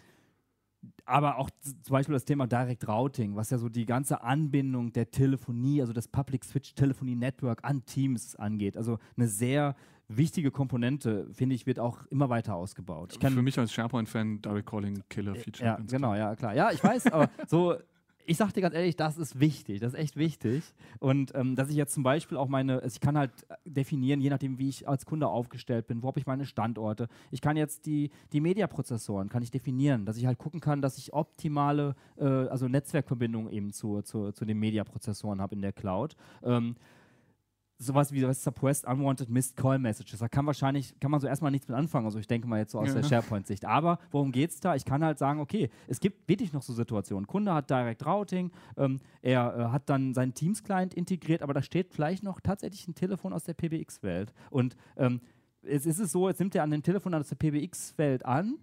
aber 1.05 1.39
auch 1.39 1.51
zum 1.61 1.93
Beispiel 1.93 2.13
das 2.15 2.25
Thema 2.25 2.47
Direct 2.47 2.87
Routing, 2.89 3.37
was 3.37 3.51
ja 3.51 3.59
so 3.59 3.69
die 3.69 3.87
ganze 3.87 4.23
Anbindung 4.23 4.93
der 4.93 5.11
Telefonie, 5.11 5.81
also 5.81 5.93
das 5.93 6.09
Public 6.09 6.45
Switch 6.45 6.75
Telefonie 6.75 7.15
Network 7.15 7.65
an 7.65 7.85
Teams 7.85 8.37
angeht. 8.37 8.77
Also 8.77 8.99
eine 9.17 9.29
sehr 9.29 9.77
wichtige 10.09 10.51
Komponente, 10.51 11.29
finde 11.33 11.55
ich, 11.55 11.67
wird 11.67 11.79
auch 11.79 12.07
immer 12.07 12.29
weiter 12.29 12.55
ausgebaut. 12.55 13.13
Ich 13.13 13.21
kann 13.21 13.33
Für 13.33 13.43
mich 13.43 13.59
als 13.59 13.73
SharePoint-Fan 13.73 14.43
Direct 14.43 14.69
Calling 14.69 15.03
Killer 15.09 15.35
Feature. 15.35 15.67
ja, 15.67 15.79
genau, 15.87 16.15
ja, 16.15 16.35
klar. 16.37 16.55
Ja, 16.55 16.71
ich 16.71 16.83
weiß, 16.83 17.09
aber 17.09 17.29
so, 17.49 17.77
ich 18.27 18.37
sag 18.37 18.53
dir 18.53 18.61
ganz 18.61 18.75
ehrlich, 18.75 18.97
das 18.97 19.19
ist 19.19 19.39
wichtig, 19.41 19.81
das 19.81 19.95
ist 19.95 19.99
echt 19.99 20.17
wichtig. 20.17 20.63
Und 20.99 21.35
ähm, 21.35 21.55
dass 21.55 21.71
ich 21.71 21.77
jetzt 21.77 21.95
zum 21.95 22.03
Beispiel 22.03 22.37
auch 22.37 22.49
meine, 22.49 22.83
also 22.83 22.95
ich 22.95 23.01
kann 23.01 23.17
halt 23.17 23.31
definieren, 23.65 24.21
je 24.21 24.31
nachdem, 24.31 24.59
wie 24.59 24.69
ich 24.69 24.89
als 24.89 25.07
Kunde 25.07 25.29
aufgestellt 25.29 25.87
bin, 25.87 26.03
wo 26.03 26.09
habe 26.09 26.19
ich 26.19 26.27
meine 26.27 26.45
Standorte. 26.45 27.09
Ich 27.31 27.41
kann 27.41 27.57
jetzt 27.57 27.87
die, 27.87 28.11
die 28.33 28.41
Mediaprozessoren, 28.41 29.29
kann 29.29 29.43
ich 29.43 29.51
definieren, 29.51 30.05
dass 30.05 30.17
ich 30.17 30.27
halt 30.27 30.39
gucken 30.39 30.61
kann, 30.61 30.83
dass 30.83 30.99
ich 30.99 31.13
optimale, 31.13 31.95
äh, 32.17 32.25
also 32.25 32.69
Netzwerkverbindungen 32.69 33.53
eben 33.53 33.73
zu, 33.73 34.03
zu, 34.03 34.33
zu 34.33 34.45
den 34.45 34.59
Mediaprozessoren 34.59 35.41
habe 35.41 35.55
in 35.55 35.63
der 35.63 35.73
Cloud. 35.73 36.17
Ähm, 36.43 36.77
sowas 37.79 38.13
wie 38.13 38.21
das 38.21 38.43
Suppressed 38.43 38.87
Unwanted 38.87 39.29
Missed 39.29 39.57
Call 39.57 39.79
Messages. 39.79 40.19
Da 40.21 40.29
kann 40.29 40.47
wahrscheinlich, 40.47 40.99
kann 41.01 41.11
man 41.11 41.21
so 41.21 41.27
erstmal 41.27 41.51
nichts 41.51 41.69
mit 41.69 41.77
anfangen. 41.77 42.07
Also 42.07 42.19
ich 42.19 42.27
denke 42.27 42.49
mal 42.49 42.59
jetzt 42.59 42.73
so 42.73 42.79
aus 42.79 42.89
ja. 42.89 42.95
der 42.95 43.03
SharePoint-Sicht. 43.03 43.65
Aber 43.65 43.99
worum 44.11 44.33
geht 44.33 44.51
es 44.51 44.61
da? 44.61 44.75
Ich 44.75 44.85
kann 44.85 45.05
halt 45.05 45.19
sagen, 45.19 45.41
okay, 45.41 45.71
es 45.87 46.01
gibt 46.01 46.29
wirklich 46.29 46.53
noch 46.53 46.63
so 46.63 46.73
Situationen. 46.73 47.27
Kunde 47.27 47.53
hat 47.53 47.69
Direct 47.71 48.05
Routing, 48.07 48.51
ähm, 48.77 49.01
er 49.23 49.57
äh, 49.57 49.65
hat 49.73 49.89
dann 49.91 50.15
seinen 50.15 50.35
Teams-Client 50.35 50.95
integriert, 50.95 51.43
aber 51.43 51.55
da 51.55 51.63
steht 51.63 51.93
vielleicht 51.93 52.23
noch 52.23 52.41
tatsächlich 52.41 52.89
ein 52.89 52.95
Telefon 52.95 53.33
aus 53.33 53.45
der 53.45 53.55
PBX-Welt. 53.55 54.33
Und 54.51 54.77
ähm, 54.97 55.21
es 55.63 55.85
ist 55.85 55.99
es 55.99 56.13
so, 56.13 56.29
jetzt 56.29 56.39
nimmt 56.39 56.55
er 56.55 56.63
an 56.63 56.71
dem 56.71 56.83
Telefon 56.83 57.13
aus 57.15 57.29
der 57.29 57.37
PBX-Welt 57.37 58.25
an, 58.25 58.59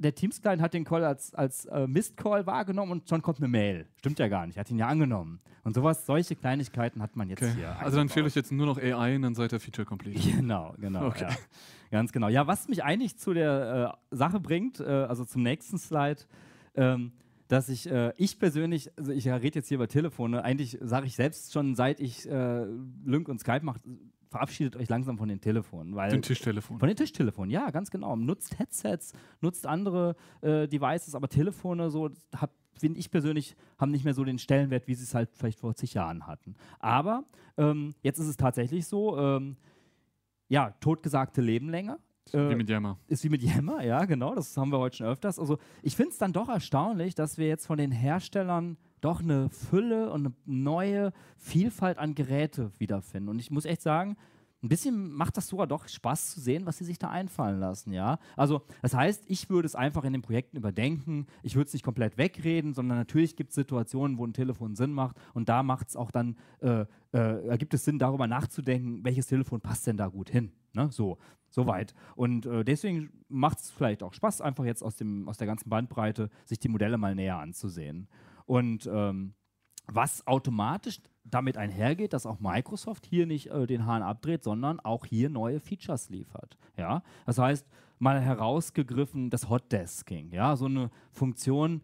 der 0.00 0.14
Teams-Client 0.14 0.62
hat 0.62 0.72
den 0.74 0.84
Call 0.84 1.04
als, 1.04 1.34
als 1.34 1.66
äh, 1.66 1.86
Mist-Call 1.86 2.46
wahrgenommen 2.46 2.92
und 2.92 3.08
schon 3.08 3.20
kommt 3.20 3.38
eine 3.38 3.48
Mail. 3.48 3.86
Stimmt 3.98 4.18
ja 4.18 4.28
gar 4.28 4.46
nicht, 4.46 4.58
hat 4.58 4.70
ihn 4.70 4.78
ja 4.78 4.88
angenommen. 4.88 5.40
Und 5.62 5.74
sowas, 5.74 6.06
solche 6.06 6.36
Kleinigkeiten 6.36 7.02
hat 7.02 7.16
man 7.16 7.28
jetzt 7.28 7.42
okay. 7.42 7.52
hier. 7.54 7.78
Also 7.78 7.98
dann 7.98 8.08
fehlt 8.08 8.24
euch 8.24 8.34
jetzt 8.34 8.50
nur 8.50 8.66
noch 8.66 8.78
AI 8.78 9.16
und 9.16 9.22
dann 9.22 9.34
seid 9.34 9.52
ihr 9.52 9.60
Feature 9.60 9.84
Complete. 9.84 10.18
Genau, 10.40 10.74
genau. 10.78 11.06
Okay. 11.06 11.26
Ja. 11.28 11.36
Ganz 11.90 12.12
genau. 12.12 12.28
Ja, 12.28 12.46
was 12.46 12.68
mich 12.68 12.82
eigentlich 12.82 13.18
zu 13.18 13.34
der 13.34 13.98
äh, 14.10 14.16
Sache 14.16 14.40
bringt, 14.40 14.80
äh, 14.80 14.84
also 14.84 15.24
zum 15.24 15.42
nächsten 15.42 15.76
Slide, 15.76 16.22
ähm, 16.76 17.12
dass 17.48 17.68
ich, 17.68 17.90
äh, 17.90 18.12
ich 18.16 18.38
persönlich, 18.38 18.90
also 18.96 19.12
ich 19.12 19.28
rede 19.28 19.58
jetzt 19.58 19.68
hier 19.68 19.74
über 19.74 19.88
Telefone, 19.88 20.42
eigentlich 20.44 20.78
sage 20.80 21.06
ich 21.06 21.16
selbst 21.16 21.52
schon, 21.52 21.74
seit 21.74 22.00
ich 22.00 22.28
äh, 22.28 22.64
Lync 23.04 23.28
und 23.28 23.40
Skype 23.40 23.64
mache, 23.64 23.80
verabschiedet 24.30 24.76
euch 24.76 24.88
langsam 24.88 25.18
von 25.18 25.28
den 25.28 25.40
Telefonen. 25.40 25.94
Weil 25.94 26.10
den 26.10 26.22
Tischtelefon. 26.22 26.78
Von 26.78 26.88
den 26.88 26.96
Tischtelefonen, 26.96 27.50
ja, 27.50 27.70
ganz 27.70 27.90
genau. 27.90 28.16
Nutzt 28.16 28.58
Headsets, 28.58 29.12
nutzt 29.40 29.66
andere 29.66 30.14
äh, 30.40 30.68
Devices, 30.68 31.14
aber 31.14 31.28
Telefone, 31.28 31.90
so 31.90 32.10
finde 32.78 32.98
ich 33.00 33.10
persönlich, 33.10 33.56
haben 33.78 33.90
nicht 33.90 34.04
mehr 34.04 34.14
so 34.14 34.24
den 34.24 34.38
Stellenwert, 34.38 34.86
wie 34.86 34.94
sie 34.94 35.02
es 35.02 35.14
halt 35.14 35.30
vielleicht 35.34 35.58
vor 35.58 35.74
zig 35.74 35.94
Jahren 35.94 36.26
hatten. 36.26 36.54
Aber 36.78 37.24
ähm, 37.58 37.94
jetzt 38.02 38.18
ist 38.18 38.28
es 38.28 38.36
tatsächlich 38.36 38.86
so, 38.86 39.18
ähm, 39.18 39.56
ja, 40.48 40.70
totgesagte 40.80 41.40
leben 41.40 41.68
länger. 41.68 41.98
Äh, 42.32 42.50
wie 42.50 42.54
mit 42.54 42.68
Yammer. 42.68 42.98
Ist 43.08 43.24
wie 43.24 43.28
mit 43.28 43.42
Yammer, 43.42 43.82
ja, 43.84 44.04
genau. 44.04 44.34
Das 44.34 44.56
haben 44.56 44.70
wir 44.70 44.78
heute 44.78 44.98
schon 44.98 45.06
öfters. 45.06 45.38
Also 45.40 45.58
ich 45.82 45.96
finde 45.96 46.12
es 46.12 46.18
dann 46.18 46.32
doch 46.32 46.48
erstaunlich, 46.48 47.16
dass 47.16 47.36
wir 47.36 47.48
jetzt 47.48 47.66
von 47.66 47.78
den 47.78 47.90
Herstellern 47.90 48.76
doch 49.00 49.20
eine 49.20 49.48
Fülle 49.50 50.10
und 50.10 50.26
eine 50.26 50.34
neue 50.46 51.12
Vielfalt 51.36 51.98
an 51.98 52.14
Geräte 52.14 52.72
wiederfinden. 52.78 53.28
Und 53.28 53.38
ich 53.38 53.50
muss 53.50 53.64
echt 53.64 53.82
sagen, 53.82 54.16
ein 54.62 54.68
bisschen 54.68 55.12
macht 55.12 55.36
das 55.36 55.48
sogar 55.48 55.66
doch 55.66 55.88
Spaß 55.88 56.32
zu 56.32 56.40
sehen, 56.40 56.66
was 56.66 56.78
sie 56.78 56.84
sich 56.84 56.98
da 56.98 57.08
einfallen 57.08 57.60
lassen, 57.60 57.92
ja. 57.92 58.18
Also, 58.36 58.62
das 58.82 58.94
heißt, 58.94 59.24
ich 59.26 59.48
würde 59.48 59.64
es 59.64 59.74
einfach 59.74 60.04
in 60.04 60.12
den 60.12 60.20
Projekten 60.20 60.58
überdenken. 60.58 61.26
Ich 61.42 61.56
würde 61.56 61.68
es 61.68 61.72
nicht 61.72 61.82
komplett 61.82 62.18
wegreden, 62.18 62.74
sondern 62.74 62.98
natürlich 62.98 63.36
gibt 63.36 63.50
es 63.50 63.54
Situationen, 63.54 64.18
wo 64.18 64.26
ein 64.26 64.34
Telefon 64.34 64.76
Sinn 64.76 64.92
macht 64.92 65.16
und 65.32 65.48
da 65.48 65.62
macht 65.62 65.88
es 65.88 65.96
auch 65.96 66.10
dann, 66.10 66.36
äh, 66.60 66.84
äh, 67.12 67.48
ergibt 67.48 67.72
es 67.72 67.84
Sinn, 67.84 67.98
darüber 67.98 68.26
nachzudenken, 68.26 69.02
welches 69.02 69.26
Telefon 69.26 69.60
passt 69.62 69.86
denn 69.86 69.96
da 69.96 70.08
gut 70.08 70.28
hin. 70.28 70.52
Ne? 70.74 70.90
So, 70.92 71.16
soweit. 71.48 71.94
Und 72.14 72.44
äh, 72.44 72.62
deswegen 72.62 73.10
macht 73.28 73.60
es 73.60 73.70
vielleicht 73.70 74.02
auch 74.02 74.12
Spaß, 74.12 74.42
einfach 74.42 74.64
jetzt 74.64 74.82
aus, 74.82 74.96
dem, 74.96 75.26
aus 75.28 75.38
der 75.38 75.46
ganzen 75.46 75.70
Bandbreite 75.70 76.28
sich 76.44 76.58
die 76.58 76.68
Modelle 76.68 76.98
mal 76.98 77.14
näher 77.14 77.38
anzusehen. 77.38 78.08
Und 78.46 78.88
ähm, 78.92 79.34
was 79.86 80.26
automatisch 80.26 81.00
damit 81.24 81.56
einhergeht, 81.56 82.12
dass 82.12 82.26
auch 82.26 82.40
Microsoft 82.40 83.06
hier 83.06 83.26
nicht 83.26 83.48
äh, 83.48 83.66
den 83.66 83.86
Hahn 83.86 84.02
abdreht, 84.02 84.44
sondern 84.44 84.80
auch 84.80 85.06
hier 85.06 85.28
neue 85.30 85.60
Features 85.60 86.08
liefert. 86.08 86.56
Ja? 86.76 87.02
Das 87.26 87.38
heißt, 87.38 87.66
mal 87.98 88.20
herausgegriffen 88.20 89.30
das 89.30 89.48
Hotdesking. 89.48 90.32
Ja? 90.32 90.56
So 90.56 90.66
eine 90.66 90.90
Funktion, 91.12 91.82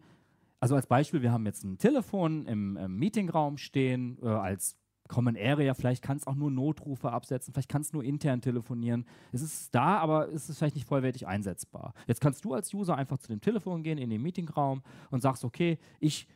also 0.59 0.75
als 0.75 0.87
Beispiel, 0.87 1.21
wir 1.21 1.31
haben 1.31 1.45
jetzt 1.45 1.63
ein 1.63 1.77
Telefon 1.77 2.45
im, 2.45 2.77
im 2.77 2.97
Meetingraum 2.97 3.57
stehen, 3.57 4.17
äh, 4.21 4.27
als 4.27 4.77
Common 5.07 5.37
Area, 5.37 5.73
vielleicht 5.73 6.03
kann 6.03 6.17
es 6.17 6.27
auch 6.27 6.35
nur 6.35 6.51
Notrufe 6.51 7.11
absetzen, 7.11 7.53
vielleicht 7.53 7.69
kann 7.69 7.81
es 7.81 7.93
nur 7.93 8.03
intern 8.03 8.41
telefonieren. 8.41 9.05
Es 9.31 9.41
ist 9.41 9.73
da, 9.73 9.97
aber 9.99 10.29
es 10.33 10.49
ist 10.49 10.57
vielleicht 10.57 10.75
nicht 10.75 10.87
vollwertig 10.87 11.25
einsetzbar. 11.27 11.93
Jetzt 12.07 12.19
kannst 12.19 12.43
du 12.43 12.53
als 12.53 12.73
User 12.73 12.97
einfach 12.97 13.17
zu 13.17 13.29
dem 13.29 13.39
Telefon 13.39 13.83
gehen, 13.83 13.97
in 13.97 14.09
den 14.09 14.21
Meetingraum 14.21 14.81
und 15.09 15.21
sagst, 15.21 15.45
okay, 15.45 15.79
ich 15.99 16.27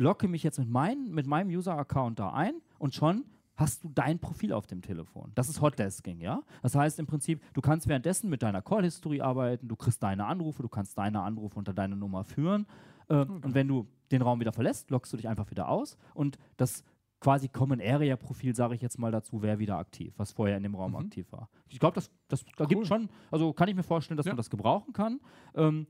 locke 0.00 0.28
mich 0.28 0.42
jetzt 0.42 0.58
mit, 0.58 0.68
mein, 0.68 1.10
mit 1.10 1.26
meinem 1.26 1.50
User-Account 1.50 2.18
da 2.18 2.32
ein 2.32 2.54
und 2.78 2.94
schon 2.94 3.24
hast 3.56 3.84
du 3.84 3.90
dein 3.90 4.18
Profil 4.18 4.52
auf 4.52 4.66
dem 4.66 4.80
Telefon. 4.80 5.32
Das 5.34 5.48
ist 5.48 5.60
Hotdesking, 5.60 6.20
ja? 6.20 6.42
Das 6.62 6.74
heißt 6.74 6.98
im 6.98 7.06
Prinzip, 7.06 7.42
du 7.52 7.60
kannst 7.60 7.86
währenddessen 7.86 8.30
mit 8.30 8.42
deiner 8.42 8.62
Call-History 8.62 9.20
arbeiten, 9.20 9.68
du 9.68 9.76
kriegst 9.76 10.02
deine 10.02 10.24
Anrufe, 10.24 10.62
du 10.62 10.68
kannst 10.68 10.96
deine 10.96 11.20
Anrufe 11.20 11.58
unter 11.58 11.74
deiner 11.74 11.96
Nummer 11.96 12.24
führen 12.24 12.66
äh, 13.08 13.16
okay. 13.16 13.32
und 13.44 13.54
wenn 13.54 13.68
du 13.68 13.86
den 14.10 14.22
Raum 14.22 14.40
wieder 14.40 14.52
verlässt, 14.52 14.90
lockst 14.90 15.12
du 15.12 15.18
dich 15.18 15.28
einfach 15.28 15.50
wieder 15.50 15.68
aus 15.68 15.98
und 16.14 16.38
das 16.56 16.82
quasi 17.20 17.48
Common 17.48 17.80
Area 17.80 18.16
Profil, 18.16 18.56
sage 18.56 18.74
ich 18.74 18.80
jetzt 18.80 18.98
mal 18.98 19.12
dazu, 19.12 19.42
wäre 19.42 19.58
wieder 19.58 19.76
aktiv, 19.76 20.14
was 20.16 20.32
vorher 20.32 20.56
in 20.56 20.62
dem 20.62 20.74
Raum 20.74 20.92
mhm. 20.92 20.98
aktiv 20.98 21.30
war. 21.30 21.48
Ich 21.68 21.78
glaube, 21.78 21.94
das, 21.94 22.10
das, 22.28 22.44
da 22.56 22.64
cool. 22.64 22.68
gibt 22.68 22.86
schon, 22.86 23.10
also 23.30 23.52
kann 23.52 23.68
ich 23.68 23.74
mir 23.74 23.82
vorstellen, 23.82 24.16
dass 24.16 24.26
ja. 24.26 24.32
man 24.32 24.38
das 24.38 24.48
gebrauchen 24.48 24.92
kann. 24.94 25.20
Ähm, 25.54 25.86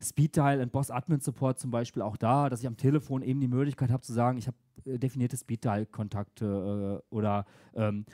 Speeddial 0.00 0.60
und 0.60 0.72
Boss 0.72 0.90
Admin 0.90 1.20
Support 1.20 1.58
zum 1.58 1.70
Beispiel 1.70 2.02
auch 2.02 2.16
da, 2.16 2.48
dass 2.48 2.60
ich 2.60 2.66
am 2.66 2.76
Telefon 2.76 3.22
eben 3.22 3.40
die 3.40 3.48
Möglichkeit 3.48 3.90
habe 3.90 4.02
zu 4.02 4.12
sagen, 4.12 4.38
ich 4.38 4.46
habe 4.46 4.56
äh, 4.84 4.98
definierte 4.98 5.36
Speeddial-Kontakte 5.36 7.02
äh, 7.10 7.14
oder 7.14 7.44
ähm, 7.74 8.04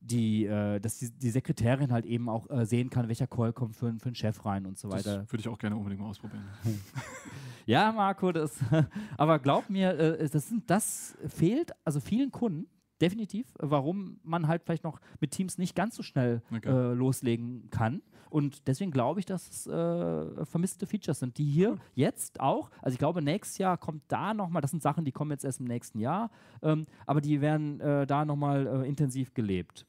die, 0.00 0.44
äh, 0.44 0.80
dass 0.80 0.98
die, 0.98 1.10
die, 1.10 1.30
Sekretärin 1.30 1.90
halt 1.90 2.04
eben 2.04 2.28
auch 2.28 2.48
äh, 2.50 2.66
sehen 2.66 2.90
kann, 2.90 3.08
welcher 3.08 3.26
Call 3.26 3.52
kommt 3.52 3.74
für, 3.74 3.92
für 3.98 4.06
einen 4.06 4.14
Chef 4.14 4.44
rein 4.44 4.66
und 4.66 4.78
so 4.78 4.90
weiter. 4.90 5.18
Das 5.18 5.32
würde 5.32 5.40
ich 5.40 5.48
auch 5.48 5.58
gerne 5.58 5.76
unbedingt 5.76 6.00
mal 6.00 6.08
ausprobieren. 6.08 6.44
ja, 7.66 7.90
Marco, 7.92 8.30
das, 8.32 8.58
aber 9.16 9.38
glaub 9.38 9.70
mir, 9.70 9.98
äh, 9.98 10.28
das, 10.28 10.48
sind, 10.48 10.68
das 10.68 11.16
fehlt 11.26 11.72
also 11.84 12.00
vielen 12.00 12.30
Kunden 12.30 12.66
definitiv, 13.00 13.46
warum 13.58 14.18
man 14.22 14.48
halt 14.48 14.62
vielleicht 14.64 14.84
noch 14.84 15.00
mit 15.20 15.32
Teams 15.32 15.58
nicht 15.58 15.74
ganz 15.74 15.96
so 15.96 16.02
schnell 16.02 16.42
okay. 16.54 16.68
äh, 16.68 16.92
loslegen 16.94 17.68
kann. 17.70 18.02
Und 18.30 18.66
deswegen 18.66 18.90
glaube 18.90 19.20
ich, 19.20 19.26
dass 19.26 19.48
es 19.48 19.66
äh, 19.66 20.44
vermisste 20.44 20.86
Features 20.86 21.20
sind, 21.20 21.38
die 21.38 21.44
hier 21.44 21.76
jetzt 21.94 22.40
auch, 22.40 22.70
also 22.82 22.94
ich 22.94 22.98
glaube, 22.98 23.22
nächstes 23.22 23.58
Jahr 23.58 23.78
kommt 23.78 24.02
da 24.08 24.34
nochmal, 24.34 24.60
das 24.60 24.72
sind 24.72 24.82
Sachen, 24.82 25.04
die 25.04 25.12
kommen 25.12 25.30
jetzt 25.30 25.44
erst 25.44 25.60
im 25.60 25.66
nächsten 25.66 26.00
Jahr, 26.00 26.30
ähm, 26.62 26.86
aber 27.06 27.20
die 27.20 27.40
werden 27.40 27.80
äh, 27.80 28.06
da 28.06 28.24
nochmal 28.24 28.66
äh, 28.66 28.88
intensiv 28.88 29.34
gelebt. 29.34 29.86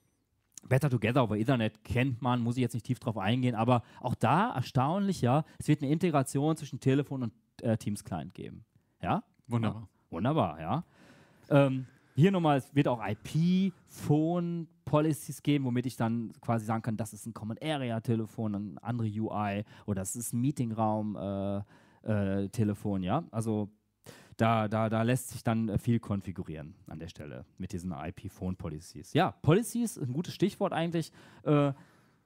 Better 0.67 0.89
Together 0.89 1.23
over 1.23 1.37
Ethernet 1.37 1.83
kennt 1.83 2.21
man, 2.21 2.41
muss 2.41 2.57
ich 2.57 2.61
jetzt 2.61 2.73
nicht 2.73 2.85
tief 2.85 2.99
drauf 2.99 3.17
eingehen, 3.17 3.55
aber 3.55 3.83
auch 3.99 4.15
da 4.15 4.53
erstaunlich, 4.53 5.21
ja, 5.21 5.43
es 5.57 5.67
wird 5.67 5.81
eine 5.81 5.91
Integration 5.91 6.55
zwischen 6.55 6.79
Telefon 6.79 7.23
und 7.23 7.33
äh, 7.61 7.77
Teams 7.77 8.03
Client 8.03 8.33
geben. 8.33 8.65
Ja? 9.01 9.23
Wunderbar. 9.47 9.81
Ja. 9.81 10.11
Wunderbar, 10.11 10.59
ja. 10.59 10.83
Ähm, 11.49 11.87
hier 12.15 12.31
nochmal, 12.31 12.57
es 12.57 12.73
wird 12.73 12.87
auch 12.87 13.05
IP-Phone-Policies 13.05 15.43
geben, 15.43 15.65
womit 15.65 15.85
ich 15.85 15.97
dann 15.97 16.31
quasi 16.39 16.65
sagen 16.65 16.81
kann, 16.81 16.95
das 16.95 17.11
ist 17.11 17.25
ein 17.25 17.33
Common 17.33 17.57
Area-Telefon, 17.61 18.55
ein 18.55 18.77
andere 18.77 19.09
UI 19.09 19.65
oder 19.85 19.99
das 20.01 20.15
ist 20.15 20.31
ein 20.31 20.39
Meetingraum-Telefon, 20.39 23.03
äh, 23.03 23.05
äh, 23.05 23.07
ja. 23.07 23.25
Also 23.31 23.69
da, 24.37 24.69
da, 24.69 24.89
da 24.89 25.01
lässt 25.01 25.29
sich 25.29 25.41
dann 25.43 25.69
äh, 25.69 25.77
viel 25.77 25.99
konfigurieren 25.99 26.75
an 26.87 26.99
der 26.99 27.09
Stelle 27.09 27.45
mit 27.57 27.73
diesen 27.73 27.91
IP-Phone-Policies. 27.91 29.11
Ja, 29.13 29.31
Policies, 29.41 29.97
ein 29.97 30.13
gutes 30.13 30.33
Stichwort 30.33 30.71
eigentlich. 30.71 31.11
Äh, 31.43 31.73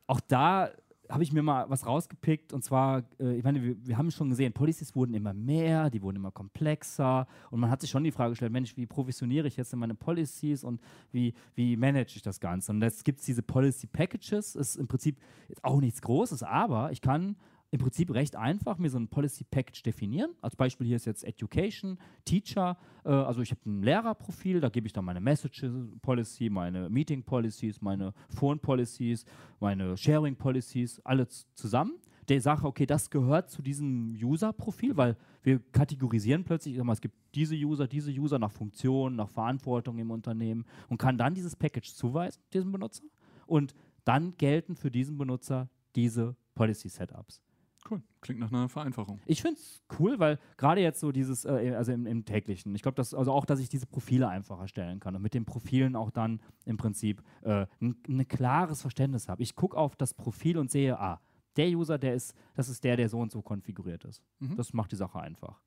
auch 0.06 0.19
da 0.21 0.69
habe 1.10 1.24
ich 1.24 1.34
mir 1.34 1.41
mal 1.41 1.69
was 1.69 1.86
rausgepickt 1.86 2.54
und 2.54 2.63
zwar, 2.63 3.04
äh, 3.19 3.36
ich 3.36 3.43
meine, 3.43 3.63
wir, 3.63 3.76
wir, 3.86 3.98
haben 3.98 4.12
schon 4.12 4.30
gesehen, 4.30 4.54
Policies 4.54 4.95
wurden 4.95 5.13
immer 5.13 5.34
mehr, 5.34 5.89
die 5.89 6.02
wurden 6.02 6.17
immer 6.17 6.32
komplexer 6.32 7.28
und 7.50 7.60
man 7.60 7.69
hat 7.72 7.82
sich 7.82 7.89
schon 7.89 8.04
die 8.04 8.12
Frage 8.12 8.32
gestellt, 8.32 8.52
Mensch, 8.52 8.78
wie 8.78 8.86
provisioniere 8.86 9.48
ich 9.48 9.58
jetzt 9.58 9.76
meine 9.76 9.95
Policies 9.95 10.63
und 10.63 10.80
wie, 11.12 11.34
wie 11.56 11.76
manage 11.78 12.13
ich 12.15 12.22
das 12.22 12.39
Ganze? 12.39 12.72
Und 12.72 12.82
jetzt 12.82 13.04
gibt 13.04 13.19
es 13.19 13.26
diese 13.26 13.41
Policy 13.41 13.88
Packages, 13.88 14.56
ist 14.56 14.76
im 14.76 14.88
Prinzip 14.88 15.17
auch 15.63 15.80
nichts 15.82 16.02
Großes, 16.02 16.43
aber 16.43 16.91
ich 16.91 17.02
kann 17.02 17.36
im 17.71 17.79
Prinzip 17.79 18.12
recht 18.13 18.36
einfach 18.36 18.77
mir 18.77 18.89
so 18.89 18.97
ein 18.97 19.08
Policy 19.08 19.43
Package 19.43 19.84
definieren. 19.84 20.32
Als 20.41 20.55
Beispiel 20.55 20.88
hier 20.88 20.95
ist 20.95 21.05
jetzt 21.05 21.23
Education, 21.23 21.99
Teacher. 22.25 22.77
Äh, 23.05 23.10
also 23.10 23.41
ich 23.41 23.51
habe 23.51 23.62
ein 23.65 23.84
Lehrerprofil, 23.84 24.60
da 24.60 24.69
gebe 24.69 24.88
ich 24.88 24.93
dann 24.93 25.05
meine 25.05 25.21
Message 25.21 25.65
Policy, 26.01 26.49
meine 26.49 26.89
Meeting 26.89 27.23
Policies, 27.23 27.82
meine 27.82 28.13
Phone 28.29 28.60
Policies, 28.60 29.25
meine 29.60 29.95
Sharing 29.97 30.36
Policies, 30.36 30.99
alles 31.05 31.47
zusammen. 31.53 31.93
Der 32.27 32.41
sage, 32.41 32.65
okay, 32.65 32.86
das 32.86 33.10
gehört 33.10 33.49
zu 33.49 33.62
diesem 33.62 34.15
User-Profil, 34.21 34.97
weil 34.97 35.17
wir 35.41 35.60
kategorisieren 35.71 36.43
plötzlich, 36.43 36.75
ich 36.75 36.84
mal, 36.84 36.93
es 36.93 37.01
gibt 37.01 37.15
diese 37.34 37.55
User, 37.55 37.88
diese 37.88 38.12
User 38.12 38.38
nach 38.38 38.51
Funktion, 38.51 39.15
nach 39.15 39.29
Verantwortung 39.29 39.97
im 39.97 40.12
Unternehmen 40.12 40.65
und 40.89 40.99
kann 40.99 41.17
dann 41.17 41.34
dieses 41.34 41.55
Package 41.55 41.91
zuweisen, 41.93 42.41
diesem 42.53 42.71
Benutzer. 42.71 43.03
Und 43.47 43.73
dann 44.05 44.38
gelten 44.38 44.75
für 44.75 44.91
diesen 44.91 45.17
Benutzer 45.17 45.69
diese 45.95 46.36
Policy-Setups. 46.53 47.41
Cool. 47.89 48.02
Klingt 48.21 48.39
nach 48.39 48.52
einer 48.52 48.69
Vereinfachung. 48.69 49.19
Ich 49.25 49.41
finde 49.41 49.60
es 49.60 49.82
cool, 49.99 50.19
weil 50.19 50.39
gerade 50.58 50.82
jetzt 50.82 50.99
so 50.99 51.12
dieses, 51.12 51.45
äh, 51.45 51.73
also 51.75 51.91
im, 51.91 52.06
im 52.06 52.25
täglichen, 52.25 52.75
ich 52.75 52.82
glaube, 52.82 52.95
dass 52.95 53.13
also 53.13 53.32
auch, 53.32 53.45
dass 53.45 53.60
ich 53.60 53.69
diese 53.69 53.86
Profile 53.86 54.28
einfach 54.28 54.60
erstellen 54.60 54.99
kann 54.99 55.15
und 55.15 55.21
mit 55.21 55.34
den 55.34 55.45
Profilen 55.45 55.95
auch 55.95 56.12
dann 56.12 56.41
im 56.65 56.78
Prinzip 56.78 57.23
äh, 57.41 57.65
ein, 57.82 57.95
ein 58.08 58.28
klares 58.28 58.82
Verständnis 58.82 59.30
habe. 59.30 59.41
Ich 59.41 59.56
gucke 59.56 59.78
auf 59.78 59.95
das 59.95 60.13
Profil 60.13 60.58
und 60.58 60.69
sehe, 60.69 60.99
ah, 60.99 61.21
der 61.56 61.69
User, 61.69 61.97
der 61.97 62.13
ist, 62.13 62.36
das 62.56 62.69
ist 62.69 62.84
der, 62.84 62.97
der 62.97 63.10
so 63.10 63.19
und 63.19 63.32
so 63.32 63.41
konfiguriert 63.41 64.06
ist. 64.06 64.23
Mhm. 64.39 64.56
Das 64.56 64.73
macht 64.73 64.91
die 64.91 64.95
Sache 64.95 65.19
einfach. 65.19 65.60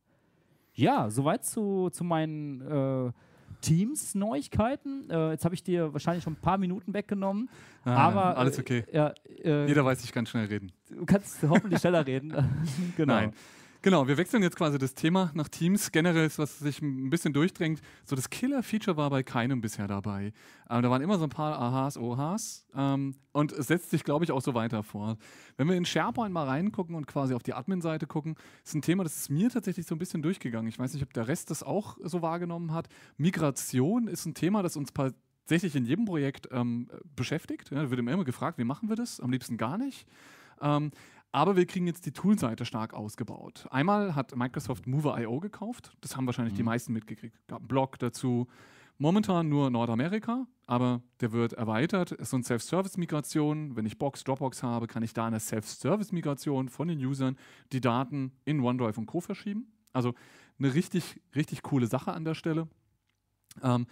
Ja, 0.75 1.11
soweit 1.11 1.45
zu, 1.45 1.91
zu 1.91 2.05
meinen 2.05 2.61
äh, 2.63 3.13
Teams-Neuigkeiten. 3.63 5.09
Äh, 5.09 5.31
jetzt 5.31 5.45
habe 5.45 5.55
ich 5.55 5.63
dir 5.63 5.93
wahrscheinlich 5.93 6.23
schon 6.23 6.35
ein 6.35 6.41
paar 6.41 6.59
Minuten 6.59 6.93
weggenommen. 6.93 7.49
Nein, 7.85 7.97
aber 7.97 8.37
alles 8.37 8.59
okay. 8.59 8.85
Äh, 8.93 9.13
äh, 9.43 9.67
Jeder 9.67 9.85
weiß, 9.85 10.05
ich 10.05 10.13
kann 10.13 10.27
schnell 10.27 10.47
reden. 10.47 10.71
du 10.91 11.07
kannst 11.07 11.43
hoffentlich 11.49 11.81
schneller 11.81 12.07
reden. 12.07 12.31
genau. 12.97 13.15
Nein. 13.15 13.33
Genau, 13.85 14.07
wir 14.07 14.17
wechseln 14.17 14.45
jetzt 14.45 14.55
quasi 14.55 14.79
das 14.79 14.95
Thema 14.95 15.33
nach 15.35 15.49
Teams. 15.49 15.91
Generell 15.91 16.25
ist, 16.25 16.39
was 16.39 16.61
sich 16.61 16.81
ein 16.81 17.11
bisschen 17.11 17.33
durchdrängt, 17.33 17.81
so 18.05 18.15
das 18.15 18.31
Killer-Feature 18.31 18.97
war 18.97 19.11
bei 19.11 19.25
keinem 19.25 19.61
bisher 19.61 19.89
dabei. 19.89 20.33
Ähm, 20.71 20.83
da 20.83 20.89
waren 20.89 21.03
immer 21.03 21.19
so 21.19 21.25
ein 21.25 21.31
paar 21.31 21.59
Ahas, 21.59 21.99
Ohas 21.99 22.65
ähm, 22.77 23.17
und 23.33 23.51
es 23.51 23.67
setzt 23.67 23.91
sich, 23.91 24.05
glaube 24.05 24.25
ich, 24.25 24.31
auch 24.31 24.41
so 24.41 24.55
weiter 24.55 24.85
fort. 24.85 25.19
Wenn 25.57 25.67
wir 25.67 25.75
in 25.75 25.85
SharePoint 25.85 26.33
mal 26.33 26.47
reingucken 26.47 26.95
und 26.95 27.09
quasi 27.09 27.35
auf 27.35 27.43
die 27.43 27.55
Admin-Seite 27.55 28.07
gucken, 28.07 28.37
ist 28.65 28.77
ein 28.77 28.83
Thema, 28.83 29.03
das 29.03 29.17
ist 29.17 29.31
mir 29.31 29.51
tatsächlich 29.51 29.85
so 29.85 29.97
ein 29.97 29.99
bisschen 29.99 30.23
durchgegangen. 30.23 30.69
Ich 30.69 30.79
weiß 30.79 30.95
nicht, 30.95 31.03
ob 31.03 31.13
der 31.13 31.27
Rest 31.27 31.51
das 31.51 31.65
auch 31.65 31.97
so 32.05 32.23
wahrgenommen 32.23 32.73
hat. 32.73 32.89
Migration 33.17 34.07
ist 34.07 34.27
ein 34.27 34.35
Thema, 34.35 34.63
das 34.63 34.77
uns 34.77 34.93
tatsächlich 34.93 35.75
in 35.75 35.87
jedem 35.87 36.05
Projekt 36.05 36.49
ähm, 36.53 36.89
beschäftigt. 37.17 37.73
Ja, 37.73 37.83
da 37.83 37.91
wird 37.91 37.99
immer 37.99 38.25
gefragt, 38.25 38.59
wie 38.59 38.65
machen 38.65 38.89
wir 38.89 38.95
das? 38.95 39.19
Am 39.19 39.33
liebsten 39.33 39.57
gar 39.57 39.77
nicht. 39.77 40.07
Ähm, 40.61 40.93
aber 41.33 41.57
wir 41.57 41.67
kriegen 41.67 41.87
jetzt 41.87 42.05
die 42.07 42.13
Toolseite 42.13 42.67
stark 42.67 42.93
ausgebaut. 42.95 43.67
Einmal 43.71 44.15
hat 44.15 44.37
Microsoft 44.37 44.87
Mover.io 44.87 45.41
gekauft. 45.41 45.97
Das 46.03 46.17
haben 46.17 46.27
wahrscheinlich 46.27 46.55
die 46.55 46.63
meisten 46.63 46.93
mitgekriegt. 46.93 47.37
Gab 47.49 47.61
einen 47.61 47.69
Blog 47.69 47.99
dazu. 47.99 48.47
Momentan 48.99 49.49
nur 49.49 49.71
Nordamerika, 49.71 50.47
aber 50.67 51.03
der 51.21 51.33
wird 51.33 51.55
erweitert. 51.55 52.13
Es 52.13 52.21
ist 52.21 52.31
so 52.31 52.37
eine 52.37 52.45
Self-Service-Migration. 52.45 53.75
Wenn 53.75 53.87
ich 53.87 53.99
Box, 53.99 54.23
Dropbox 54.23 54.63
habe, 54.63 54.87
kann 54.87 55.03
ich 55.03 55.15
da 55.15 55.27
eine 55.27 55.41
Self-Service-Migration 55.41 56.69
von 56.69 56.89
den 56.89 57.05
Usern 57.05 57.37
die 57.73 57.81
Daten 57.81 58.33
in 58.45 58.61
OneDrive 58.61 58.99
und 58.99 59.07
Co. 59.07 59.21
verschieben. 59.21 59.73
Also 59.93 60.15
eine 60.59 60.75
richtig, 60.75 61.21
richtig 61.35 61.63
coole 61.63 61.87
Sache 61.87 62.13
an 62.13 62.25
der 62.25 62.35
Stelle. 62.35 62.69
Ähm, 63.63 63.87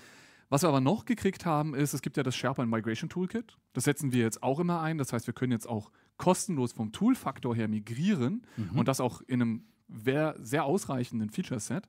was 0.50 0.62
wir 0.62 0.68
aber 0.68 0.80
noch 0.80 1.06
gekriegt 1.06 1.46
haben, 1.46 1.74
ist, 1.74 1.94
es 1.94 2.02
gibt 2.02 2.16
ja 2.16 2.22
das 2.22 2.36
SharePoint 2.36 2.70
Migration 2.70 3.08
Toolkit. 3.08 3.56
Das 3.72 3.84
setzen 3.84 4.12
wir 4.12 4.22
jetzt 4.22 4.42
auch 4.42 4.60
immer 4.60 4.80
ein. 4.80 4.98
Das 4.98 5.12
heißt, 5.12 5.26
wir 5.26 5.34
können 5.34 5.52
jetzt 5.52 5.68
auch 5.68 5.90
kostenlos 6.20 6.72
vom 6.72 6.92
Toolfaktor 6.92 7.56
her 7.56 7.66
migrieren 7.66 8.42
und 8.74 8.88
das 8.88 9.00
auch 9.00 9.22
in 9.22 9.40
einem 9.40 9.64
sehr 9.88 10.64
ausreichenden 10.64 11.30
Feature-Set. 11.30 11.88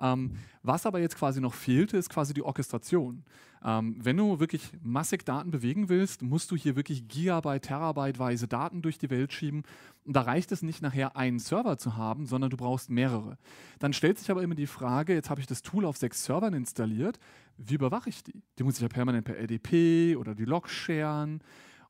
Ähm, 0.00 0.32
was 0.62 0.86
aber 0.86 1.00
jetzt 1.00 1.16
quasi 1.16 1.40
noch 1.40 1.54
fehlte, 1.54 1.96
ist 1.96 2.08
quasi 2.08 2.34
die 2.34 2.42
Orchestration. 2.42 3.24
Ähm, 3.64 3.96
wenn 4.00 4.16
du 4.16 4.38
wirklich 4.38 4.70
massig 4.82 5.24
Daten 5.24 5.50
bewegen 5.50 5.88
willst, 5.88 6.22
musst 6.22 6.50
du 6.50 6.56
hier 6.56 6.76
wirklich 6.76 7.08
Gigabyte, 7.08 7.62
Terabyteweise 7.62 8.46
Daten 8.46 8.82
durch 8.82 8.98
die 8.98 9.10
Welt 9.10 9.32
schieben. 9.32 9.62
Und 10.04 10.14
da 10.14 10.22
reicht 10.22 10.52
es 10.52 10.62
nicht 10.62 10.82
nachher 10.82 11.16
einen 11.16 11.38
Server 11.38 11.78
zu 11.78 11.96
haben, 11.96 12.26
sondern 12.26 12.50
du 12.50 12.56
brauchst 12.56 12.90
mehrere. 12.90 13.38
Dann 13.78 13.92
stellt 13.92 14.18
sich 14.18 14.30
aber 14.30 14.42
immer 14.42 14.54
die 14.54 14.66
Frage, 14.66 15.14
jetzt 15.14 15.30
habe 15.30 15.40
ich 15.40 15.46
das 15.46 15.62
Tool 15.62 15.84
auf 15.84 15.96
sechs 15.96 16.24
Servern 16.24 16.54
installiert, 16.54 17.18
wie 17.56 17.74
überwache 17.74 18.08
ich 18.08 18.22
die? 18.22 18.42
Die 18.58 18.64
muss 18.64 18.76
ich 18.76 18.82
ja 18.82 18.88
permanent 18.88 19.24
per 19.24 19.36
LDP 19.36 20.16
oder 20.16 20.34
die 20.34 20.44
Logs 20.44 20.72
sharen. 20.72 21.40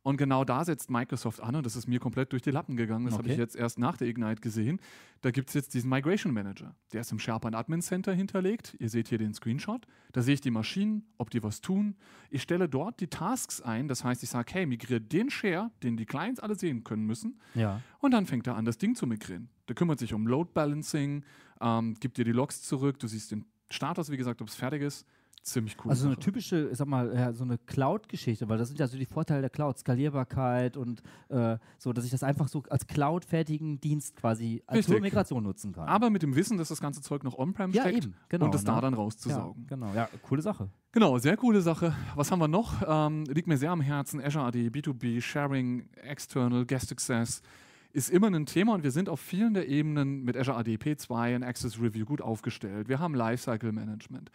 Und 0.04 0.18
genau 0.18 0.44
da 0.44 0.62
setzt 0.66 0.90
Microsoft 0.90 1.40
an 1.42 1.56
und 1.56 1.64
das 1.64 1.76
ist 1.76 1.88
mir 1.88 1.98
komplett 1.98 2.30
durch 2.32 2.42
die 2.42 2.50
Lappen 2.50 2.76
gegangen. 2.76 3.06
Das 3.06 3.14
habe 3.14 3.24
Okay. 3.24 3.32
ich 3.32 3.38
jetzt 3.38 3.56
erst 3.56 3.78
nach 3.78 3.96
der 3.96 4.06
Ignite 4.06 4.42
gesehen. 4.42 4.78
Da 5.22 5.30
gibt 5.30 5.48
es 5.48 5.54
jetzt 5.54 5.72
diesen 5.72 5.88
Migration 5.88 6.34
Manager. 6.34 6.74
Der 6.92 7.00
ist 7.00 7.10
im 7.10 7.18
SharePoint 7.18 7.54
Admin 7.56 7.80
Center 7.80 8.12
hinterlegt. 8.12 8.76
Ihr 8.78 8.90
seht 8.90 9.08
hier 9.08 9.16
den 9.16 9.32
Screenshot. 9.32 9.86
Da 10.12 10.20
sehe 10.20 10.34
ich 10.34 10.42
die 10.42 10.50
Maschinen, 10.50 11.06
ob 11.16 11.30
die 11.30 11.42
was 11.42 11.62
tun. 11.62 11.96
Ich 12.28 12.42
stelle 12.42 12.68
dort 12.68 13.00
die 13.00 13.06
Tasks 13.06 13.62
ein. 13.62 13.88
Das 13.88 14.04
heißt, 14.04 14.22
ich 14.22 14.28
sage, 14.28 14.52
hey, 14.52 14.66
migriere 14.66 15.00
den 15.00 15.30
Share, 15.30 15.70
den 15.82 15.96
die 15.96 16.04
Clients 16.04 16.38
alle 16.38 16.54
sehen 16.54 16.84
können 16.84 17.06
müssen. 17.06 17.40
Ja. 17.54 17.80
Und 18.00 18.10
dann 18.10 18.26
fängt 18.26 18.46
er 18.46 18.56
an, 18.56 18.66
das 18.66 18.76
Ding 18.76 18.94
zu 18.94 19.06
migrieren. 19.06 19.48
Der 19.68 19.74
kümmert 19.74 19.98
sich 20.00 20.12
um 20.12 20.26
Load 20.26 20.50
Balancing, 20.52 21.24
ähm, 21.62 21.94
gibt 21.98 22.18
dir 22.18 22.26
die 22.26 22.32
Logs 22.32 22.60
zurück. 22.60 22.98
Du 22.98 23.06
siehst 23.08 23.30
den 23.32 23.46
Status, 23.70 24.10
wie 24.10 24.18
gesagt, 24.18 24.42
ob 24.42 24.48
es 24.48 24.54
fertig 24.54 24.82
ist. 24.82 25.06
Ziemlich 25.44 25.76
cool. 25.85 25.90
Also 25.90 26.04
so 26.04 26.09
eine 26.09 26.16
typische, 26.16 26.70
ich 26.70 26.78
sag 26.78 26.88
mal, 26.88 27.14
ja, 27.14 27.30
so 27.35 27.44
eine 27.44 27.59
Cloud-Geschichte, 27.59 28.48
weil 28.48 28.57
das 28.57 28.68
sind 28.68 28.80
ja 28.80 28.87
so 28.87 28.96
die 28.96 29.04
Vorteile 29.04 29.42
der 29.42 29.50
Cloud, 29.50 29.78
Skalierbarkeit 29.78 30.78
und 30.78 31.02
äh, 31.28 31.59
so, 31.76 31.92
dass 31.92 32.07
ich 32.07 32.11
das 32.11 32.22
einfach 32.22 32.48
so 32.48 32.62
als 32.70 32.87
Cloud-fertigen 32.87 33.78
Dienst 33.78 34.16
quasi 34.16 34.62
als 34.66 34.88
Migration 34.88 35.42
nutzen 35.42 35.72
kann. 35.74 35.87
Aber 35.87 36.09
mit 36.09 36.22
dem 36.22 36.35
Wissen, 36.35 36.57
dass 36.57 36.68
das 36.68 36.80
ganze 36.80 37.02
Zeug 37.02 37.24
noch 37.24 37.37
on-prem 37.37 37.72
ja, 37.72 37.83
steckt 37.83 38.04
eben, 38.04 38.14
genau. 38.30 38.46
und 38.46 38.54
das 38.54 38.64
da 38.64 38.76
ne? 38.76 38.80
dann 38.80 38.94
ja, 38.94 38.98
rauszusaugen. 38.98 39.66
genau, 39.66 39.92
ja, 39.94 40.09
coole 40.22 40.40
Sache. 40.40 40.70
Genau, 40.92 41.18
sehr 41.18 41.37
coole 41.37 41.61
Sache. 41.61 41.94
Was 42.14 42.30
haben 42.30 42.38
wir 42.38 42.48
noch? 42.48 42.83
Ähm, 42.87 43.24
liegt 43.24 43.46
mir 43.46 43.59
sehr 43.59 43.70
am 43.70 43.83
Herzen. 43.83 44.24
Azure 44.24 44.46
AD, 44.46 44.68
B2B, 44.68 45.20
Sharing, 45.20 45.90
External, 45.96 46.64
Guest 46.64 46.90
Access 46.90 47.42
ist 47.92 48.11
immer 48.11 48.26
ein 48.26 48.46
Thema 48.46 48.74
und 48.74 48.83
wir 48.83 48.90
sind 48.90 49.09
auf 49.09 49.20
vielen 49.20 49.54
der 49.54 49.68
Ebenen 49.68 50.24
mit 50.24 50.37
Azure 50.37 50.57
AD 50.57 50.74
P2 50.76 51.37
und 51.37 51.42
Access 51.44 51.80
Review 51.80 52.04
gut 52.04 52.20
aufgestellt. 52.20 52.88
Wir 52.88 52.98
haben 52.98 53.14
Lifecycle 53.14 53.70
Management. 53.70 54.30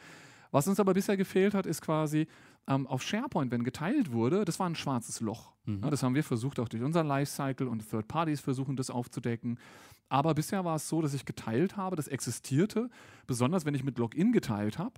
Was 0.52 0.68
uns 0.68 0.80
aber 0.80 0.94
bisher 0.94 1.18
gefehlt 1.18 1.54
hat, 1.54 1.66
ist 1.66 1.82
quasi 1.82 2.28
ähm, 2.68 2.88
auf 2.88 3.02
SharePoint, 3.04 3.52
wenn 3.52 3.64
geteilt 3.64 4.12
wurde, 4.12 4.46
das 4.46 4.60
war 4.60 4.68
ein 4.70 4.76
schwarzes 4.76 5.22
Loch. 5.22 5.54
Ja, 5.84 5.90
das 5.90 6.04
haben 6.04 6.16
wir 6.16 6.24
versucht, 6.24 6.60
auch 6.60 6.70
durch 6.70 6.84
unseren 6.84 7.08
Lifecycle 7.08 7.68
und 7.68 7.88
Third 7.90 8.08
Parties 8.08 8.40
versuchen, 8.40 8.76
das 8.76 8.90
aufzudecken. 8.90 9.60
Aber 10.08 10.34
bisher 10.34 10.66
war 10.66 10.76
es 10.76 10.90
so, 10.90 11.02
dass 11.02 11.14
ich 11.14 11.26
geteilt 11.26 11.78
habe, 11.78 11.96
das 11.96 12.08
existierte, 12.08 12.90
besonders 13.28 13.66
wenn 13.66 13.76
ich 13.76 13.84
mit 13.84 13.98
Login 13.98 14.32
geteilt 14.32 14.80
habe. 14.80 14.94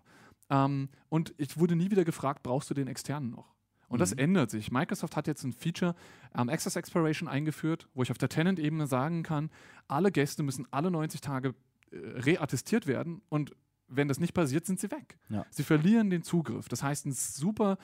Ähm, 0.50 0.90
und 1.10 1.34
ich 1.38 1.58
wurde 1.60 1.76
nie 1.76 1.92
wieder 1.92 2.06
gefragt, 2.06 2.44
brauchst 2.44 2.70
du 2.70 2.74
den 2.74 2.88
externen 2.88 3.32
noch? 3.32 3.54
Und 3.92 4.00
das 4.00 4.14
ändert 4.14 4.50
sich. 4.50 4.72
Microsoft 4.72 5.18
hat 5.18 5.28
jetzt 5.28 5.44
ein 5.44 5.52
Feature 5.52 5.96
ähm, 6.34 6.48
Access 6.48 6.78
Expiration 6.78 7.28
eingeführt, 7.28 7.90
wo 7.94 8.04
ich 8.04 8.12
auf 8.12 8.18
der 8.18 8.30
Tenant-Ebene 8.30 8.88
sagen 8.88 9.22
kann, 9.22 9.50
alle 9.90 10.14
Gäste 10.14 10.44
müssen 10.44 10.66
alle 10.72 10.90
90 10.90 11.20
Tage 11.20 11.54
äh, 11.92 11.98
reattestiert 11.98 12.88
werden 12.88 13.22
und 13.28 13.54
wenn 13.92 14.08
das 14.08 14.20
nicht 14.20 14.34
passiert, 14.34 14.66
sind 14.66 14.80
sie 14.80 14.90
weg. 14.92 15.18
Ja. 15.30 15.46
Sie 15.50 15.64
verlieren 15.64 16.10
den 16.10 16.24
Zugriff. 16.24 16.68
Das 16.70 16.82
heißt, 16.84 17.06
ein 17.06 17.12
super 17.12 17.78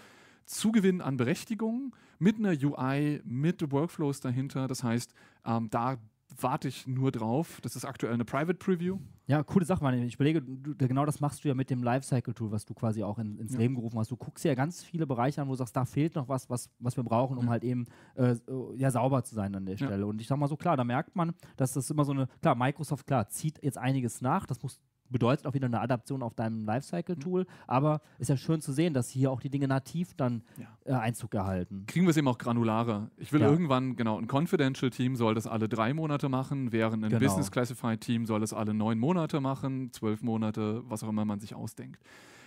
Zugewinn 0.46 1.02
an 1.02 1.18
Berechtigungen 1.18 1.94
mit 2.20 2.38
einer 2.38 2.52
UI, 2.52 3.22
mit 3.26 3.72
Workflows 3.72 4.22
dahinter. 4.22 4.68
Das 4.68 4.84
heißt, 4.84 5.14
ähm, 5.46 5.70
da 5.70 5.98
warte 6.40 6.68
ich 6.68 6.88
nur 6.88 7.12
drauf. 7.12 7.60
Das 7.62 7.76
ist 7.76 7.86
aktuell 7.86 8.14
eine 8.14 8.26
Private 8.26 8.56
Preview. 8.56 9.00
Ja, 9.28 9.44
coole 9.44 9.66
Sache, 9.66 9.84
Mann. 9.84 9.98
Ich 10.04 10.16
überlege, 10.16 10.42
du, 10.42 10.76
genau 10.76 11.06
das 11.06 11.20
machst 11.20 11.44
du 11.44 11.48
ja 11.48 11.54
mit 11.54 11.70
dem 11.70 11.82
Lifecycle-Tool, 11.84 12.52
was 12.52 12.66
du 12.66 12.74
quasi 12.74 13.02
auch 13.04 13.18
in, 13.18 13.38
ins 13.40 13.54
Ja. 13.54 13.60
Leben 13.60 13.76
gerufen 13.76 13.98
hast. 13.98 14.12
Du 14.12 14.18
guckst 14.18 14.44
ja 14.46 14.54
ganz 14.54 14.84
viele 14.84 15.08
Bereiche 15.08 15.42
an, 15.42 15.48
wo 15.48 15.52
du 15.54 15.58
sagst, 15.58 15.76
da 15.76 15.86
fehlt 15.86 16.16
noch 16.16 16.28
was, 16.30 16.50
was, 16.50 16.70
was 16.80 16.96
wir 16.96 17.04
brauchen, 17.04 17.38
um 17.38 17.46
Ja. 17.46 17.52
halt 17.52 17.64
eben 17.64 17.86
äh, 18.16 18.36
so, 18.36 18.74
ja, 18.76 18.92
sauber 18.92 19.24
zu 19.24 19.36
sein 19.36 19.56
an 19.56 19.66
der 19.66 19.76
Ja. 19.76 19.88
Stelle. 19.88 20.06
Und 20.06 20.22
ich 20.22 20.28
sag 20.28 20.38
mal 20.38 20.48
so, 20.48 20.58
klar, 20.58 20.78
da 20.78 20.84
merkt 20.84 21.16
man, 21.16 21.34
dass 21.56 21.74
das 21.74 21.90
immer 21.90 22.06
so 22.06 22.12
eine, 22.12 22.28
klar, 22.42 22.56
Microsoft, 22.56 23.08
klar, 23.08 23.28
zieht 23.30 23.62
jetzt 23.64 23.78
einiges 23.78 24.22
nach. 24.22 24.46
Das 24.46 24.62
muss 24.62 24.80
bedeutet 25.10 25.46
auch 25.48 25.54
wieder 25.54 25.66
eine 25.68 25.80
Adaption 25.80 26.22
auf 26.24 26.34
deinem 26.36 26.66
Lifecycle-Tool, 26.66 27.46
aber 27.68 28.02
ist 28.20 28.30
ja 28.30 28.38
schön 28.38 28.62
zu 28.62 28.72
sehen, 28.74 28.94
dass 28.94 29.10
hier 29.10 29.32
auch 29.32 29.40
die 29.40 29.50
Dinge 29.50 29.68
nativ 29.68 30.14
dann 30.16 30.44
Ja. 30.58 30.68
äh, 30.86 30.94
Einzug 31.00 31.34
erhalten. 31.34 31.86
kriegen 31.88 32.06
wir 32.06 32.12
es 32.12 32.18
eben 32.18 32.28
auch 32.28 32.38
granularer. 32.38 33.10
Ich 33.18 33.32
will 33.34 33.42
Ja. 33.42 33.50
irgendwann, 33.50 33.96
genau, 33.96 34.18
ein 34.20 34.28
Confidential-Team 34.28 35.16
soll 35.16 35.36
das 35.36 35.48
alle 35.48 35.68
drei 35.70 35.94
Monate 35.94 36.30
machen, 36.30 36.72
während 36.72 37.04
ein 37.06 37.10
Genau. 37.10 37.20
Business 37.24 37.52
Classified-Team 37.52 38.26
soll 38.26 38.44
es 38.44 38.54
alle 38.54 38.74
neun 38.74 39.00
Monate 39.00 39.40
machen, 39.42 39.92
zwölf 39.94 40.22
Monate, 40.22 40.84
was 40.88 41.04
auch 41.04 41.10
immer 41.10 41.26
man 41.26 41.40
sich 41.40 41.56
ausdenkt. 41.56 42.02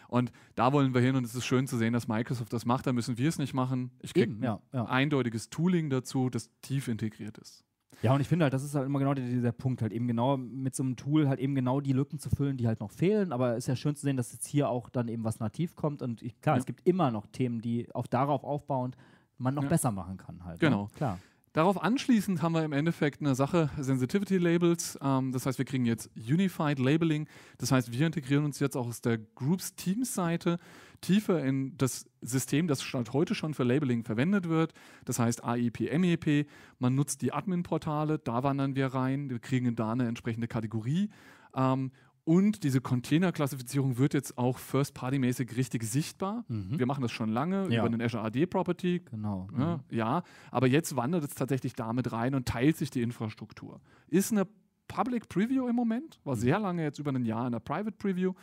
Und 0.09 0.33
da 0.57 0.73
wollen 0.73 0.92
wir 0.92 1.01
hin 1.01 1.14
und 1.14 1.25
es 1.25 1.37
ist 1.37 1.44
schön 1.44 1.68
zu 1.68 1.77
sehen, 1.79 1.92
dass 1.92 2.09
Microsoft 2.09 2.53
das 2.53 2.66
macht. 2.66 2.85
Da 2.87 2.92
müssen 2.92 3.16
wir 3.16 3.29
es 3.29 3.38
nicht 3.38 3.55
machen. 3.55 3.92
Ich 4.01 4.12
kriege 4.12 4.35
ja. 4.42 4.61
ein 4.73 4.87
eindeutiges 4.87 5.51
Tooling 5.51 5.88
dazu, 5.88 6.29
das 6.31 6.51
tief 6.62 6.88
integriert 6.88 7.38
ist. 7.38 7.64
Ja, 8.03 8.15
und 8.15 8.21
ich 8.21 8.29
finde 8.29 8.45
halt, 8.45 8.55
das 8.55 8.63
ist 8.65 8.75
halt 8.75 8.87
immer 8.87 8.99
genau 8.99 9.13
der, 9.15 9.27
dieser 9.27 9.53
Punkt, 9.53 9.83
halt 9.83 9.93
eben 9.93 10.07
genau 10.09 10.37
mit 10.37 10.75
so 10.75 10.83
einem 10.83 10.97
Tool 10.97 11.29
halt 11.29 11.39
eben 11.39 11.55
genau 11.55 11.81
die 11.81 11.93
Lücken 11.93 12.19
zu 12.19 12.31
füllen, 12.31 12.57
die 12.57 12.67
halt 12.67 12.81
noch 12.81 12.91
fehlen. 12.91 13.33
Aber 13.33 13.53
es 13.53 13.65
ist 13.65 13.67
ja 13.69 13.77
schön 13.77 13.95
zu 13.95 14.03
sehen, 14.03 14.17
dass 14.17 14.33
jetzt 14.33 14.47
hier 14.47 14.69
auch 14.71 14.89
dann 14.89 15.09
eben 15.09 15.23
was 15.25 15.39
nativ 15.41 15.77
kommt. 15.77 16.01
Und 16.03 16.23
ich, 16.23 16.41
klar, 16.41 16.57
Ja. 16.57 16.61
es 16.61 16.67
gibt 16.67 16.87
immer 16.87 17.11
noch 17.11 17.27
Themen, 17.27 17.61
die 17.61 17.87
auf 17.95 18.09
darauf 18.09 18.43
aufbauend 18.45 18.97
man 19.39 19.55
noch 19.55 19.65
Ja. 19.65 19.69
besser 19.69 19.91
machen 19.91 20.17
kann 20.17 20.45
halt. 20.45 20.61
Genau. 20.61 20.85
Ne? 20.85 20.89
Klar. 20.97 21.19
Darauf 21.53 21.83
anschließend 21.83 22.43
haben 22.43 22.53
wir 22.55 22.63
im 22.65 22.73
Endeffekt 22.73 23.21
eine 23.21 23.35
Sache, 23.35 23.71
Sensitivity 23.77 24.39
Labels. 24.39 24.97
Ähm, 25.03 25.33
das 25.33 25.47
heißt, 25.47 25.59
wir 25.59 25.65
kriegen 25.65 25.85
jetzt 25.85 26.09
Unified 26.17 26.79
Labeling. 26.79 27.27
Das 27.59 27.73
heißt, 27.73 27.93
wir 27.93 28.07
integrieren 28.07 28.45
uns 28.45 28.61
jetzt 28.61 28.77
auch 28.77 28.87
aus 28.87 29.01
der 29.01 29.19
Groups 29.19 29.75
Teams 29.75 30.15
Seite 30.15 30.59
tiefer 31.01 31.43
in 31.45 31.77
das 31.77 32.07
System, 32.21 32.67
das 32.67 32.83
Stand 32.83 33.13
heute 33.13 33.35
schon 33.35 33.55
für 33.55 33.65
Labeling 33.65 34.05
verwendet 34.05 34.49
wird. 34.49 34.73
Das 35.05 35.19
heißt 35.19 35.45
AIP, 35.45 35.81
MEP. 35.99 36.47
Man 36.79 36.95
nutzt 36.95 37.23
die 37.23 37.33
Admin-Portale, 37.33 38.19
da 38.19 38.43
wandern 38.43 38.75
wir 38.75 38.89
rein. 38.89 39.31
Wir 39.31 39.39
kriegen 39.39 39.75
da 39.77 39.93
eine 39.93 40.07
entsprechende 40.09 40.49
Kategorie. 40.49 41.11
Ähm, 41.55 41.91
und 42.25 42.63
diese 42.65 42.81
Container-Klassifizierung 42.81 43.97
wird 43.99 44.15
jetzt 44.15 44.37
auch 44.39 44.59
First-Party-mäßig 44.59 45.57
richtig 45.57 45.83
sichtbar. 45.85 46.45
Mhm. 46.49 46.79
Wir 46.79 46.87
machen 46.87 47.01
das 47.03 47.11
schon 47.13 47.31
lange 47.31 47.69
Ja. 47.71 47.81
über 47.81 47.87
einen 47.87 48.03
Azure 48.03 48.23
AD 48.25 48.46
Property. 48.46 49.01
Genau. 49.11 49.48
Ja, 49.59 49.77
Mhm. 49.77 49.81
ja, 49.96 50.23
aber 50.51 50.67
jetzt 50.67 50.94
wandert 50.96 51.25
es 51.25 51.35
tatsächlich 51.35 51.75
damit 51.75 52.13
rein 52.13 52.35
und 52.35 52.46
teilt 52.46 52.77
sich 52.77 52.90
die 52.90 53.03
Infrastruktur. 53.03 53.81
Ist 54.09 54.33
eine 54.33 54.46
Public 54.87 55.29
Preview 55.29 55.67
im 55.69 55.77
Moment, 55.77 56.21
war 56.25 56.37
sehr 56.37 56.59
lange 56.59 56.83
jetzt 56.83 56.98
über 56.98 57.11
ein 57.13 57.25
Jahr 57.25 57.46
in 57.46 57.53
der 57.53 57.61
Private 57.61 57.92
Preview. 57.96 58.35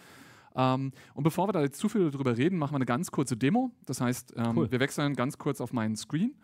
Ähm, 0.57 0.91
und 1.13 1.23
bevor 1.23 1.47
wir 1.47 1.53
da 1.53 1.61
jetzt 1.61 1.77
zu 1.79 1.87
viel 1.87 2.09
drüber 2.11 2.35
reden, 2.35 2.57
machen 2.57 2.73
wir 2.73 2.77
eine 2.77 2.85
ganz 2.85 3.11
kurze 3.11 3.37
Demo. 3.37 3.71
Das 3.85 4.01
heißt, 4.01 4.33
ähm, 4.35 4.57
Cool. 4.57 4.71
wir 4.71 4.79
wechseln 4.79 5.15
ganz 5.15 5.37
kurz 5.37 5.61
auf 5.61 5.71
meinen 5.71 5.95
Screen. 5.95 6.35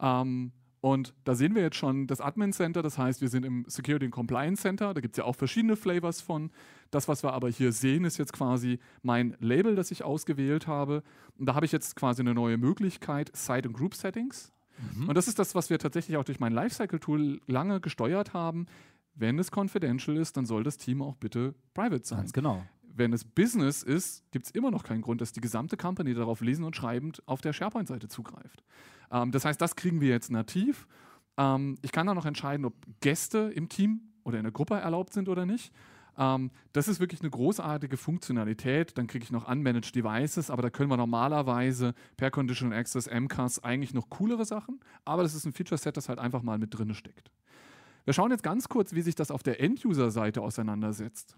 Ähm, 0.00 0.52
und 0.80 1.14
da 1.22 1.36
sehen 1.36 1.54
wir 1.54 1.62
jetzt 1.62 1.76
schon 1.76 2.08
das 2.08 2.20
Admin 2.20 2.52
Center, 2.52 2.82
das 2.82 2.98
heißt, 2.98 3.20
wir 3.20 3.28
sind 3.28 3.44
im 3.44 3.64
Security 3.68 4.06
and 4.06 4.12
Compliance 4.12 4.62
Center. 4.62 4.92
Da 4.94 5.00
gibt 5.00 5.14
es 5.14 5.18
ja 5.18 5.24
auch 5.24 5.36
verschiedene 5.36 5.76
Flavors 5.76 6.20
von. 6.20 6.50
Das, 6.90 7.06
was 7.06 7.22
wir 7.22 7.32
aber 7.34 7.48
hier 7.50 7.70
sehen, 7.70 8.04
ist 8.04 8.18
jetzt 8.18 8.32
quasi 8.32 8.80
mein 9.02 9.36
Label, 9.38 9.76
das 9.76 9.92
ich 9.92 10.02
ausgewählt 10.02 10.66
habe. 10.66 11.04
Und 11.38 11.46
da 11.46 11.54
habe 11.54 11.66
ich 11.66 11.72
jetzt 11.72 11.94
quasi 11.94 12.22
eine 12.22 12.34
neue 12.34 12.58
Möglichkeit, 12.58 13.30
Site 13.36 13.68
und 13.68 13.74
Group 13.74 13.94
Settings. 13.94 14.50
Und 15.06 15.14
das 15.14 15.28
ist 15.28 15.38
das, 15.38 15.54
was 15.54 15.70
wir 15.70 15.78
tatsächlich 15.78 16.16
auch 16.16 16.24
durch 16.24 16.40
mein 16.40 16.52
Lifecycle-Tool 16.52 17.40
lange 17.46 17.80
gesteuert 17.80 18.34
haben. 18.34 18.66
Wenn 19.14 19.38
es 19.38 19.50
confidential 19.54 20.16
ist, 20.16 20.36
dann 20.36 20.46
soll 20.46 20.64
das 20.64 20.78
Team 20.78 21.02
auch 21.02 21.14
bitte 21.14 21.54
private 21.74 22.04
sein. 22.04 22.18
Ganz 22.18 22.32
genau. 22.32 22.64
Wenn 22.94 23.12
es 23.12 23.24
Business 23.24 23.82
ist, 23.82 24.30
gibt 24.30 24.46
es 24.46 24.50
immer 24.52 24.70
noch 24.70 24.84
keinen 24.84 25.02
Grund, 25.02 25.20
dass 25.20 25.32
die 25.32 25.40
gesamte 25.40 25.76
Company 25.76 26.14
darauf 26.14 26.40
lesen 26.40 26.64
und 26.64 26.76
schreibend 26.76 27.22
auf 27.26 27.40
der 27.40 27.52
SharePoint-Seite 27.52 28.08
zugreift. 28.08 28.62
Ähm, 29.10 29.32
das 29.32 29.44
heißt, 29.44 29.60
das 29.60 29.76
kriegen 29.76 30.00
wir 30.00 30.08
jetzt 30.08 30.30
nativ. 30.30 30.86
Ähm, 31.36 31.76
ich 31.82 31.92
kann 31.92 32.06
dann 32.06 32.16
noch 32.16 32.26
entscheiden, 32.26 32.66
ob 32.66 32.74
Gäste 33.00 33.50
im 33.54 33.68
Team 33.68 34.00
oder 34.24 34.38
in 34.38 34.44
der 34.44 34.52
Gruppe 34.52 34.74
erlaubt 34.74 35.12
sind 35.12 35.28
oder 35.28 35.46
nicht. 35.46 35.72
Ähm, 36.18 36.50
das 36.72 36.88
ist 36.88 37.00
wirklich 37.00 37.20
eine 37.20 37.30
großartige 37.30 37.96
Funktionalität. 37.96 38.96
Dann 38.98 39.06
kriege 39.06 39.24
ich 39.24 39.30
noch 39.30 39.48
Unmanaged 39.48 39.94
Devices, 39.94 40.50
aber 40.50 40.62
da 40.62 40.70
können 40.70 40.90
wir 40.90 40.96
normalerweise 40.96 41.94
per 42.16 42.30
Conditional 42.30 42.78
Access, 42.78 43.08
MCAS 43.08 43.62
eigentlich 43.64 43.94
noch 43.94 44.10
coolere 44.10 44.44
Sachen. 44.44 44.80
Aber 45.04 45.22
das 45.22 45.34
ist 45.34 45.46
ein 45.46 45.52
Feature-Set, 45.52 45.96
das 45.96 46.08
halt 46.08 46.18
einfach 46.18 46.42
mal 46.42 46.58
mit 46.58 46.76
drin 46.76 46.94
steckt. 46.94 47.30
Wir 48.04 48.12
schauen 48.12 48.30
jetzt 48.32 48.42
ganz 48.42 48.68
kurz, 48.68 48.94
wie 48.94 49.02
sich 49.02 49.14
das 49.14 49.30
auf 49.30 49.42
der 49.42 49.60
End-User-Seite 49.60 50.42
auseinandersetzt. 50.42 51.36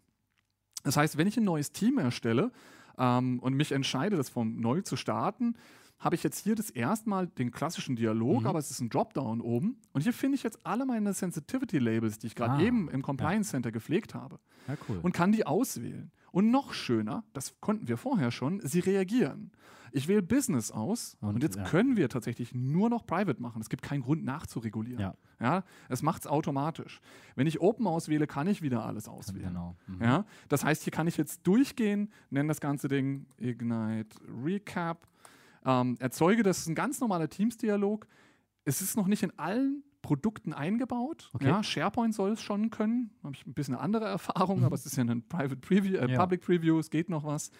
Das 0.84 0.96
heißt, 0.96 1.16
wenn 1.18 1.26
ich 1.26 1.36
ein 1.36 1.44
neues 1.44 1.72
Team 1.72 1.98
erstelle 1.98 2.52
ähm, 2.96 3.40
und 3.40 3.54
mich 3.54 3.72
entscheide, 3.72 4.16
das 4.16 4.28
vom 4.28 4.60
neu 4.60 4.80
zu 4.82 4.96
starten, 4.96 5.56
habe 5.98 6.14
ich 6.16 6.22
jetzt 6.22 6.38
hier 6.44 6.54
das 6.54 6.70
erstmal 6.70 7.26
den 7.26 7.50
klassischen 7.50 7.96
Dialog, 7.96 8.42
Mhm. 8.42 8.46
aber 8.46 8.58
es 8.58 8.70
ist 8.70 8.80
ein 8.80 8.90
Dropdown 8.90 9.40
oben. 9.40 9.76
Und 9.92 10.02
hier 10.02 10.12
finde 10.12 10.36
ich 10.36 10.42
jetzt 10.42 10.58
alle 10.64 10.84
meine 10.86 11.12
Sensitivity-Labels, 11.14 12.18
die 12.18 12.26
ich 12.28 12.34
gerade 12.34 12.54
Ah, 12.54 12.60
eben 12.62 12.88
im 12.90 13.02
Compliance 13.02 13.50
Center 13.50 13.72
gepflegt 13.72 14.14
habe 14.14 14.38
Ja, 14.68 14.76
cool. 14.88 14.98
und 15.02 15.12
kann 15.12 15.32
die 15.32 15.46
auswählen. 15.46 16.10
Und 16.34 16.50
noch 16.50 16.72
schöner, 16.72 17.22
das 17.32 17.54
konnten 17.60 17.86
wir 17.86 17.96
vorher 17.96 18.32
schon, 18.32 18.58
sie 18.66 18.80
reagieren. 18.80 19.52
Ich 19.92 20.08
wähle 20.08 20.20
Business 20.20 20.72
aus 20.72 21.16
und, 21.20 21.36
Und, 21.36 21.42
jetzt 21.44 21.54
ja. 21.54 21.62
können 21.62 21.96
wir 21.96 22.08
tatsächlich 22.08 22.52
nur 22.52 22.90
noch 22.90 23.06
Private 23.06 23.40
machen. 23.40 23.62
Es 23.62 23.68
gibt 23.68 23.84
keinen 23.84 24.02
Grund 24.02 24.24
nachzuregulieren. 24.24 25.00
Ja. 25.00 25.14
Ja, 25.38 25.62
es 25.88 26.02
macht 26.02 26.22
es 26.22 26.26
automatisch. 26.26 27.00
Wenn 27.36 27.46
ich 27.46 27.60
Open 27.60 27.86
auswähle, 27.86 28.26
kann 28.26 28.48
ich 28.48 28.62
wieder 28.62 28.84
alles 28.84 29.06
auswählen. 29.06 29.46
genau. 29.46 29.76
Mhm. 29.86 30.02
Ja, 30.02 30.24
das 30.48 30.64
heißt, 30.64 30.82
hier 30.82 30.90
kann 30.92 31.06
ich 31.06 31.16
jetzt 31.16 31.46
durchgehen, 31.46 32.10
nenne 32.30 32.48
das 32.48 32.60
ganze 32.60 32.88
Ding 32.88 33.26
Ignite 33.38 34.16
Recap, 34.44 35.06
ähm, 35.64 35.94
erzeuge, 36.00 36.42
das 36.42 36.58
ist 36.58 36.66
ein 36.66 36.74
ganz 36.74 36.98
normaler 36.98 37.28
Teams-Dialog. 37.28 38.08
Es 38.64 38.80
ist 38.80 38.96
noch 38.96 39.06
nicht 39.06 39.22
in 39.22 39.38
allen 39.38 39.84
Produkten 40.04 40.52
eingebaut. 40.52 41.30
Okay. 41.32 41.46
Ja, 41.46 41.62
SharePoint 41.62 42.14
soll 42.14 42.32
es 42.32 42.42
schon 42.42 42.68
können. 42.70 43.10
Habe 43.24 43.34
ich 43.34 43.46
ein 43.46 43.54
bisschen 43.54 43.74
eine 43.74 43.82
andere 43.82 44.04
Erfahrung, 44.18 44.62
aber 44.62 44.74
es 44.74 44.84
ist 44.84 44.96
ja 44.96 45.02
ein 45.02 45.22
Private 45.26 45.56
Preview, 45.56 45.96
äh, 45.96 46.12
Ja. 46.12 46.20
Public 46.20 46.42
Preview, 46.42 46.78
es 46.78 46.90
geht 46.90 47.08
noch 47.08 47.24
was. 47.24 47.50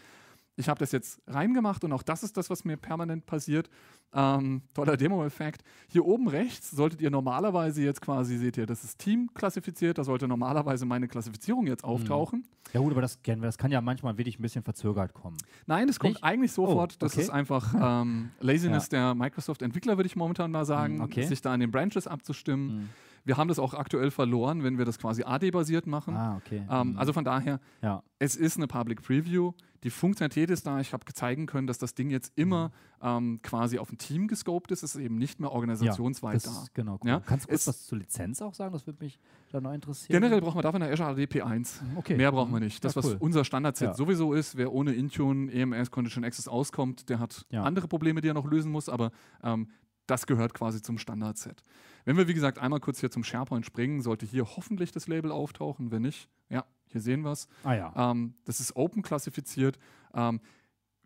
Ich 0.57 0.69
habe 0.69 0.79
das 0.79 0.93
jetzt 0.93 1.21
reingemacht 1.27 1.83
und 1.83 1.93
auch 1.93 2.03
das 2.05 2.23
ist 2.23 2.37
das, 2.37 2.49
was 2.49 2.65
mir 2.65 2.77
permanent 2.77 3.27
passiert. 3.27 3.69
Ähm, 4.13 4.63
toller 4.73 4.97
Demo-Effekt. 4.97 5.65
Hier 5.89 6.05
oben 6.05 6.29
rechts 6.29 6.71
solltet 6.71 7.01
ihr 7.01 7.11
normalerweise 7.11 7.83
jetzt 7.83 8.01
quasi, 8.01 8.37
seht 8.39 8.57
ihr, 8.57 8.67
das 8.67 8.85
ist 8.85 8.99
Team 9.01 9.31
klassifiziert, 9.35 9.99
da 9.99 10.05
sollte 10.05 10.29
normalerweise 10.29 10.87
meine 10.87 11.09
Klassifizierung 11.09 11.67
jetzt 11.67 11.83
auftauchen. 11.83 12.45
Ja 12.73 12.81
gut, 12.81 12.93
aber 12.93 13.01
das 13.03 13.21
kennen 13.23 13.43
wir. 13.43 13.47
Das 13.47 13.59
kann 13.59 13.73
ja 13.73 13.81
manchmal 13.81 14.17
wirklich 14.17 14.39
ein 14.39 14.43
bisschen 14.43 14.63
verzögert 14.63 15.13
kommen. 15.13 15.37
Nein, 15.67 15.89
das 15.89 15.99
kommt 15.99 16.15
Nicht? 16.15 16.25
eigentlich 16.25 16.53
sofort. 16.53 16.93
Oh, 16.95 16.97
Das 17.01 17.15
okay. 17.15 17.23
ist 17.23 17.31
einfach 17.31 17.75
ähm, 18.03 18.31
Laziness 18.41 18.89
der 18.89 19.15
Microsoft-Entwickler, 19.15 19.97
würde 19.99 20.07
ich 20.07 20.15
momentan 20.17 20.51
mal 20.53 20.65
sagen, 20.65 20.99
Mm, 20.99 21.01
okay. 21.03 21.25
sich 21.27 21.41
da 21.43 21.53
an 21.53 21.59
den 21.61 21.71
Branches 21.73 22.07
abzustimmen. 22.07 22.67
Mhm. 22.77 22.89
Wir 23.25 23.37
haben 23.39 23.49
das 23.49 23.59
auch 23.59 23.73
aktuell 23.75 24.11
verloren, 24.11 24.63
wenn 24.63 24.77
wir 24.79 24.85
das 24.85 24.99
quasi 24.99 25.23
AD-basiert 25.25 25.87
machen. 25.87 26.15
Ah, 26.15 26.37
okay. 26.37 26.67
Ähm, 26.71 26.91
Mhm. 26.93 26.99
also 26.99 27.13
von 27.15 27.25
daher, 27.25 27.59
ja. 27.83 28.03
es 28.19 28.37
ist 28.37 28.57
eine 28.59 28.67
Public 28.67 29.03
Preview. 29.03 29.53
Die 29.83 29.91
Funktionalität 29.91 30.49
ist 30.51 30.67
da. 30.67 30.81
Ich 30.81 30.93
habe 30.95 31.05
zeigen 31.13 31.47
können, 31.47 31.67
dass 31.67 31.79
das 31.79 31.95
Ding 31.95 32.09
jetzt 32.11 32.33
immer 32.37 32.71
ähm, 33.03 33.41
quasi 33.43 33.79
auf 33.79 33.91
ein 33.93 33.99
Team 33.99 34.29
gescoped 34.29 34.71
ist. 34.71 34.83
Es 34.83 34.95
ist 34.95 35.01
eben 35.01 35.17
nicht 35.19 35.41
mehr 35.41 35.53
organisationsweit 35.53 36.37
das 36.37 36.45
da. 36.45 36.65
genau 36.73 36.99
cool. 37.03 37.09
Ja, 37.11 37.21
Kannst 37.21 37.45
du 37.45 37.49
kurz 37.51 37.61
es- 37.63 37.67
was 37.69 37.87
zur 37.87 37.99
Lizenz 37.99 38.41
auch 38.41 38.55
sagen? 38.55 38.73
Das 38.73 38.87
würde 38.87 39.03
mich 39.05 39.19
da 39.51 39.61
noch 39.61 39.73
interessieren. 39.75 40.21
Generell 40.21 40.41
brauchen 40.41 40.57
wir 40.59 40.63
dafür 40.63 40.81
eine 40.81 40.91
Azure 40.93 41.11
AD 41.11 41.25
P1. 41.27 41.83
okay. 41.97 42.17
Mehr 42.17 42.33
brauchen 42.33 42.51
wir 42.53 42.59
Mhm. 42.61 42.65
nicht. 42.65 42.83
Das, 42.85 42.95
ja, 42.95 43.03
was 43.03 43.11
cool. 43.11 43.17
unser 43.21 43.45
Standardset 43.45 43.89
Ja. 43.89 43.95
sowieso 43.95 44.33
ist, 44.33 44.57
wer 44.57 44.73
ohne 44.73 44.95
Intune, 44.95 45.53
EMS, 45.53 45.91
Condition 45.91 46.25
Access 46.25 46.49
auskommt, 46.49 47.09
der 47.11 47.19
hat 47.19 47.45
Ja. 47.51 47.63
andere 47.63 47.87
Probleme, 47.89 48.21
die 48.23 48.29
er 48.29 48.35
noch 48.35 48.47
lösen 48.47 48.73
muss, 48.73 48.89
aber 48.89 49.11
ähm, 49.43 49.69
das 50.07 50.27
gehört 50.27 50.55
quasi 50.55 50.81
zum 50.83 50.97
Standardset. 50.99 51.63
Wenn 52.05 52.17
wir, 52.17 52.29
wie 52.29 52.35
gesagt, 52.35 52.59
einmal 52.59 52.81
kurz 52.81 53.01
hier 53.01 53.11
zum 53.11 53.25
SharePoint 53.25 53.65
springen, 53.65 54.03
sollte 54.03 54.27
hier 54.27 54.45
hoffentlich 54.45 54.93
das 54.93 55.09
Label 55.09 55.31
auftauchen. 55.33 55.91
Wenn 55.91 56.03
nicht, 56.03 56.29
ja, 56.51 56.65
hier 56.89 57.01
sehen 57.01 57.23
wir 57.23 57.33
es. 57.33 57.49
Ah 57.65 57.75
ja. 57.75 58.11
Ähm, 58.11 58.35
das 58.45 58.61
ist 58.61 58.77
open 58.77 59.03
klassifiziert. 59.03 59.79
Ähm, 60.15 60.41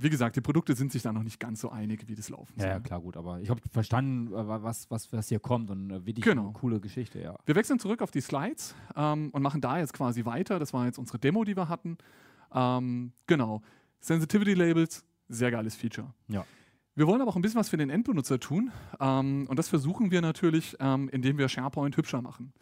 wie 0.01 0.11
gesagt, 0.11 0.36
die 0.36 0.40
Produkte 0.40 0.74
sind 0.76 0.92
sich 0.92 1.03
da 1.03 1.12
noch 1.12 1.24
nicht 1.24 1.40
ganz 1.40 1.61
so 1.61 1.70
einig, 1.70 2.07
wie 2.07 2.14
das 2.14 2.28
laufen 2.28 2.55
soll. 2.57 2.68
ja, 2.68 2.78
klar, 2.78 3.01
gut. 3.01 3.16
Aber 3.16 3.40
ich 3.40 3.51
habe 3.51 3.61
verstanden, 3.72 4.28
äh, 4.32 4.46
was, 4.62 4.88
was, 4.90 5.12
was 5.12 5.28
hier 5.28 5.40
kommt 5.40 5.70
und 5.70 5.90
äh, 5.90 6.07
wirklich 6.07 6.24
Genau. 6.24 6.44
eine 6.44 6.53
coole 6.53 6.78
Geschichte, 6.80 7.20
ja. 7.20 7.36
Wir 7.46 7.55
wechseln 7.57 7.78
zurück 7.80 8.01
auf 8.03 8.11
die 8.12 8.20
Slides 8.20 8.74
ähm, 8.96 9.30
und 9.32 9.42
machen 9.42 9.61
da 9.61 9.78
jetzt 9.78 9.92
quasi 9.92 10.24
weiter. 10.24 10.59
Das 10.61 10.72
war 10.72 10.84
jetzt 10.86 10.99
unsere 10.99 11.18
Demo, 11.18 11.42
die 11.44 11.57
wir 11.57 11.68
hatten. 11.68 11.99
Ähm, 12.55 13.12
genau. 13.26 13.62
Sensitivity 14.01 14.55
Labels, 14.55 15.05
sehr 15.28 15.51
geiles 15.51 15.74
Feature. 15.74 16.14
Ja. 16.28 16.44
Wir 16.99 17.07
wollen 17.07 17.20
aber 17.20 17.30
auch 17.30 17.36
ein 17.36 17.42
bisschen 17.42 17.61
was 17.61 17.68
für 17.68 17.76
den 17.76 17.90
Endbenutzer 17.90 18.40
tun. 18.40 18.72
Ähm, 18.99 19.46
und 19.49 19.57
das 19.57 19.68
versuchen 19.68 20.11
wir 20.11 20.20
natürlich, 20.20 20.76
ähm, 20.80 21.09
indem 21.11 21.38
wir 21.38 21.49
SharePoint 21.49 21.96
hübscher 21.96 22.20
machen. 22.22 22.53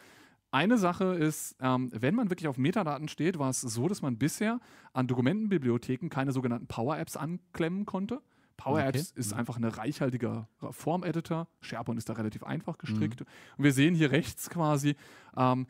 Eine 0.51 0.76
Sache 0.76 1.14
ist, 1.14 1.57
ähm, 1.59 1.91
wenn 1.95 2.14
man 2.14 2.28
wirklich 2.28 2.47
auf 2.47 2.59
Metadaten 2.59 3.09
steht, 3.09 3.39
war 3.39 3.49
es 3.49 3.62
so, 3.62 3.89
dass 3.89 4.03
man 4.03 4.18
bisher 4.18 4.61
an 4.93 5.07
Dokumentenbibliotheken 5.07 6.11
keine 6.11 6.32
sogenannten 6.32 6.66
Power-Apps 6.66 7.16
anklemmen 7.16 7.87
konnte. 7.87 8.20
Power-Apps 8.59 9.12
Okay. 9.12 9.20
ist 9.20 9.32
Mhm. 9.32 9.39
einfach 9.39 9.57
ein 9.57 9.64
reichhaltiger 9.64 10.49
Form-Editor. 10.70 11.49
SharePoint 11.62 11.97
ist 11.97 12.11
da 12.11 12.12
relativ 12.12 12.43
einfach 12.45 12.76
gestrickt. 12.76 13.20
Mhm. 13.20 13.26
Und 13.57 13.64
wir 13.64 13.72
sehen 13.72 13.95
hier 13.95 14.11
rechts 14.12 14.51
quasi 14.51 14.97
ähm, 15.34 15.66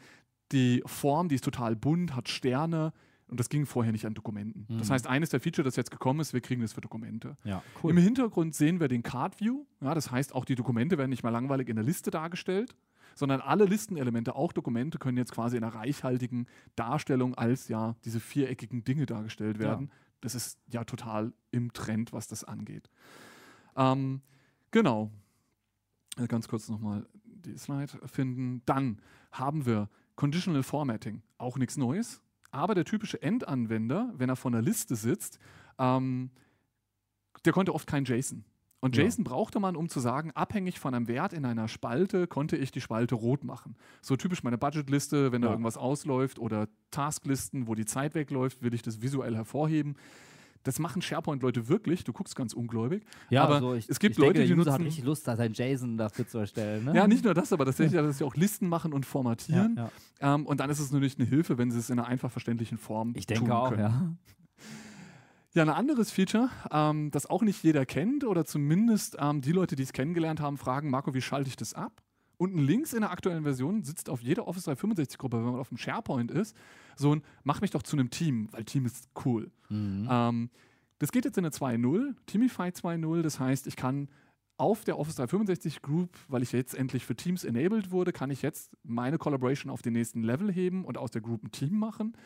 die 0.51 0.83
Form, 0.87 1.29
die 1.29 1.37
ist 1.37 1.45
total 1.45 1.77
bunt, 1.77 2.17
hat 2.17 2.29
Sterne. 2.29 2.93
Und 3.29 3.41
das 3.41 3.49
ging 3.49 3.67
vorher 3.67 3.93
nicht 3.93 4.07
an 4.07 4.15
Dokumenten. 4.15 4.67
Das 4.79 4.89
Mhm. 4.89 4.93
heißt, 4.93 5.07
eines 5.09 5.31
der 5.31 5.41
Feature, 5.41 5.65
das 5.65 5.75
jetzt 5.77 5.91
gekommen 5.91 6.21
ist, 6.21 6.33
wir 6.33 6.41
kriegen 6.41 6.63
das 6.63 6.73
für 6.73 6.81
Dokumente. 6.81 7.37
Ja, 7.45 7.63
Im 7.83 7.97
Hintergrund 7.97 8.55
sehen 8.55 8.79
wir 8.79 8.87
den 8.89 9.03
Card 9.03 9.41
View. 9.41 9.65
Ja, 9.81 9.95
das 9.95 10.11
heißt, 10.13 10.33
auch 10.35 10.45
die 10.45 10.55
Dokumente 10.55 10.97
werden 10.97 11.11
nicht 11.11 11.25
mal 11.25 11.31
langweilig 11.31 11.69
in 11.69 11.75
der 11.77 11.85
Liste 11.85 12.11
dargestellt, 12.13 12.77
sondern 13.17 13.41
alle 13.41 13.65
Listenelemente, 13.65 14.37
auch 14.37 14.53
Dokumente, 14.53 14.99
können 14.99 15.19
jetzt 15.19 15.33
quasi 15.33 15.57
in 15.57 15.65
einer 15.65 15.75
reichhaltigen 15.75 16.47
Darstellung 16.77 17.35
als 17.35 17.67
ja 17.69 17.97
diese 18.05 18.21
viereckigen 18.21 18.85
Dinge 18.85 19.07
dargestellt 19.07 19.59
werden. 19.59 19.91
Das 20.21 20.35
ist 20.37 20.59
ja 20.69 20.85
total 20.85 21.33
im 21.51 21.73
Trend, 21.73 22.13
was 22.13 22.29
das 22.29 22.45
angeht. 22.45 22.89
Ähm, 23.77 24.23
genau. 24.71 25.11
Äh, 26.17 26.27
Ganz 26.29 26.49
kurz 26.49 26.69
nochmal 26.69 27.07
die 27.25 27.57
Slide 27.59 27.93
finden. 28.07 28.63
Dann 28.67 29.01
haben 29.33 29.67
wir 29.67 29.89
Conditional 30.15 30.63
Formatting. 30.63 31.23
Auch 31.39 31.59
nichts 31.59 31.77
Neues. 31.77 32.23
Aber 32.57 32.75
der 32.75 32.85
typische 32.87 33.21
Endanwender, 33.23 34.13
wenn 34.17 34.29
er 34.31 34.37
vor 34.37 34.51
einer 34.51 34.63
Liste 34.63 34.97
sitzt, 34.97 35.39
ähm, 35.79 36.31
der 37.45 37.53
konnte 37.53 37.75
oft 37.75 37.87
kein 37.87 38.05
JSON. 38.05 38.45
Und 38.81 38.97
Ja. 38.97 39.05
JSON 39.05 39.25
brauchte 39.25 39.61
man, 39.61 39.77
um 39.77 39.89
zu 39.89 40.01
sagen, 40.01 40.31
abhängig 40.33 40.79
von 40.81 40.95
einem 40.95 41.07
Wert 41.09 41.33
in 41.33 41.45
einer 41.45 41.69
Spalte 41.69 42.27
konnte 42.27 42.57
ich 42.57 42.71
die 42.71 42.81
Spalte 42.81 43.15
rot 43.15 43.45
machen. 43.45 43.77
So 44.01 44.17
typisch 44.17 44.43
meine 44.43 44.59
Budgetliste, 44.59 45.33
wenn 45.33 45.43
da 45.43 45.49
Ja. 45.49 45.53
irgendwas 45.53 45.77
ausläuft 45.77 46.39
oder 46.39 46.69
Tasklisten, 46.91 47.67
wo 47.69 47.75
die 47.75 47.85
Zeit 47.85 48.15
wegläuft, 48.15 48.63
will 48.63 48.75
ich 48.75 48.83
das 48.83 49.03
visuell 49.03 49.35
hervorheben. 49.35 49.97
Das 50.67 50.81
machen 50.81 51.01
SharePoint-Leute 51.01 51.69
wirklich. 51.69 52.03
Du 52.03 52.13
guckst 52.13 52.35
ganz 52.35 52.53
ungläubig. 52.53 53.05
Ja, 53.31 53.45
aber 53.45 53.55
also 53.55 53.75
ich, 53.75 53.89
es 53.89 54.01
gibt 54.01 54.13
ich 54.13 54.17
denke, 54.17 54.41
Leute, 54.41 54.41
die 54.43 54.49
der 54.49 54.57
User 54.57 54.71
nutzen. 54.71 54.73
hat 54.81 54.87
richtig 54.87 55.05
Lust, 55.05 55.29
da 55.29 55.37
sein 55.37 55.53
JSON 55.53 55.97
dafür 55.97 56.27
zu 56.27 56.39
erstellen. 56.39 56.87
Ne? 56.87 56.95
ja, 56.97 57.07
nicht 57.07 57.25
nur 57.25 57.35
das, 57.35 57.53
aber 57.53 57.65
tatsächlich, 57.65 58.01
dass 58.01 58.19
sie 58.19 58.25
auch 58.25 58.35
Listen 58.35 58.69
machen 58.69 58.93
und 58.93 59.05
ja, 59.05 59.09
formatieren. 59.11 59.77
ja. 59.77 60.35
Ähm, 60.35 60.45
und 60.45 60.59
dann 60.59 60.69
ist 60.69 60.81
es 60.81 60.91
natürlich 60.91 61.19
eine 61.19 61.29
Hilfe, 61.29 61.57
wenn 61.57 61.71
sie 61.71 61.79
es 61.79 61.89
in 61.89 62.01
einer 62.01 62.09
einfach 62.09 62.33
verständlichen 62.33 62.79
Form 62.79 63.13
Ich 63.15 63.27
denke 63.27 63.45
tun 63.45 63.53
auch, 63.53 63.69
können. 63.71 63.81
ja. 63.81 64.13
Ja, 65.55 65.63
ein 65.63 65.71
anderes 65.71 66.11
Feature, 66.11 66.51
ähm, 66.71 67.11
das 67.13 67.25
auch 67.31 67.43
nicht 67.43 67.63
jeder 67.63 67.87
kennt 67.87 68.25
oder 68.25 68.45
zumindest 68.45 69.17
ähm, 69.19 69.41
die 69.41 69.53
Leute, 69.53 69.75
die 69.77 69.85
es 69.85 69.93
kennengelernt 69.95 70.39
haben, 70.41 70.59
fragen, 70.59 70.91
Marco, 70.91 71.15
wie 71.15 71.23
schalte 71.23 71.49
ich 71.49 71.57
das 71.57 71.73
ab? 71.73 72.03
Unten 72.39 72.59
links 72.59 72.93
in 72.93 73.01
der 73.01 73.11
aktuellen 73.11 73.45
Version 73.45 73.83
sitzt 73.83 74.11
auf 74.11 74.21
jeder 74.21 74.47
Office 74.47 74.69
365-Gruppe, 74.69 75.39
wenn 75.39 75.53
man 75.53 75.61
auf 75.61 75.69
dem 75.69 75.79
SharePoint 75.79 76.31
ist, 76.31 76.57
so 76.97 77.15
ein 77.15 77.23
Mach 77.45 77.61
mich 77.61 77.71
doch 77.71 77.83
zu 77.83 77.97
einem 77.97 78.11
Team, 78.11 78.49
weil 78.53 78.65
Team 78.65 78.85
ist 78.85 79.09
cool. 79.25 79.51
Mhm. 79.69 80.07
Ähm, 80.11 80.51
das 80.99 81.13
geht 81.13 81.25
jetzt 81.25 81.39
in 81.39 81.45
eine 81.45 81.53
2.0, 81.53 82.15
Teamify 82.27 82.69
2.0. 82.69 83.23
Das 83.23 83.39
heißt, 83.39 83.67
ich 83.67 83.77
kann 83.77 84.09
auf 84.59 84.85
der 84.85 84.99
Office 84.99 85.17
365 85.17 85.83
Group, 85.83 86.11
weil 86.29 86.43
ich 86.43 86.53
jetzt 86.53 86.75
endlich 86.75 87.05
für 87.05 87.15
Teams 87.15 87.45
enabled 87.45 87.91
wurde, 87.91 88.13
kann 88.13 88.31
ich 88.31 88.43
jetzt 88.43 88.77
meine 88.83 89.19
Collaboration 89.19 89.71
auf 89.71 89.83
den 89.83 89.93
nächsten 89.93 90.23
Level 90.23 90.51
heben 90.51 90.85
und 90.85 90.97
aus 90.97 91.11
der 91.11 91.21
Group 91.21 91.45
ein 91.45 91.51
Team 91.51 91.79
machen. 91.79 92.17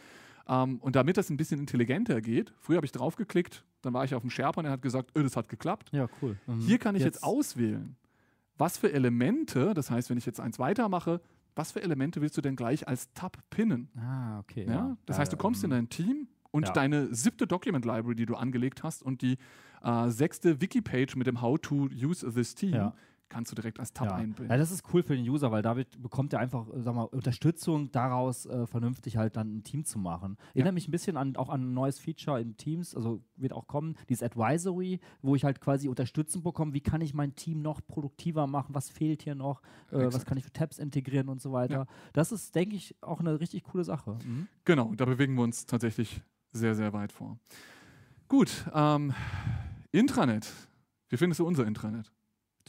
Ähm, 0.49 0.79
und 0.79 0.97
damit 0.97 1.17
das 1.17 1.31
ein 1.31 1.37
bisschen 1.37 1.61
intelligenter 1.61 2.21
geht, 2.21 2.53
früher 2.59 2.77
habe 2.77 2.87
ich 2.87 2.93
draufgeklickt, 2.93 3.65
dann 3.83 3.93
war 3.95 4.05
ich 4.05 4.15
auf 4.15 4.23
dem 4.23 4.31
SharePoint 4.31 4.65
und 4.65 4.67
er 4.67 4.73
hat 4.73 4.83
gesagt, 4.83 5.17
öh, 5.17 5.23
das 5.23 5.37
hat 5.37 5.49
geklappt. 5.49 5.91
Ja, 5.93 6.09
cool. 6.23 6.37
Mhm. 6.47 6.61
Hier 6.61 6.79
kann 6.79 6.95
ich 6.95 7.03
jetzt, 7.03 7.23
auswählen, 7.23 7.97
was 8.61 8.79
für 8.79 8.93
Elemente, 8.93 9.75
das 9.75 9.91
heißt, 9.91 10.11
wenn 10.11 10.19
ich 10.19 10.27
jetzt 10.27 10.39
eins 10.41 10.59
weitermache, 10.59 11.21
was 11.57 11.73
für 11.73 11.83
Elemente 11.83 12.21
willst 12.21 12.37
du 12.37 12.41
denn 12.43 12.55
gleich 12.57 12.87
als 12.87 13.13
Tab 13.15 13.39
pinnen? 13.51 13.89
Ah, 13.97 14.39
okay. 14.39 14.67
Ja? 14.69 14.97
Das 15.07 15.19
heißt, 15.19 15.33
du 15.33 15.37
kommst 15.37 15.65
in 15.65 15.71
dein 15.71 15.89
Team 15.89 16.29
und 16.53 16.67
Ja. 16.69 16.73
deine 16.73 17.13
siebte 17.15 17.47
Document 17.47 17.85
Library, 17.85 18.15
die 18.15 18.27
du 18.27 18.35
angelegt 18.37 18.83
hast 18.83 19.03
und 19.03 19.23
die 19.23 19.37
äh, 19.83 20.09
sechste 20.11 20.61
Wiki-Page 20.61 21.17
mit 21.17 21.27
dem 21.27 21.41
How 21.41 21.59
to 21.61 21.89
use 21.91 22.25
this 22.33 22.55
team, 22.55 22.75
Ja. 22.75 22.95
Kannst 23.31 23.51
du 23.51 23.55
direkt 23.55 23.81
als 23.81 23.93
Tab 23.93 24.09
ja. 24.09 24.17
einbinden. 24.17 24.51
ja, 24.51 24.57
das 24.59 24.71
ist 24.71 24.85
cool 24.93 25.03
für 25.03 25.17
den 25.17 25.27
User, 25.27 25.51
weil 25.51 25.63
damit 25.63 26.03
bekommt 26.03 26.33
er 26.33 26.41
einfach, 26.41 26.69
äh, 26.69 26.83
sag 26.83 26.95
mal, 26.95 27.05
Unterstützung 27.05 27.91
daraus, 27.91 28.45
äh, 28.45 28.67
vernünftig 28.67 29.17
halt 29.17 29.37
dann 29.37 29.57
ein 29.57 29.63
Team 29.63 29.85
zu 29.85 29.99
machen. 29.99 30.37
Erinnert 30.53 30.75
mich 30.75 30.89
ein 30.89 30.91
bisschen 30.91 31.17
an, 31.17 31.37
auch 31.37 31.49
an 31.49 31.71
ein 31.71 31.75
neues 31.75 31.99
Feature 31.99 32.41
in 32.41 32.57
Teams, 32.57 32.95
also 32.95 33.23
wird 33.37 33.53
auch 33.53 33.67
kommen, 33.67 33.95
dieses 34.09 34.23
Advisory, 34.23 35.01
wo 35.23 35.35
ich 35.35 35.45
halt 35.45 35.61
quasi 35.61 35.89
Unterstützung 35.89 36.43
bekomme, 36.43 36.75
wie 36.75 36.81
kann 36.81 37.01
ich 37.01 37.15
mein 37.15 37.35
Team 37.35 37.63
noch 37.63 37.81
produktiver 37.87 38.47
machen, 38.47 38.75
was 38.75 38.91
fehlt 38.91 39.23
hier 39.23 39.35
noch, 39.35 39.63
äh, 39.91 40.13
was 40.13 40.27
kann 40.27 40.37
ich 40.37 40.45
für 40.45 40.53
Tabs 40.53 40.79
integrieren 40.79 41.29
und 41.29 41.41
so 41.41 41.53
weiter. 41.53 41.87
Das 42.13 42.33
ist, 42.33 42.55
denke 42.55 42.77
ich, 42.77 42.95
auch 43.01 43.21
eine 43.21 43.41
richtig 43.41 43.63
coole 43.65 43.85
Sache. 43.85 44.19
Mhm. 44.25 44.49
Genau, 44.65 44.93
da 44.95 45.05
bewegen 45.05 45.35
wir 45.37 45.45
uns 45.45 45.67
tatsächlich 45.67 46.21
sehr, 46.53 46.75
sehr 46.75 46.93
weit 46.93 47.13
vor. 47.13 47.39
Gut, 48.29 48.65
ähm, 48.75 49.15
Intranet. 49.93 50.53
Wie 51.09 51.17
findest 51.17 51.41
du 51.41 51.47
unser 51.47 51.67
Intranet? 51.67 52.13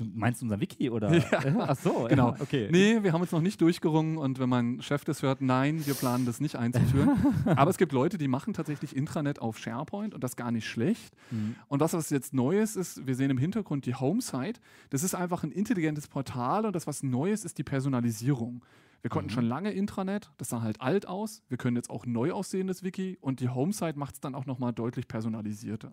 Du 0.02 0.10
meinst 0.20 0.42
unser 0.42 0.60
Wiki 0.60 0.90
oder? 0.90 1.12
Ja. 1.32 1.40
Ach 1.60 1.76
so, 1.76 2.08
Genau. 2.10 2.30
Ja, 2.32 2.42
okay. 2.42 2.68
Nee, 2.72 3.04
wir 3.04 3.14
haben 3.14 3.22
uns 3.22 3.32
noch 3.32 3.42
nicht 3.42 3.62
durchgerungen 3.62 4.18
und 4.18 4.40
wenn 4.40 4.50
mein 4.50 4.82
Chef 4.82 5.06
das 5.06 5.22
hört, 5.22 5.42
nein, 5.42 5.86
wir 5.86 5.94
planen 5.94 6.26
das 6.26 6.40
nicht 6.40 6.56
einzuführen. 6.56 7.12
Aber 7.46 7.70
es 7.70 7.78
gibt 7.78 7.92
Leute, 7.92 8.18
die 8.18 8.28
machen 8.28 8.54
tatsächlich 8.54 8.96
Intranet 8.96 9.40
auf 9.40 9.58
SharePoint 9.60 10.14
und 10.14 10.24
das 10.24 10.36
gar 10.36 10.52
nicht 10.52 10.68
schlecht. 10.68 11.14
Mhm. 11.30 11.56
Und 11.68 11.80
was, 11.82 11.94
was 11.94 12.10
jetzt 12.10 12.34
Neues 12.34 12.76
ist, 12.76 13.06
wir 13.06 13.16
sehen 13.16 13.30
im 13.30 13.38
Hintergrund 13.38 13.86
die 13.86 13.96
Homesite. 13.96 14.60
Das 14.90 15.04
ist 15.04 15.14
einfach 15.16 15.44
ein 15.44 15.52
intelligentes 15.52 16.08
Portal 16.08 16.66
und 16.66 16.76
das, 16.76 16.88
was 16.88 17.04
Neues 17.04 17.46
ist, 17.46 17.58
die 17.58 17.64
Personalisierung. 17.64 18.66
Wir 19.04 19.10
konnten 19.10 19.30
Mhm. 19.32 19.34
schon 19.36 19.46
lange 19.46 19.72
Intranet, 19.72 20.32
das 20.38 20.50
sah 20.50 20.62
halt 20.62 20.80
alt 20.82 21.08
aus. 21.08 21.42
Wir 21.50 21.58
können 21.58 21.76
jetzt 21.76 21.90
auch 21.90 22.06
neu 22.06 22.32
aussehendes 22.34 22.84
Wiki 22.84 23.18
und 23.22 23.40
die 23.40 23.50
Homesite 23.50 23.98
macht 23.98 24.16
es 24.16 24.20
dann 24.20 24.36
auch 24.36 24.46
nochmal 24.46 24.74
deutlich 24.74 25.08
personalisierter. 25.08 25.92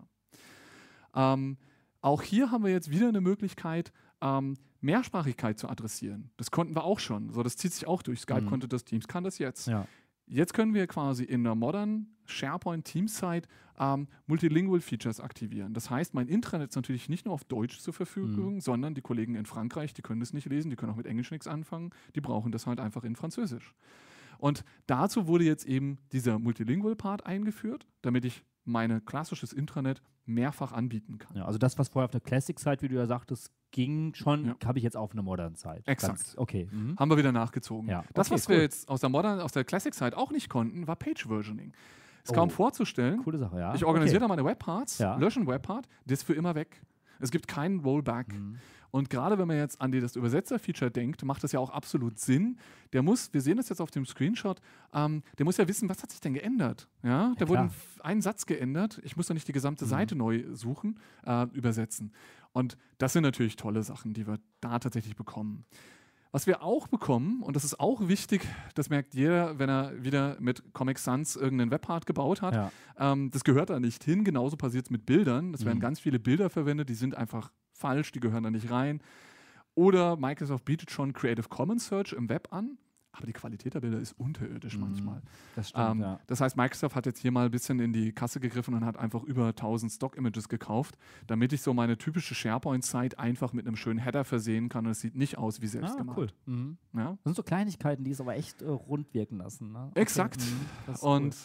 Ähm, 1.15 1.57
auch 2.01 2.21
hier 2.21 2.51
haben 2.51 2.63
wir 2.63 2.71
jetzt 2.71 2.89
wieder 2.91 3.07
eine 3.09 3.21
Möglichkeit, 3.21 3.91
ähm, 4.21 4.55
Mehrsprachigkeit 4.81 5.59
zu 5.59 5.67
adressieren. 5.69 6.31
Das 6.37 6.51
konnten 6.51 6.75
wir 6.75 6.83
auch 6.83 6.99
schon. 6.99 7.29
So, 7.31 7.43
das 7.43 7.57
zieht 7.57 7.73
sich 7.73 7.87
auch 7.87 8.01
durch. 8.01 8.21
Skype 8.21 8.41
Mhm. 8.41 8.45
konnte 8.47 8.67
das, 8.67 8.85
Teams 8.85 9.07
kann 9.07 9.23
das 9.23 9.37
jetzt. 9.37 9.67
Ja. 9.67 9.85
Jetzt 10.27 10.53
können 10.53 10.73
wir 10.75 10.85
quasi 10.87 11.23
in 11.23 11.41
einer 11.41 11.55
modernen 11.55 12.15
SharePoint 12.25 12.85
Teams-Site 12.85 13.47
ähm, 13.79 14.07
Multilingual 14.27 14.79
Features 14.79 15.19
aktivieren. 15.19 15.73
Das 15.73 15.89
heißt, 15.89 16.13
mein 16.13 16.27
Intranet 16.27 16.69
ist 16.69 16.75
natürlich 16.75 17.09
nicht 17.09 17.25
nur 17.25 17.33
auf 17.33 17.43
Deutsch 17.45 17.79
zur 17.79 17.93
Verfügung, 17.93 18.55
Mhm. 18.55 18.59
sondern 18.61 18.93
die 18.93 19.01
Kollegen 19.01 19.35
in 19.35 19.45
Frankreich, 19.45 19.93
die 19.93 20.01
können 20.03 20.19
das 20.19 20.31
nicht 20.33 20.47
lesen, 20.47 20.69
die 20.69 20.75
können 20.75 20.91
auch 20.91 20.97
mit 20.97 21.07
Englisch 21.07 21.31
nichts 21.31 21.47
anfangen, 21.47 21.89
die 22.15 22.21
brauchen 22.21 22.51
das 22.51 22.67
halt 22.67 22.79
einfach 22.79 23.03
in 23.03 23.15
Französisch. 23.15 23.73
Und 24.37 24.63
dazu 24.87 25.27
wurde 25.27 25.43
jetzt 25.45 25.65
eben 25.65 25.97
dieser 26.13 26.39
Multilingual-Part 26.39 27.25
eingeführt, 27.25 27.87
damit 28.03 28.23
ich 28.23 28.43
mein 28.65 29.03
klassisches 29.05 29.53
Intranet 29.53 30.01
mehrfach 30.25 30.71
anbieten 30.73 31.17
kann. 31.17 31.37
Ja, 31.37 31.45
also 31.45 31.57
das, 31.57 31.77
was 31.79 31.89
vorher 31.89 32.05
auf 32.05 32.11
der 32.11 32.21
Classic-Site, 32.21 32.81
wie 32.83 32.87
du 32.89 32.95
ja 32.95 33.07
sagtest, 33.07 33.51
ging 33.71 34.13
schon, 34.13 34.45
Ja. 34.45 34.55
habe 34.65 34.77
ich 34.77 34.83
jetzt 34.83 34.95
auf 34.97 35.11
einer 35.13 35.23
Modern-Site. 35.23 35.83
Exakt. 35.85 36.17
Ganz- 36.17 36.37
Okay. 36.37 36.67
Mhm. 36.71 36.95
Haben 36.99 37.09
wir 37.11 37.17
wieder 37.17 37.31
nachgezogen. 37.31 37.89
Ja, 37.89 38.03
Das, 38.13 38.27
okay, 38.27 38.35
was 38.35 38.47
cool. 38.49 38.55
wir 38.55 38.61
jetzt 38.61 38.89
aus 38.89 38.99
der 39.01 39.09
Modern, 39.09 39.39
aus 39.39 39.51
der 39.53 39.63
Classic-Site 39.63 40.15
auch 40.17 40.31
nicht 40.31 40.49
konnten, 40.49 40.87
war 40.87 40.95
Page-Versioning. 40.95 41.73
Ist 42.23 42.33
kaum 42.33 42.49
Oh. 42.49 42.51
vorzustellen. 42.51 43.23
Coole 43.23 43.37
Sache, 43.39 43.57
ja. 43.59 43.73
Ich 43.73 43.85
organisiere 43.85 44.17
okay. 44.23 44.29
da 44.29 44.35
meine 44.35 44.45
Webparts, 44.45 44.99
Ja. 44.99 45.15
lösche 45.15 45.39
einen 45.39 45.47
Webpart, 45.47 45.87
der 46.05 46.13
ist 46.13 46.23
für 46.23 46.33
immer 46.33 46.53
weg. 46.53 46.81
Es 47.19 47.31
gibt 47.31 47.47
keinen 47.47 47.79
Rollback. 47.79 48.27
Mhm. 48.33 48.57
Und 48.91 49.09
gerade 49.09 49.37
wenn 49.37 49.47
man 49.47 49.57
jetzt 49.57 49.79
an 49.81 49.91
die, 49.91 49.99
das 49.99 50.15
Übersetzer-Feature 50.15 50.89
denkt, 50.91 51.23
macht 51.23 51.43
das 51.43 51.51
ja 51.51 51.59
auch 51.59 51.69
absolut 51.69 52.19
Sinn. 52.19 52.57
Der 52.93 53.03
muss, 53.03 53.31
wir 53.33 53.41
sehen 53.41 53.57
das 53.57 53.69
jetzt 53.69 53.81
auf 53.81 53.91
dem 53.91 54.05
Screenshot, 54.05 54.59
ähm, 54.93 55.21
der 55.37 55.45
muss 55.45 55.57
ja 55.57 55.67
wissen, 55.67 55.87
was 55.89 56.01
hat 56.01 56.09
sich 56.11 56.19
denn 56.21 56.33
geändert? 56.33 56.87
Ja, 57.03 57.29
da 57.37 57.45
klar. 57.45 57.49
wurde 57.49 57.71
ein, 58.01 58.21
Satz 58.21 58.45
geändert. 58.45 58.99
Ich 59.03 59.15
muss 59.17 59.27
doch 59.27 59.33
nicht 59.35 59.47
die 59.47 59.51
gesamte 59.53 59.85
Mhm. 59.85 59.89
Seite 59.89 60.15
neu 60.15 60.43
suchen, 60.53 60.99
äh, 61.25 61.43
übersetzen. 61.53 62.13
Und 62.51 62.77
das 62.97 63.13
sind 63.13 63.23
natürlich 63.23 63.55
tolle 63.57 63.83
Sachen, 63.83 64.13
die 64.13 64.25
wir 64.25 64.39
da 64.61 64.79
tatsächlich 64.79 65.15
bekommen. 65.15 65.65
Was 66.31 66.45
wir 66.45 66.61
auch 66.61 66.87
bekommen, 66.87 67.41
und 67.41 67.55
das 67.55 67.63
ist 67.63 67.79
auch 67.79 68.07
wichtig, 68.07 68.41
das 68.75 68.89
merkt 68.91 69.15
jeder, 69.15 69.57
wenn 69.57 69.67
er 69.69 70.03
wieder 70.03 70.37
mit 70.39 70.63
Comic 70.73 70.99
Sans 70.99 71.35
irgendeinen 71.35 71.71
Webpart 71.71 72.05
gebaut 72.05 72.43
hat, 72.43 72.53
Ja. 72.53 72.71
ähm, 72.99 73.31
das 73.31 73.43
gehört 73.43 73.69
da 73.71 73.79
nicht 73.79 74.03
hin. 74.03 74.23
Genauso 74.23 74.55
passiert 74.55 74.85
es 74.85 74.89
mit 74.91 75.07
Bildern. 75.07 75.53
Es 75.55 75.65
werden 75.65 75.77
Mhm. 75.77 75.81
ganz 75.81 75.99
viele 75.99 76.19
Bilder 76.19 76.49
verwendet, 76.51 76.89
die 76.89 76.93
sind 76.93 77.15
einfach 77.15 77.51
falsch, 77.79 78.11
die 78.11 78.19
gehören 78.19 78.43
da 78.43 78.51
nicht 78.51 78.69
rein. 78.69 79.01
Oder 79.75 80.17
Microsoft 80.17 80.65
bietet 80.65 80.91
schon 80.91 81.13
Creative 81.13 81.47
Commons 81.47 81.87
Search 81.87 82.13
im 82.13 82.27
Web 82.27 82.49
an, 82.51 82.77
aber 83.11 83.25
die 83.27 83.33
Qualität 83.33 83.73
der 83.73 83.79
Bilder 83.79 83.99
ist 83.99 84.11
unterirdisch 84.19 84.75
Mhm. 84.75 84.81
manchmal. 84.81 85.21
Das 85.55 85.69
stimmt, 85.69 85.91
Ähm, 85.91 86.01
ja. 86.01 86.19
Das 86.27 86.41
heißt, 86.41 86.57
Microsoft 86.57 86.95
hat 86.95 87.05
jetzt 87.05 87.19
hier 87.19 87.31
mal 87.31 87.45
ein 87.45 87.51
bisschen 87.51 87.79
in 87.79 87.93
die 87.93 88.11
Kasse 88.11 88.39
gegriffen 88.39 88.73
und 88.73 88.85
hat 88.85 88.97
einfach 88.97 89.23
über 89.23 89.53
1000 89.55 89.91
Stock-Images 89.91 90.49
gekauft, 90.49 90.97
damit 91.27 91.53
ich 91.53 91.61
so 91.61 91.73
meine 91.73 91.97
typische 91.97 92.35
SharePoint-Site 92.35 93.17
einfach 93.17 93.53
mit 93.53 93.65
einem 93.67 93.77
schönen 93.77 93.99
Header 93.99 94.25
versehen 94.25 94.67
kann 94.69 94.85
und 94.85 94.91
es 94.91 94.99
sieht 94.99 95.15
nicht 95.15 95.37
aus 95.37 95.61
wie 95.61 95.67
selbst 95.67 95.93
Ah, 95.95 95.97
gemacht. 95.97 96.17
cool. 96.17 96.27
Mhm. 96.45 96.77
Ja? 96.93 97.11
Das 97.11 97.19
sind 97.23 97.35
so 97.35 97.43
Kleinigkeiten, 97.43 98.03
die 98.03 98.11
es 98.11 98.19
aber 98.21 98.35
echt 98.35 98.61
äh, 98.61 98.67
rund 98.67 99.13
wirken 99.13 99.37
lassen. 99.37 99.71
Ne? 99.71 99.91
Exakt. 99.95 100.39
mhm, 100.41 100.95
Und 101.01 101.35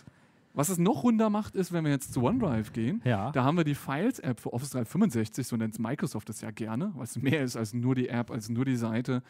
was 0.55 0.69
es 0.71 0.79
noch 0.79 1.03
runder 1.03 1.29
macht, 1.31 1.55
ist, 1.57 1.73
wenn 1.73 1.85
wir 1.85 1.91
jetzt 1.91 2.13
zu 2.15 2.23
OneDrive 2.23 2.73
gehen, 2.73 3.03
ja. 3.05 3.31
Da 3.33 3.45
haben 3.45 3.57
wir 3.57 3.65
die 3.65 3.75
Files-App 3.75 4.41
für 4.41 4.53
Office 4.53 4.71
365, 4.71 5.47
so 5.47 5.57
nennt 5.57 5.79
Microsoft 5.79 6.29
das 6.29 6.41
ja 6.41 6.51
gerne, 6.51 6.93
weil 6.95 7.05
es 7.05 7.17
mehr 7.21 7.43
ist 7.45 7.57
als 7.57 7.75
nur 7.75 7.95
die 7.95 8.09
App, 8.09 8.31
als 8.31 8.49
nur 8.49 8.65
die 8.65 8.77
Seite. 8.77 9.23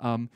Ähm, 0.00 0.28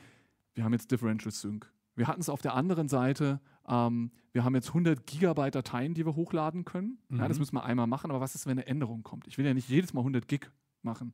wir 0.55 0.63
haben 0.63 0.73
jetzt 0.73 0.89
Differential 0.91 1.31
Sync. 1.31 1.71
Wir 1.95 2.07
hatten 2.07 2.21
es 2.21 2.29
auf 2.29 2.41
der 2.41 2.53
anderen 2.55 2.87
Seite, 2.87 3.39
ähm, 3.67 4.11
wir 4.31 4.43
haben 4.43 4.55
jetzt 4.55 4.69
100 4.69 5.05
Gigabyte 5.05 5.55
Dateien, 5.55 5.93
die 5.93 6.05
wir 6.05 6.15
hochladen 6.15 6.63
können. 6.63 6.97
Ja, 7.11 7.27
das 7.27 7.37
Mhm. 7.37 7.41
müssen 7.41 7.55
wir 7.55 7.63
einmal 7.65 7.87
machen, 7.87 8.09
aber 8.11 8.19
was 8.21 8.35
ist, 8.35 8.45
wenn 8.45 8.51
eine 8.53 8.67
Änderung 8.67 9.03
kommt? 9.03 9.27
Ich 9.27 9.37
will 9.37 9.45
ja 9.45 9.53
nicht 9.53 9.67
jedes 9.69 9.93
Mal 9.93 10.01
100 10.03 10.27
Gig 10.27 10.49
machen. 10.83 11.13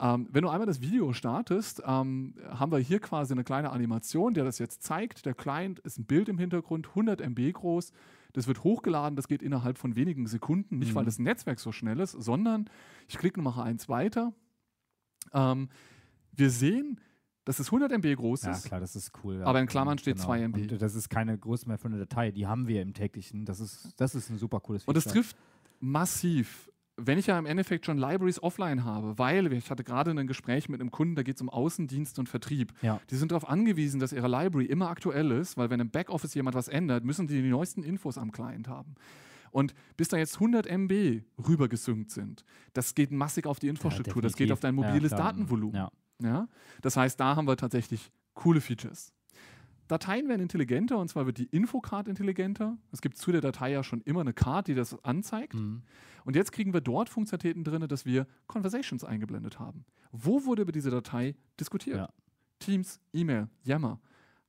Ähm, 0.00 0.28
wenn 0.30 0.42
du 0.42 0.48
einmal 0.48 0.66
das 0.66 0.80
Video 0.80 1.12
startest, 1.12 1.82
ähm, 1.84 2.34
haben 2.50 2.70
wir 2.70 2.78
hier 2.78 3.00
quasi 3.00 3.32
eine 3.32 3.42
kleine 3.44 3.70
Animation, 3.70 4.34
der 4.34 4.44
das 4.44 4.58
jetzt 4.58 4.82
zeigt. 4.82 5.24
Der 5.26 5.34
Client 5.34 5.78
ist 5.80 5.98
ein 5.98 6.04
Bild 6.04 6.28
im 6.28 6.38
Hintergrund, 6.38 6.88
100 6.94 7.20
MB 7.20 7.52
groß. 7.52 7.92
Das 8.38 8.46
wird 8.46 8.62
hochgeladen, 8.62 9.16
das 9.16 9.26
geht 9.26 9.42
innerhalb 9.42 9.78
von 9.78 9.96
wenigen 9.96 10.26
Sekunden. 10.28 10.78
Nicht, 10.78 10.94
weil 10.94 11.02
Mhm. 11.02 11.06
das 11.06 11.18
Netzwerk 11.18 11.58
so 11.58 11.72
schnell 11.72 11.98
ist, 11.98 12.12
sondern 12.12 12.70
ich 13.08 13.18
klicke 13.18 13.42
nochmal 13.42 13.66
eins 13.66 13.88
weiter. 13.88 14.32
Ähm, 15.32 15.68
wir 16.32 16.50
sehen, 16.50 17.00
dass 17.44 17.58
es 17.58 17.72
100 17.72 17.90
MB 17.90 18.14
groß 18.14 18.42
Ja, 18.42 18.52
ist. 18.52 18.64
klar, 18.66 18.78
das 18.78 18.94
ist 18.94 19.10
cool. 19.24 19.38
Ja. 19.40 19.44
Aber 19.46 19.60
in 19.60 19.66
Klammern 19.66 19.98
steht 19.98 20.16
Genau. 20.18 20.26
2 20.26 20.40
MB. 20.42 20.72
Und 20.72 20.80
das 20.82 20.94
ist 20.94 21.08
keine 21.08 21.36
Größe 21.36 21.66
mehr 21.66 21.78
für 21.78 21.88
eine 21.88 21.98
Datei, 21.98 22.30
die 22.30 22.46
haben 22.46 22.68
wir 22.68 22.80
im 22.80 22.94
täglichen. 22.94 23.44
Das 23.44 23.58
ist, 23.58 23.92
das 23.96 24.14
ist 24.14 24.30
ein 24.30 24.38
super 24.38 24.60
cooles 24.60 24.84
Und 24.84 24.96
es 24.96 25.02
Feature. 25.04 25.22
trifft 25.24 25.36
massiv. 25.80 26.70
Wenn 27.00 27.16
ich 27.16 27.28
ja 27.28 27.38
im 27.38 27.46
Endeffekt 27.46 27.86
schon 27.86 27.96
Libraries 27.96 28.42
offline 28.42 28.84
habe, 28.84 29.18
weil 29.18 29.52
ich 29.52 29.70
hatte 29.70 29.84
gerade 29.84 30.10
ein 30.10 30.26
Gespräch 30.26 30.68
mit 30.68 30.80
einem 30.80 30.90
Kunden, 30.90 31.14
da 31.14 31.22
geht 31.22 31.36
es 31.36 31.40
um 31.40 31.48
Außendienst 31.48 32.18
und 32.18 32.28
Vertrieb. 32.28 32.72
Ja. 32.82 33.00
Die 33.10 33.16
sind 33.16 33.30
darauf 33.30 33.48
angewiesen, 33.48 34.00
dass 34.00 34.12
ihre 34.12 34.26
Library 34.28 34.66
immer 34.66 34.88
aktuell 34.90 35.30
ist, 35.30 35.56
weil 35.56 35.70
wenn 35.70 35.80
im 35.80 35.90
Backoffice 35.90 36.34
jemand 36.34 36.56
was 36.56 36.66
ändert, 36.66 37.04
müssen 37.04 37.28
die 37.28 37.40
die 37.40 37.48
neuesten 37.48 37.82
Infos 37.84 38.18
am 38.18 38.32
Client 38.32 38.68
haben. 38.68 38.96
Und 39.50 39.74
bis 39.96 40.08
da 40.08 40.16
jetzt 40.16 40.34
100 40.34 40.66
MB 40.66 41.22
rübergesynkt 41.46 42.10
sind, 42.10 42.44
das 42.74 42.94
geht 42.94 43.12
massig 43.12 43.46
auf 43.46 43.58
die 43.58 43.68
Infrastruktur, 43.68 44.20
das 44.20 44.36
geht 44.36 44.52
auf 44.52 44.60
dein 44.60 44.74
mobiles 44.74 45.12
Ja. 45.12 45.18
Datenvolumen. 45.18 45.76
Ja. 45.76 45.90
Ja? 46.22 46.48
Das 46.82 46.96
heißt, 46.96 47.18
da 47.18 47.36
haben 47.36 47.46
wir 47.46 47.56
tatsächlich 47.56 48.10
coole 48.34 48.60
Features. 48.60 49.12
Dateien 49.88 50.28
werden 50.28 50.42
intelligenter 50.42 50.98
und 50.98 51.08
zwar 51.08 51.26
wird 51.26 51.38
die 51.38 51.46
Infocard 51.46 52.08
intelligenter. 52.08 52.76
Es 52.92 53.00
gibt 53.00 53.16
zu 53.16 53.32
der 53.32 53.40
Datei 53.40 53.72
ja 53.72 53.82
schon 53.82 54.02
immer 54.02 54.20
eine 54.20 54.34
Card, 54.34 54.68
die 54.68 54.74
das 54.74 55.02
anzeigt. 55.04 55.54
Mhm. 55.54 55.82
Und 56.24 56.36
jetzt 56.36 56.52
kriegen 56.52 56.74
wir 56.74 56.82
dort 56.82 57.08
Funktionalitäten 57.08 57.64
drin, 57.64 57.88
dass 57.88 58.04
wir 58.04 58.26
Conversations 58.46 59.02
eingeblendet 59.02 59.58
haben. 59.58 59.84
Wo 60.12 60.44
wurde 60.44 60.62
über 60.62 60.72
diese 60.72 60.90
Datei 60.90 61.34
diskutiert? 61.58 61.96
Ja. 61.96 62.08
Teams, 62.58 63.00
E-Mail, 63.12 63.48
Yammer. 63.64 64.00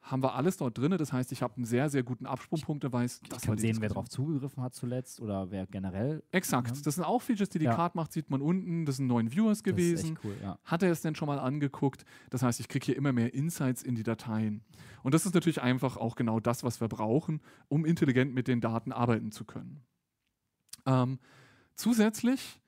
Haben 0.02 0.24
wir 0.24 0.34
alles 0.36 0.58
dort 0.58 0.78
drin. 0.78 0.96
Das 0.98 1.14
heißt, 1.14 1.32
ich 1.32 1.42
habe 1.42 1.56
einen 1.58 1.66
sehr, 1.66 1.90
sehr 1.90 2.04
guten 2.04 2.26
Absprungpunkt, 2.26 2.84
der 2.84 2.94
weiß, 2.94 3.22
ich 3.24 3.42
kann 3.42 3.58
sehen, 3.58 3.78
wer 3.80 3.90
darauf 3.90 4.10
zugegriffen 4.10 4.64
hat 4.64 4.74
zuletzt 4.74 5.20
oder 5.20 5.52
wer 5.52 5.68
generell. 5.68 6.24
Exakt. 6.32 6.76
Ja. 6.76 6.82
Das 6.84 6.96
sind 6.96 7.04
auch 7.04 7.22
Features, 7.22 7.50
die 7.50 7.60
die 7.60 7.66
ja. 7.66 7.76
Card 7.76 7.96
macht, 7.96 8.14
sieht 8.14 8.30
man 8.30 8.42
unten. 8.42 8.86
Das 8.86 8.98
sind 8.98 9.08
neun 9.08 9.32
Viewers 9.32 9.64
gewesen. 9.64 10.18
Cool, 10.24 10.36
ja. 10.42 10.58
Hat 10.64 10.84
er 10.84 10.92
es 10.92 11.02
denn 11.02 11.16
schon 11.16 11.28
mal 11.28 11.40
angeguckt? 11.40 12.06
Das 12.30 12.44
heißt, 12.44 12.60
ich 12.60 12.68
kriege 12.68 12.86
hier 12.86 12.96
immer 12.96 13.12
mehr 13.12 13.34
Insights 13.34 13.84
in 13.84 13.96
die 13.96 14.04
Dateien. 14.04 14.64
Und 15.04 15.14
das 15.14 15.26
ist 15.26 15.34
natürlich 15.34 15.62
einfach 15.62 15.98
auch 15.98 16.16
genau 16.16 16.40
das, 16.40 16.64
was 16.64 16.82
wir 16.82 16.88
brauchen, 16.88 17.42
um 17.68 17.86
intelligent 17.86 18.34
mit 18.34 18.48
den 18.48 18.62
Daten 18.62 18.92
arbeiten 18.92 19.32
zu 19.32 19.46
können. 19.46 19.82
Ähm, 20.86 21.20
zusätzlich 21.76 22.60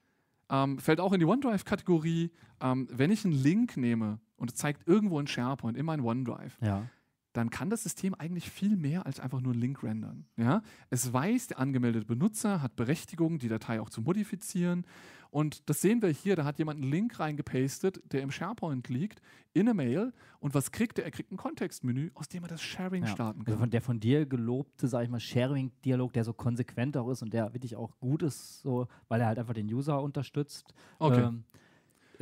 ähm, 0.49 0.79
fällt 0.79 0.99
auch 0.99 1.13
in 1.13 1.19
die 1.19 1.25
OneDrive-Kategorie, 1.25 2.31
ähm, 2.61 2.87
wenn 2.91 3.09
ich 3.09 3.25
einen 3.25 3.33
Link 3.33 3.77
nehme 3.77 4.19
und 4.35 4.51
es 4.51 4.57
zeigt 4.57 4.87
irgendwo 4.87 5.17
ein 5.19 5.27
SharePoint 5.27 5.77
in 5.77 5.85
mein 5.85 6.01
OneDrive, 6.01 6.57
ja 6.61 6.87
dann 7.33 7.49
kann 7.49 7.69
das 7.69 7.83
System 7.83 8.13
eigentlich 8.13 8.49
viel 8.49 8.75
mehr 8.75 9.05
als 9.05 9.19
einfach 9.19 9.41
nur 9.41 9.53
einen 9.53 9.61
Link 9.61 9.83
rendern. 9.83 10.25
Ja? 10.37 10.61
Es 10.89 11.11
weiß, 11.11 11.47
der 11.47 11.59
angemeldete 11.59 12.05
Benutzer 12.05 12.61
hat 12.61 12.75
Berechtigung, 12.75 13.39
die 13.39 13.47
Datei 13.47 13.79
auch 13.79 13.89
zu 13.89 14.01
modifizieren. 14.01 14.85
Und 15.29 15.69
das 15.69 15.79
sehen 15.79 16.01
wir 16.01 16.09
hier, 16.09 16.35
da 16.35 16.43
hat 16.43 16.59
jemand 16.59 16.81
einen 16.81 16.91
Link 16.91 17.17
reingepastet, 17.17 18.01
der 18.11 18.21
im 18.21 18.31
SharePoint 18.31 18.89
liegt, 18.89 19.21
in 19.53 19.61
eine 19.61 19.73
Mail. 19.73 20.13
Und 20.39 20.53
was 20.53 20.73
kriegt 20.73 20.99
er? 20.99 21.05
Er 21.05 21.11
kriegt 21.11 21.31
ein 21.31 21.37
Kontextmenü, 21.37 22.11
aus 22.15 22.27
dem 22.27 22.43
er 22.43 22.49
das 22.49 22.61
Sharing 22.61 23.03
ja. 23.03 23.09
starten 23.09 23.39
also 23.39 23.45
kann. 23.45 23.53
Also 23.53 23.59
von 23.61 23.69
der 23.69 23.81
von 23.81 23.99
dir 24.01 24.25
gelobte, 24.25 24.89
sag 24.89 25.03
ich 25.03 25.09
mal, 25.09 25.21
Sharing-Dialog, 25.21 26.11
der 26.11 26.25
so 26.25 26.33
konsequent 26.33 26.97
auch 26.97 27.09
ist 27.09 27.21
und 27.21 27.33
der 27.33 27.53
wirklich 27.53 27.77
auch 27.77 27.97
gut 27.99 28.23
ist, 28.23 28.61
so, 28.61 28.87
weil 29.07 29.21
er 29.21 29.27
halt 29.27 29.39
einfach 29.39 29.53
den 29.53 29.73
User 29.73 30.01
unterstützt. 30.01 30.73
Okay. 30.99 31.21
Ähm, 31.21 31.45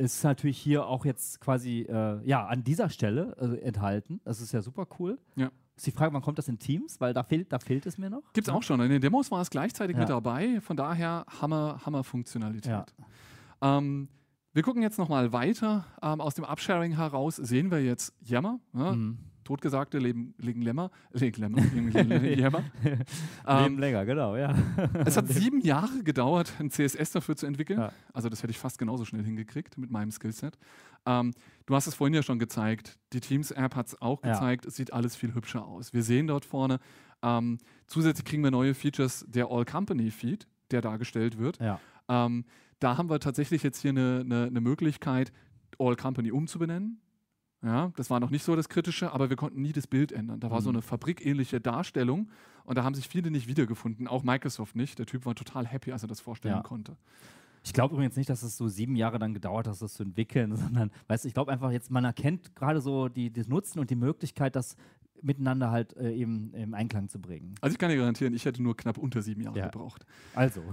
ist 0.00 0.24
natürlich 0.24 0.58
hier 0.58 0.86
auch 0.86 1.04
jetzt 1.04 1.40
quasi 1.40 1.82
äh, 1.82 2.26
ja, 2.26 2.46
an 2.46 2.64
dieser 2.64 2.88
Stelle 2.88 3.36
äh, 3.38 3.60
enthalten. 3.60 4.20
Das 4.24 4.40
ist 4.40 4.52
ja 4.52 4.62
super 4.62 4.86
cool. 4.98 5.18
Ja. 5.36 5.50
Ist 5.76 5.86
die 5.86 5.92
Frage, 5.92 6.12
wann 6.12 6.22
kommt 6.22 6.38
das 6.38 6.48
in 6.48 6.58
Teams? 6.58 7.00
Weil 7.00 7.12
da 7.14 7.22
fehlt, 7.22 7.52
da 7.52 7.58
fehlt 7.58 7.86
es 7.86 7.98
mir 7.98 8.10
noch. 8.10 8.32
Gibt 8.32 8.48
es 8.48 8.52
auch 8.52 8.62
schon. 8.62 8.80
In 8.80 8.90
den 8.90 9.00
Demos 9.00 9.30
war 9.30 9.40
es 9.40 9.50
gleichzeitig 9.50 9.94
ja. 9.94 10.00
mit 10.00 10.08
dabei. 10.08 10.60
Von 10.60 10.76
daher 10.76 11.24
Hammer, 11.40 11.80
Hammer 11.84 12.04
Funktionalität. 12.04 12.94
Ja. 13.60 13.78
Ähm, 13.78 14.08
wir 14.52 14.62
gucken 14.62 14.82
jetzt 14.82 14.98
nochmal 14.98 15.32
weiter. 15.32 15.86
Ähm, 16.02 16.20
aus 16.20 16.34
dem 16.34 16.44
Upsharing 16.44 16.96
heraus 16.96 17.36
sehen 17.36 17.70
wir 17.70 17.82
jetzt 17.82 18.14
Yammer. 18.20 18.58
Ja? 18.74 18.92
Mhm. 18.92 19.18
Totgesagte 19.44 19.98
leben, 19.98 20.34
liegen 20.38 20.62
lämmer, 20.62 20.90
legen 21.12 21.40
lämmer, 21.40 21.60
lämmer. 21.72 22.64
ähm, 23.46 23.62
leben 23.62 23.78
länger, 23.78 24.04
genau, 24.04 24.36
ja. 24.36 24.54
es 25.04 25.16
hat 25.16 25.28
sieben 25.32 25.60
Jahre 25.60 26.02
gedauert, 26.02 26.52
ein 26.58 26.70
CSS 26.70 27.12
dafür 27.12 27.36
zu 27.36 27.46
entwickeln. 27.46 27.80
Ja. 27.80 27.92
Also 28.12 28.28
das 28.28 28.42
hätte 28.42 28.50
ich 28.50 28.58
fast 28.58 28.78
genauso 28.78 29.04
schnell 29.04 29.24
hingekriegt 29.24 29.78
mit 29.78 29.90
meinem 29.90 30.10
Skillset. 30.10 30.58
Ähm, 31.06 31.32
du 31.66 31.74
hast 31.74 31.86
es 31.86 31.94
vorhin 31.94 32.14
ja 32.14 32.22
schon 32.22 32.38
gezeigt. 32.38 32.98
Die 33.12 33.20
Teams-App 33.20 33.74
hat 33.76 33.88
es 33.88 34.00
auch 34.00 34.20
gezeigt. 34.20 34.64
Ja. 34.64 34.68
Es 34.68 34.76
sieht 34.76 34.92
alles 34.92 35.16
viel 35.16 35.34
hübscher 35.34 35.66
aus. 35.66 35.92
Wir 35.92 36.02
sehen 36.02 36.26
dort 36.26 36.44
vorne, 36.44 36.78
ähm, 37.22 37.58
zusätzlich 37.86 38.24
kriegen 38.24 38.42
wir 38.42 38.50
neue 38.50 38.74
Features, 38.74 39.24
der 39.28 39.50
All-Company-Feed, 39.50 40.46
der 40.70 40.80
dargestellt 40.80 41.38
wird. 41.38 41.58
Ja. 41.60 41.80
Ähm, 42.08 42.44
da 42.78 42.96
haben 42.96 43.10
wir 43.10 43.20
tatsächlich 43.20 43.62
jetzt 43.62 43.80
hier 43.80 43.90
eine, 43.90 44.22
eine, 44.24 44.44
eine 44.44 44.60
Möglichkeit, 44.60 45.32
All 45.78 45.96
Company 45.96 46.30
umzubenennen. 46.30 47.00
Ja, 47.62 47.92
das 47.96 48.08
war 48.08 48.20
noch 48.20 48.30
nicht 48.30 48.42
so 48.42 48.56
das 48.56 48.68
Kritische, 48.68 49.12
aber 49.12 49.28
wir 49.28 49.36
konnten 49.36 49.60
nie 49.60 49.72
das 49.72 49.86
Bild 49.86 50.12
ändern. 50.12 50.40
Da 50.40 50.50
war 50.50 50.60
mhm. 50.60 50.64
so 50.64 50.70
eine 50.70 50.82
fabrikähnliche 50.82 51.60
Darstellung 51.60 52.30
und 52.64 52.78
da 52.78 52.84
haben 52.84 52.94
sich 52.94 53.06
viele 53.06 53.30
nicht 53.30 53.48
wiedergefunden, 53.48 54.08
auch 54.08 54.22
Microsoft 54.22 54.76
nicht. 54.76 54.98
Der 54.98 55.06
Typ 55.06 55.26
war 55.26 55.34
total 55.34 55.66
happy, 55.66 55.92
als 55.92 56.02
er 56.02 56.08
das 56.08 56.20
vorstellen 56.20 56.56
ja. 56.56 56.62
konnte. 56.62 56.96
Ich 57.62 57.74
glaube 57.74 57.94
übrigens 57.94 58.16
nicht, 58.16 58.30
dass 58.30 58.42
es 58.42 58.56
so 58.56 58.68
sieben 58.68 58.96
Jahre 58.96 59.18
dann 59.18 59.34
gedauert 59.34 59.66
hat, 59.66 59.80
das 59.80 59.92
zu 59.92 60.02
entwickeln, 60.02 60.56
sondern, 60.56 60.90
weißt 61.08 61.24
du, 61.24 61.28
ich 61.28 61.34
glaube 61.34 61.52
einfach 61.52 61.70
jetzt, 61.70 61.90
man 61.90 62.04
erkennt 62.04 62.56
gerade 62.56 62.80
so 62.80 63.08
die, 63.08 63.30
das 63.30 63.48
Nutzen 63.48 63.78
und 63.78 63.90
die 63.90 63.96
Möglichkeit, 63.96 64.56
das 64.56 64.76
miteinander 65.22 65.70
halt 65.70 65.94
äh, 65.98 66.12
eben 66.12 66.54
im 66.54 66.72
Einklang 66.72 67.10
zu 67.10 67.20
bringen. 67.20 67.54
Also 67.60 67.74
ich 67.74 67.78
kann 67.78 67.90
dir 67.90 67.98
garantieren, 67.98 68.32
ich 68.32 68.46
hätte 68.46 68.62
nur 68.62 68.74
knapp 68.74 68.96
unter 68.96 69.20
sieben 69.20 69.42
Jahre 69.42 69.58
ja. 69.58 69.68
gebraucht. 69.68 70.06
Also. 70.34 70.62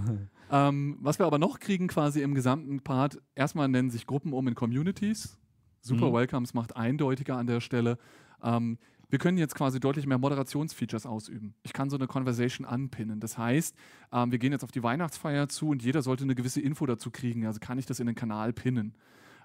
Ähm, 0.50 0.98
was 1.02 1.20
wir 1.20 1.26
aber 1.26 1.40
noch 1.40 1.60
kriegen 1.60 1.90
quasi 1.90 2.22
im 2.22 2.34
gesamten 2.34 2.80
Part, 2.80 3.22
erstmal 3.36 3.68
nennen 3.68 3.90
sich 3.90 4.08
Gruppen 4.08 4.32
um 4.32 4.48
in 4.48 4.56
Communities. 4.56 5.38
Super 5.82 6.10
mhm. 6.10 6.14
Welcomes 6.14 6.54
macht 6.54 6.76
eindeutiger 6.76 7.38
an 7.38 7.48
der 7.48 7.62
Stelle. 7.62 7.98
Ähm, 8.42 8.78
wir 9.10 9.20
können 9.20 9.38
jetzt 9.38 9.56
quasi 9.56 9.80
deutlich 9.80 10.06
mehr 10.06 10.18
Moderationsfeatures 10.18 11.06
ausüben. 11.06 11.54
Ich 11.64 11.72
kann 11.72 11.90
so 11.90 11.96
eine 11.96 12.08
Conversation 12.08 12.66
anpinnen. 12.66 13.20
Das 13.20 13.38
heißt, 13.38 13.76
ähm, 14.12 14.32
wir 14.32 14.40
gehen 14.40 14.52
jetzt 14.52 14.64
auf 14.64 14.72
die 14.72 14.84
Weihnachtsfeier 14.84 15.48
zu 15.48 15.70
und 15.70 15.82
jeder 15.82 16.02
sollte 16.02 16.24
eine 16.24 16.36
gewisse 16.36 16.60
Info 16.60 16.86
dazu 16.86 17.10
kriegen. 17.10 17.46
Also 17.46 17.60
kann 17.60 17.78
ich 17.78 17.86
das 17.86 18.00
in 18.00 18.08
den 18.08 18.16
Kanal 18.16 18.52
pinnen. 18.52 18.96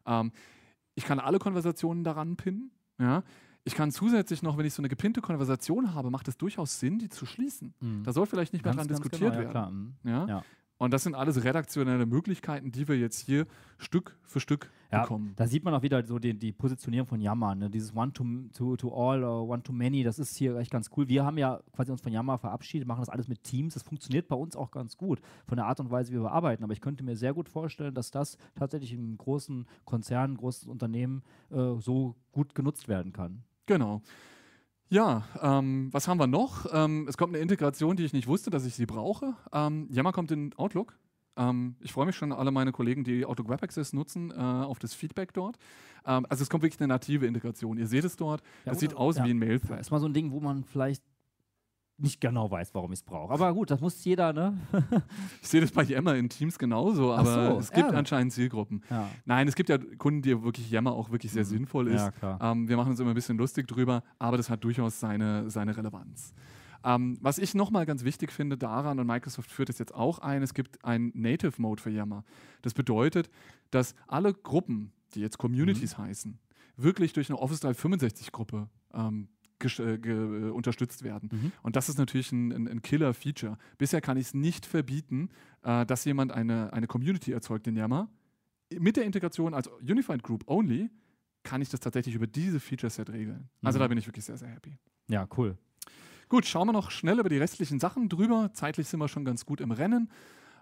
Ähm, 0.04 0.32
ich 0.94 1.04
kann 1.04 1.20
alle 1.20 1.38
Konversationen 1.38 2.02
daran 2.02 2.36
pinnen. 2.36 2.72
Ja? 2.98 3.22
Ich 3.64 3.74
kann 3.74 3.92
zusätzlich 3.92 4.42
noch, 4.42 4.58
wenn 4.58 4.66
ich 4.66 4.74
so 4.74 4.82
eine 4.82 4.88
gepinnte 4.88 5.20
Konversation 5.20 5.94
habe, 5.94 6.10
macht 6.10 6.26
es 6.26 6.36
durchaus 6.36 6.80
Sinn, 6.80 6.98
die 6.98 7.08
zu 7.08 7.26
schließen. 7.26 7.74
Mhm. 7.80 8.02
Da 8.02 8.12
soll 8.12 8.26
vielleicht 8.26 8.52
nicht 8.52 8.64
mehr 8.64 8.74
dran 8.74 8.88
diskutiert 8.88 9.34
genau, 9.34 9.54
werden. 9.54 9.96
Ja, 10.02 10.22
mhm. 10.22 10.28
ja? 10.28 10.44
Und 10.82 10.90
das 10.90 11.04
sind 11.04 11.14
alles 11.14 11.44
redaktionelle 11.44 12.06
Möglichkeiten, 12.06 12.72
die 12.72 12.88
wir 12.88 12.98
jetzt 12.98 13.20
hier 13.20 13.46
Stück 13.78 14.18
für 14.24 14.40
Stück 14.40 14.68
ja, 14.90 15.02
bekommen. 15.02 15.32
Da 15.36 15.46
sieht 15.46 15.62
man 15.62 15.72
auch 15.74 15.82
wieder 15.82 16.04
so 16.04 16.18
die, 16.18 16.36
die 16.36 16.50
Positionierung 16.50 17.06
von 17.06 17.20
Yammer. 17.20 17.54
Ne? 17.54 17.70
Dieses 17.70 17.94
One 17.94 18.12
to, 18.12 18.74
to, 18.74 18.92
All 18.92 19.22
oder 19.22 19.42
One 19.44 19.62
to 19.62 19.72
Many, 19.72 20.02
das 20.02 20.18
ist 20.18 20.36
hier 20.36 20.56
echt 20.56 20.72
ganz 20.72 20.90
cool. 20.96 21.06
Wir 21.06 21.24
haben 21.24 21.38
ja 21.38 21.60
quasi 21.72 21.92
uns 21.92 22.00
von 22.00 22.12
Yammer 22.12 22.36
verabschiedet, 22.36 22.88
machen 22.88 22.98
das 22.98 23.10
alles 23.10 23.28
mit 23.28 23.44
Teams. 23.44 23.74
Das 23.74 23.84
funktioniert 23.84 24.26
bei 24.26 24.34
uns 24.34 24.56
auch 24.56 24.72
ganz 24.72 24.96
gut 24.96 25.20
von 25.46 25.54
der 25.54 25.66
Art 25.66 25.78
und 25.78 25.92
Weise, 25.92 26.12
wie 26.12 26.20
wir 26.20 26.32
arbeiten. 26.32 26.64
Aber 26.64 26.72
ich 26.72 26.80
könnte 26.80 27.04
mir 27.04 27.14
sehr 27.14 27.32
gut 27.32 27.48
vorstellen, 27.48 27.94
dass 27.94 28.10
das 28.10 28.36
tatsächlich 28.56 28.92
in 28.92 29.16
großen 29.16 29.68
Konzernen, 29.84 30.36
großen 30.36 30.68
Unternehmen 30.68 31.22
äh, 31.52 31.76
so 31.78 32.16
gut 32.32 32.56
genutzt 32.56 32.88
werden 32.88 33.12
kann. 33.12 33.44
Genau. 33.66 34.02
Ja, 34.88 35.24
ähm, 35.40 35.88
was 35.90 36.06
haben 36.06 36.18
wir 36.18 36.26
noch? 36.26 36.66
Ähm, 36.72 37.06
es 37.08 37.16
kommt 37.16 37.34
eine 37.34 37.42
Integration, 37.42 37.96
die 37.96 38.04
ich 38.04 38.12
nicht 38.12 38.26
wusste, 38.26 38.50
dass 38.50 38.66
ich 38.66 38.74
sie 38.74 38.86
brauche. 38.86 39.34
Ähm, 39.52 39.88
Yammer 39.90 40.12
kommt 40.12 40.30
in 40.30 40.52
Outlook. 40.56 40.98
Ähm, 41.36 41.76
ich 41.80 41.92
freue 41.92 42.06
mich 42.06 42.16
schon, 42.16 42.32
alle 42.32 42.50
meine 42.50 42.72
Kollegen, 42.72 43.04
die 43.04 43.24
Outlook 43.24 43.48
Web 43.48 43.62
Access 43.62 43.92
nutzen, 43.92 44.30
äh, 44.30 44.34
auf 44.34 44.78
das 44.78 44.92
Feedback 44.94 45.32
dort. 45.32 45.56
Ähm, 46.06 46.26
also 46.28 46.42
es 46.42 46.50
kommt 46.50 46.62
wirklich 46.62 46.80
eine 46.80 46.88
native 46.88 47.26
Integration. 47.26 47.78
Ihr 47.78 47.86
seht 47.86 48.04
es 48.04 48.16
dort. 48.16 48.42
Es 48.64 48.80
sieht 48.80 48.94
aus 48.94 49.16
ja, 49.16 49.24
wie 49.24 49.30
ein. 49.30 49.60
Das 49.68 49.80
ist 49.80 49.90
mal 49.90 50.00
so 50.00 50.06
ein 50.06 50.14
Ding, 50.14 50.30
wo 50.30 50.40
man 50.40 50.64
vielleicht 50.64 51.02
nicht 52.02 52.20
genau 52.20 52.50
weiß, 52.50 52.74
warum 52.74 52.92
ich 52.92 52.98
es 52.98 53.02
brauche. 53.02 53.32
Aber 53.32 53.52
gut, 53.54 53.70
das 53.70 53.80
muss 53.80 54.04
jeder, 54.04 54.32
ne? 54.32 54.58
ich 55.42 55.48
sehe 55.48 55.60
das 55.60 55.70
bei 55.70 55.82
Yammer 55.84 56.16
in 56.16 56.28
Teams 56.28 56.58
genauso, 56.58 57.12
aber 57.12 57.52
so, 57.52 57.58
es 57.58 57.70
gibt 57.70 57.90
ja. 57.90 57.96
anscheinend 57.96 58.32
Zielgruppen. 58.32 58.82
Ja. 58.90 59.08
Nein, 59.24 59.48
es 59.48 59.54
gibt 59.54 59.68
ja 59.68 59.78
Kunden, 59.78 60.22
die 60.22 60.42
wirklich 60.42 60.70
Yammer 60.70 60.92
auch 60.92 61.10
wirklich 61.10 61.32
sehr 61.32 61.44
mhm. 61.44 61.48
sinnvoll 61.48 61.88
ist. 61.88 62.10
Ja, 62.20 62.52
ähm, 62.52 62.68
wir 62.68 62.76
machen 62.76 62.90
uns 62.90 63.00
immer 63.00 63.10
ein 63.10 63.14
bisschen 63.14 63.38
lustig 63.38 63.68
drüber, 63.68 64.02
aber 64.18 64.36
das 64.36 64.50
hat 64.50 64.62
durchaus 64.64 65.00
seine, 65.00 65.48
seine 65.50 65.76
Relevanz. 65.76 66.34
Ähm, 66.84 67.16
was 67.20 67.38
ich 67.38 67.54
nochmal 67.54 67.86
ganz 67.86 68.04
wichtig 68.04 68.32
finde 68.32 68.58
daran, 68.58 68.98
und 68.98 69.06
Microsoft 69.06 69.50
führt 69.50 69.68
es 69.70 69.78
jetzt 69.78 69.94
auch 69.94 70.18
ein, 70.18 70.42
es 70.42 70.54
gibt 70.54 70.84
ein 70.84 71.12
Native 71.14 71.60
Mode 71.60 71.80
für 71.80 71.90
Yammer. 71.90 72.24
Das 72.62 72.74
bedeutet, 72.74 73.30
dass 73.70 73.94
alle 74.06 74.34
Gruppen, 74.34 74.92
die 75.14 75.20
jetzt 75.20 75.38
Communities 75.38 75.96
mhm. 75.96 76.02
heißen, 76.02 76.38
wirklich 76.76 77.12
durch 77.12 77.30
eine 77.30 77.38
Office 77.38 77.60
365 77.60 78.32
Gruppe 78.32 78.68
ähm, 78.92 79.28
äh, 79.64 79.94
äh, 79.94 80.50
unterstützt 80.50 81.02
werden. 81.02 81.28
Mhm. 81.32 81.52
Und 81.62 81.76
das 81.76 81.88
ist 81.88 81.98
natürlich 81.98 82.32
ein, 82.32 82.52
ein, 82.52 82.68
ein 82.68 82.82
Killer-Feature. 82.82 83.58
Bisher 83.78 84.00
kann 84.00 84.16
ich 84.16 84.26
es 84.28 84.34
nicht 84.34 84.66
verbieten, 84.66 85.30
äh, 85.62 85.86
dass 85.86 86.04
jemand 86.04 86.32
eine, 86.32 86.72
eine 86.72 86.86
Community 86.86 87.32
erzeugt 87.32 87.66
in 87.66 87.76
Yammer. 87.76 88.08
Mit 88.78 88.96
der 88.96 89.04
Integration 89.04 89.54
als 89.54 89.68
Unified 89.80 90.22
Group 90.22 90.44
Only 90.48 90.90
kann 91.42 91.60
ich 91.60 91.68
das 91.68 91.80
tatsächlich 91.80 92.14
über 92.14 92.26
diese 92.26 92.60
Feature-Set 92.60 93.10
regeln. 93.10 93.48
Also 93.62 93.78
mhm. 93.78 93.80
da 93.80 93.88
bin 93.88 93.98
ich 93.98 94.06
wirklich 94.06 94.24
sehr, 94.24 94.36
sehr 94.36 94.48
happy. 94.48 94.78
Ja, 95.08 95.26
cool. 95.36 95.56
Gut, 96.28 96.46
schauen 96.46 96.68
wir 96.68 96.72
noch 96.72 96.90
schnell 96.90 97.18
über 97.18 97.28
die 97.28 97.36
restlichen 97.36 97.78
Sachen 97.78 98.08
drüber. 98.08 98.50
Zeitlich 98.54 98.88
sind 98.88 99.00
wir 99.00 99.08
schon 99.08 99.24
ganz 99.24 99.44
gut 99.44 99.60
im 99.60 99.70
Rennen. 99.70 100.10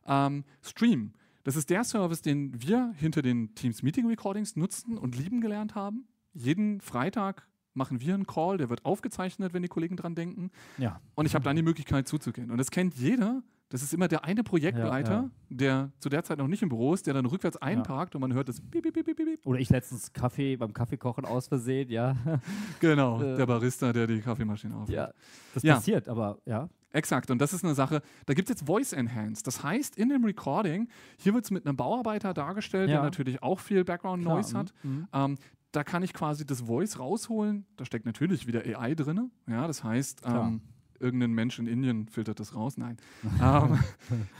Ähm, 0.07 0.45
Stream. 0.63 1.13
Das 1.45 1.57
ist 1.57 1.71
der 1.71 1.85
Service, 1.85 2.23
den 2.23 2.61
wir 2.61 2.93
hinter 2.97 3.23
den 3.23 3.55
Teams 3.55 3.83
Meeting 3.83 4.07
Recordings 4.07 4.57
nutzen 4.57 4.99
und 4.99 5.17
lieben 5.17 5.41
gelernt 5.41 5.75
haben. 5.75 6.07
Jeden 6.33 6.81
Freitag 6.81 7.47
machen 7.81 8.01
wir 8.01 8.15
einen 8.15 8.27
Call, 8.27 8.59
der 8.59 8.69
wird 8.69 8.85
aufgezeichnet, 8.85 9.55
wenn 9.55 9.63
die 9.63 9.69
Kollegen 9.69 9.97
dran 9.97 10.15
denken. 10.15 10.51
Ja. 10.77 11.01
Und 11.15 11.25
ich 11.25 11.35
habe 11.35 11.43
dann 11.43 11.57
die 11.57 11.63
Möglichkeit 11.63 12.07
zuzugehen. 12.07 12.51
Und 12.51 12.59
das 12.59 12.71
kennt 12.71 12.95
jeder. 12.95 13.43
Das 13.71 13.83
ist 13.83 13.95
immer 13.95 14.09
der 14.09 14.25
eine 14.25 14.43
Projektleiter, 14.43 15.13
ja, 15.13 15.23
ja. 15.23 15.31
der 15.49 15.93
zu 16.01 16.09
der 16.09 16.25
Zeit 16.25 16.39
noch 16.39 16.49
nicht 16.49 16.61
im 16.61 16.69
Büro 16.69 16.93
ist, 16.93 17.07
der 17.07 17.15
dann 17.15 17.25
rückwärts 17.25 17.57
einparkt 17.57 18.15
ja. 18.15 18.19
und 18.19 18.23
man 18.23 18.35
hört 18.35 18.49
das 18.49 18.61
Piep, 18.61 18.83
Piep, 18.83 18.93
Piep, 18.93 19.17
Piep. 19.17 19.47
Oder 19.47 19.61
ich 19.61 19.71
letztens 19.71 20.13
Kaffee 20.13 20.57
beim 20.57 20.73
Kaffeekochen 20.73 21.25
aus 21.25 21.47
Versehen, 21.47 21.89
ja. 21.89 22.17
Genau, 22.81 23.23
äh. 23.23 23.37
der 23.37 23.47
Barista, 23.47 23.93
der 23.93 24.09
die 24.09 24.21
Kaffeemaschine 24.21 24.75
aufhört. 24.75 24.91
Ja, 24.91 25.13
das 25.55 25.63
passiert, 25.63 26.09
aber 26.09 26.39
ja. 26.47 26.69
Exakt, 26.93 27.31
und 27.31 27.41
das 27.41 27.53
ist 27.53 27.65
eine 27.65 27.75
Sache, 27.75 28.03
da 28.27 28.35
gibt 28.35 28.51
es 28.51 28.57
jetzt 28.57 28.67
Voice 28.67 28.93
Enhanced. 28.93 29.47
Das 29.47 29.63
heißt, 29.63 29.97
in 29.97 30.09
dem 30.09 30.25
Recording, 30.25 30.89
hier 31.17 31.33
wird 31.35 31.45
es 31.45 31.53
mit 31.53 31.65
einem 31.65 31.77
Bauarbeiter 31.77 32.35
dargestellt, 32.35 32.91
der 32.91 33.03
natürlich 33.03 33.41
auch 33.41 33.61
viel 33.61 33.85
Background 33.85 34.25
Noise 34.25 34.59
hat. 34.59 34.75
Mhm. 34.83 35.07
Ähm, 35.13 35.39
da 35.73 35.85
kann 35.85 36.03
ich 36.03 36.13
quasi 36.13 36.45
das 36.47 36.63
Voice 36.63 36.99
rausholen. 36.99 37.67
Da 37.77 37.85
steckt 37.85 38.07
natürlich 38.07 38.47
wieder 38.47 38.63
AI 38.65 38.95
drin. 38.95 39.31
Ja, 39.47 39.67
das 39.67 39.85
heißt, 39.85 40.23
ähm, 40.27 40.61
irgendein 40.99 41.33
Mensch 41.33 41.59
in 41.59 41.67
Indien 41.67 42.09
filtert 42.09 42.41
das 42.41 42.55
raus. 42.55 42.77
Nein. 42.77 42.97
ähm, 43.43 43.79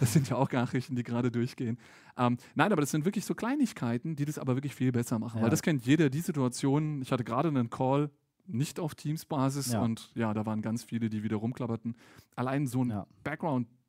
das 0.01 0.13
sind 0.13 0.29
ja 0.29 0.37
auch 0.37 0.51
Nachrichten, 0.51 0.97
die 0.97 1.03
gerade 1.03 1.31
durchgehen. 1.31 1.79
Ähm, 2.17 2.37
nein, 2.55 2.73
aber 2.73 2.81
das 2.83 2.91
sind 2.91 3.05
wirklich 3.05 3.25
so 3.25 3.35
Kleinigkeiten, 3.35 4.17
die 4.17 4.25
das 4.25 4.39
aber 4.39 4.57
wirklich 4.57 4.75
viel 4.75 4.93
besser 4.93 5.19
machen. 5.19 5.39
Ja. 5.39 5.45
Weil 5.45 5.51
das 5.51 5.63
kennt 5.63 5.85
jeder, 5.87 6.11
die 6.11 6.21
Situation. 6.21 7.01
Ich 7.03 7.13
hatte 7.13 7.25
gerade 7.25 7.49
einen 7.49 7.71
Call 7.71 8.11
nicht 8.47 8.81
auf 8.81 8.95
Teams-Basis 8.95 9.73
Ja. 9.73 9.81
und 9.81 10.11
ja, 10.15 10.35
da 10.35 10.45
waren 10.45 10.61
ganz 10.61 10.83
viele, 10.83 11.09
die 11.09 11.23
wieder 11.23 11.37
rumklapperten. 11.37 11.97
Allein 12.35 12.67
so 12.67 12.83
ein 12.85 12.91
Ja. 12.91 13.07
Background-Geräusch 13.23 13.80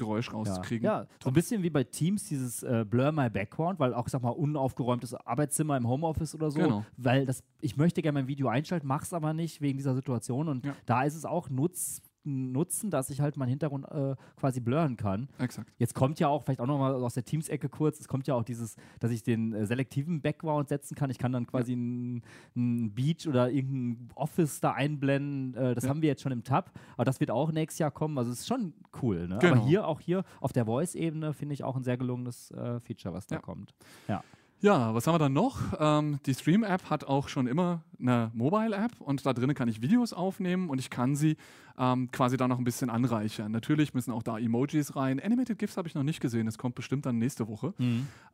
Ja. 0.00 0.32
rauszukriegen. 0.32 0.84
ja, 0.84 1.06
so 1.22 1.30
ein 1.30 1.32
bisschen 1.32 1.62
wie 1.62 1.70
bei 1.70 1.84
Teams 1.84 2.24
dieses 2.28 2.62
äh, 2.62 2.84
Blur 2.88 3.12
My 3.12 3.28
Background, 3.30 3.78
weil 3.78 3.94
auch, 3.94 4.06
ich 4.06 4.12
sag 4.12 4.22
mal, 4.22 4.30
unaufgeräumtes 4.30 5.14
Arbeitszimmer 5.14 5.76
im 5.76 5.88
Homeoffice 5.88 6.34
oder 6.34 6.50
so, 6.50 6.60
Genau. 6.60 6.84
weil 6.96 7.26
das, 7.26 7.42
ich 7.60 7.76
möchte 7.76 8.02
gerne 8.02 8.20
mein 8.20 8.28
Video 8.28 8.48
einschalten, 8.48 8.86
mach's 8.86 9.12
aber 9.12 9.32
nicht 9.32 9.60
wegen 9.60 9.78
dieser 9.78 9.94
Situation 9.94 10.48
und 10.48 10.64
Ja. 10.66 10.74
da 10.86 11.02
ist 11.04 11.14
es 11.14 11.24
auch 11.24 11.48
Nutz, 11.50 12.02
Nutzen, 12.26 12.90
dass 12.90 13.08
ich 13.10 13.20
halt 13.20 13.36
meinen 13.36 13.50
Hintergrund 13.50 13.86
äh, 13.90 14.16
quasi 14.36 14.60
blurren 14.60 14.96
kann. 14.96 15.28
Exakt. 15.38 15.72
Jetzt 15.78 15.94
kommt 15.94 16.18
ja 16.20 16.28
auch, 16.28 16.42
vielleicht 16.42 16.60
auch 16.60 16.66
nochmal 16.66 16.94
aus 16.94 17.14
der 17.14 17.24
Teams-Ecke 17.24 17.68
kurz, 17.68 18.00
es 18.00 18.08
kommt 18.08 18.26
ja 18.26 18.34
auch 18.34 18.42
dieses, 18.42 18.76
dass 19.00 19.10
ich 19.12 19.22
den 19.22 19.52
äh, 19.52 19.66
selektiven 19.66 20.20
Background 20.20 20.68
setzen 20.68 20.94
kann. 20.96 21.08
Ich 21.10 21.18
kann 21.18 21.32
dann 21.32 21.46
quasi 21.46 21.72
einen 21.74 22.92
Beach 22.94 23.26
oder 23.28 23.50
irgendein 23.50 24.08
Office 24.14 24.60
da 24.60 24.72
einblenden. 24.72 25.54
Äh, 25.54 25.74
das 25.74 25.84
Ja. 25.84 25.90
haben 25.90 26.02
wir 26.02 26.08
jetzt 26.08 26.22
schon 26.22 26.32
im 26.32 26.42
Tab, 26.44 26.72
aber 26.96 27.04
das 27.04 27.20
wird 27.20 27.30
auch 27.30 27.52
nächstes 27.52 27.78
Jahr 27.78 27.90
kommen. 27.90 28.18
Also 28.18 28.32
es 28.32 28.40
ist 28.40 28.46
schon 28.48 28.72
cool. 29.02 29.28
Ne? 29.28 29.38
Genau. 29.40 29.56
Aber 29.56 29.66
hier, 29.66 29.86
auch 29.86 30.00
hier 30.00 30.24
auf 30.40 30.52
der 30.52 30.64
Voice-Ebene 30.66 31.32
finde 31.32 31.54
ich 31.54 31.62
auch 31.64 31.76
ein 31.76 31.84
sehr 31.84 31.96
gelungenes 31.96 32.50
äh, 32.50 32.80
Feature, 32.80 33.14
was 33.14 33.26
da 33.26 33.36
Ja. 33.36 33.40
kommt. 33.40 33.74
Ja. 34.08 34.22
Ja, 34.66 34.92
was 34.96 35.06
haben 35.06 35.14
wir 35.14 35.20
dann 35.20 35.32
noch? 35.32 35.60
Ähm, 35.78 36.18
die 36.26 36.34
Stream-App 36.34 36.90
hat 36.90 37.04
auch 37.04 37.28
schon 37.28 37.46
immer 37.46 37.84
eine 38.00 38.32
Mobile-App 38.34 39.00
und 39.00 39.24
da 39.24 39.32
drinnen 39.32 39.54
kann 39.54 39.68
ich 39.68 39.80
Videos 39.80 40.12
aufnehmen 40.12 40.70
und 40.70 40.80
ich 40.80 40.90
kann 40.90 41.14
sie 41.14 41.36
ähm, 41.78 42.10
quasi 42.10 42.36
da 42.36 42.48
noch 42.48 42.58
ein 42.58 42.64
bisschen 42.64 42.90
anreichern. 42.90 43.52
Natürlich 43.52 43.94
müssen 43.94 44.10
auch 44.10 44.24
da 44.24 44.40
Emojis 44.40 44.96
rein. 44.96 45.20
Animated 45.20 45.60
GIFs 45.60 45.76
habe 45.76 45.86
ich 45.86 45.94
noch 45.94 46.02
nicht 46.02 46.18
gesehen, 46.18 46.46
das 46.46 46.58
kommt 46.58 46.74
bestimmt 46.74 47.06
dann 47.06 47.18
nächste 47.18 47.46
Woche. 47.46 47.74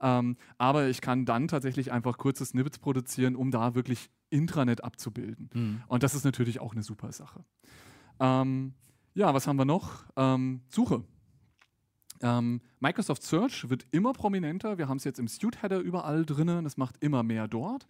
Ähm, 0.01 0.39
aber 0.57 0.89
ich 0.89 1.03
kann 1.03 1.27
dann 1.27 1.49
tatsächlich 1.49 1.93
einfach 1.93 2.17
kurze 2.17 2.47
Snippets 2.47 2.79
produzieren, 2.79 3.37
um 3.37 3.51
da 3.51 3.75
wirklich 3.75 4.09
Intranet 4.31 4.83
abzubilden. 4.83 5.51
Mhm. 5.53 5.83
Und 5.87 6.03
das 6.03 6.15
ist 6.15 6.25
natürlich 6.25 6.61
auch 6.61 6.73
eine 6.73 6.83
super 6.83 7.13
Sache. 7.13 7.45
Ähm, 8.21 8.73
ja, 9.13 9.35
was 9.35 9.47
haben 9.47 9.57
wir 9.57 9.67
noch? 9.67 10.07
Ähm, 10.17 10.63
Suche. 10.71 11.05
Ähm, 12.23 12.61
Microsoft 12.81 13.23
Search 13.23 13.69
wird 13.69 13.87
immer 13.91 14.13
prominenter. 14.13 14.79
Wir 14.79 14.89
haben 14.89 14.97
es 14.97 15.05
jetzt 15.05 15.19
im 15.19 15.29
Suite-Header 15.29 15.81
überall 15.81 16.25
drinnen. 16.25 16.65
Das 16.65 16.77
macht 16.77 16.97
immer 17.03 17.23
mehr 17.23 17.49
dort. 17.49 17.87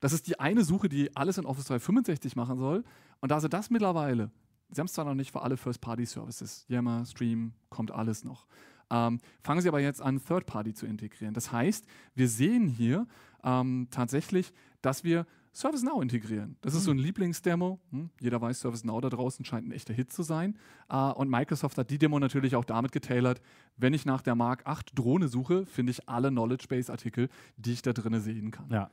Das 0.00 0.12
ist 0.12 0.26
die 0.26 0.40
eine 0.40 0.64
Suche, 0.64 0.88
die 0.88 1.14
alles 1.16 1.38
in 1.38 1.46
Office 1.46 1.66
365 1.66 2.36
machen 2.36 2.58
soll. 2.58 2.84
Und 3.20 3.30
da 3.30 3.40
sie 3.40 3.48
das 3.48 3.70
mittlerweile, 3.70 4.30
sie 4.70 4.80
haben 4.80 4.86
es 4.86 4.92
zwar 4.92 5.04
noch 5.04 5.14
nicht 5.14 5.32
für 5.32 5.42
alle 5.42 5.56
First-Party-Services, 5.56 6.66
Yammer, 6.68 7.04
Stream, 7.06 7.52
kommt 7.70 7.90
alles 7.90 8.24
noch. 8.24 8.46
Ähm, 8.90 9.20
fangen 9.42 9.60
sie 9.60 9.68
aber 9.68 9.80
jetzt 9.80 10.02
an, 10.02 10.22
Third-Party 10.22 10.74
zu 10.74 10.86
integrieren. 10.86 11.34
Das 11.34 11.52
heißt, 11.52 11.86
wir 12.14 12.28
sehen 12.28 12.66
hier 12.66 13.06
ähm, 13.42 13.88
tatsächlich, 13.90 14.52
dass 14.82 15.04
wir 15.04 15.26
ServiceNow 15.54 16.02
integrieren. 16.02 16.56
Das 16.60 16.74
ist 16.74 16.84
so 16.84 16.90
ein 16.90 16.98
Lieblingsdemo. 16.98 17.78
Hm? 17.90 18.10
Jeder 18.20 18.40
weiß, 18.40 18.60
ServiceNow 18.60 19.00
da 19.00 19.08
draußen 19.08 19.44
scheint 19.44 19.68
ein 19.68 19.72
echter 19.72 19.94
Hit 19.94 20.12
zu 20.12 20.22
sein. 20.22 20.58
Äh, 20.90 20.96
und 20.96 21.30
Microsoft 21.30 21.78
hat 21.78 21.90
die 21.90 21.98
Demo 21.98 22.18
natürlich 22.18 22.56
auch 22.56 22.64
damit 22.64 22.92
getailert, 22.92 23.40
wenn 23.76 23.94
ich 23.94 24.04
nach 24.04 24.20
der 24.20 24.34
Mark 24.34 24.66
8 24.66 24.98
Drohne 24.98 25.28
suche, 25.28 25.64
finde 25.64 25.92
ich 25.92 26.08
alle 26.08 26.30
Knowledge 26.30 26.66
Base 26.68 26.90
Artikel, 26.90 27.28
die 27.56 27.72
ich 27.72 27.82
da 27.82 27.92
drinne 27.92 28.20
sehen 28.20 28.50
kann. 28.50 28.68
Ja. 28.70 28.90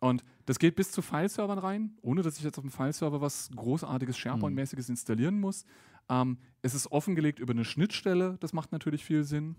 Und 0.00 0.24
das 0.46 0.58
geht 0.58 0.76
bis 0.76 0.92
zu 0.92 1.02
File-Servern 1.02 1.58
rein, 1.58 1.98
ohne 2.02 2.22
dass 2.22 2.38
ich 2.38 2.44
jetzt 2.44 2.56
auf 2.56 2.64
dem 2.64 2.70
File-Server 2.70 3.20
was 3.20 3.50
großartiges 3.54 4.16
SharePoint-mäßiges 4.16 4.88
installieren 4.88 5.40
muss. 5.40 5.64
Ähm, 6.08 6.38
es 6.62 6.74
ist 6.74 6.90
offengelegt 6.90 7.38
über 7.38 7.52
eine 7.52 7.64
Schnittstelle, 7.64 8.38
das 8.40 8.52
macht 8.52 8.72
natürlich 8.72 9.04
viel 9.04 9.24
Sinn. 9.24 9.56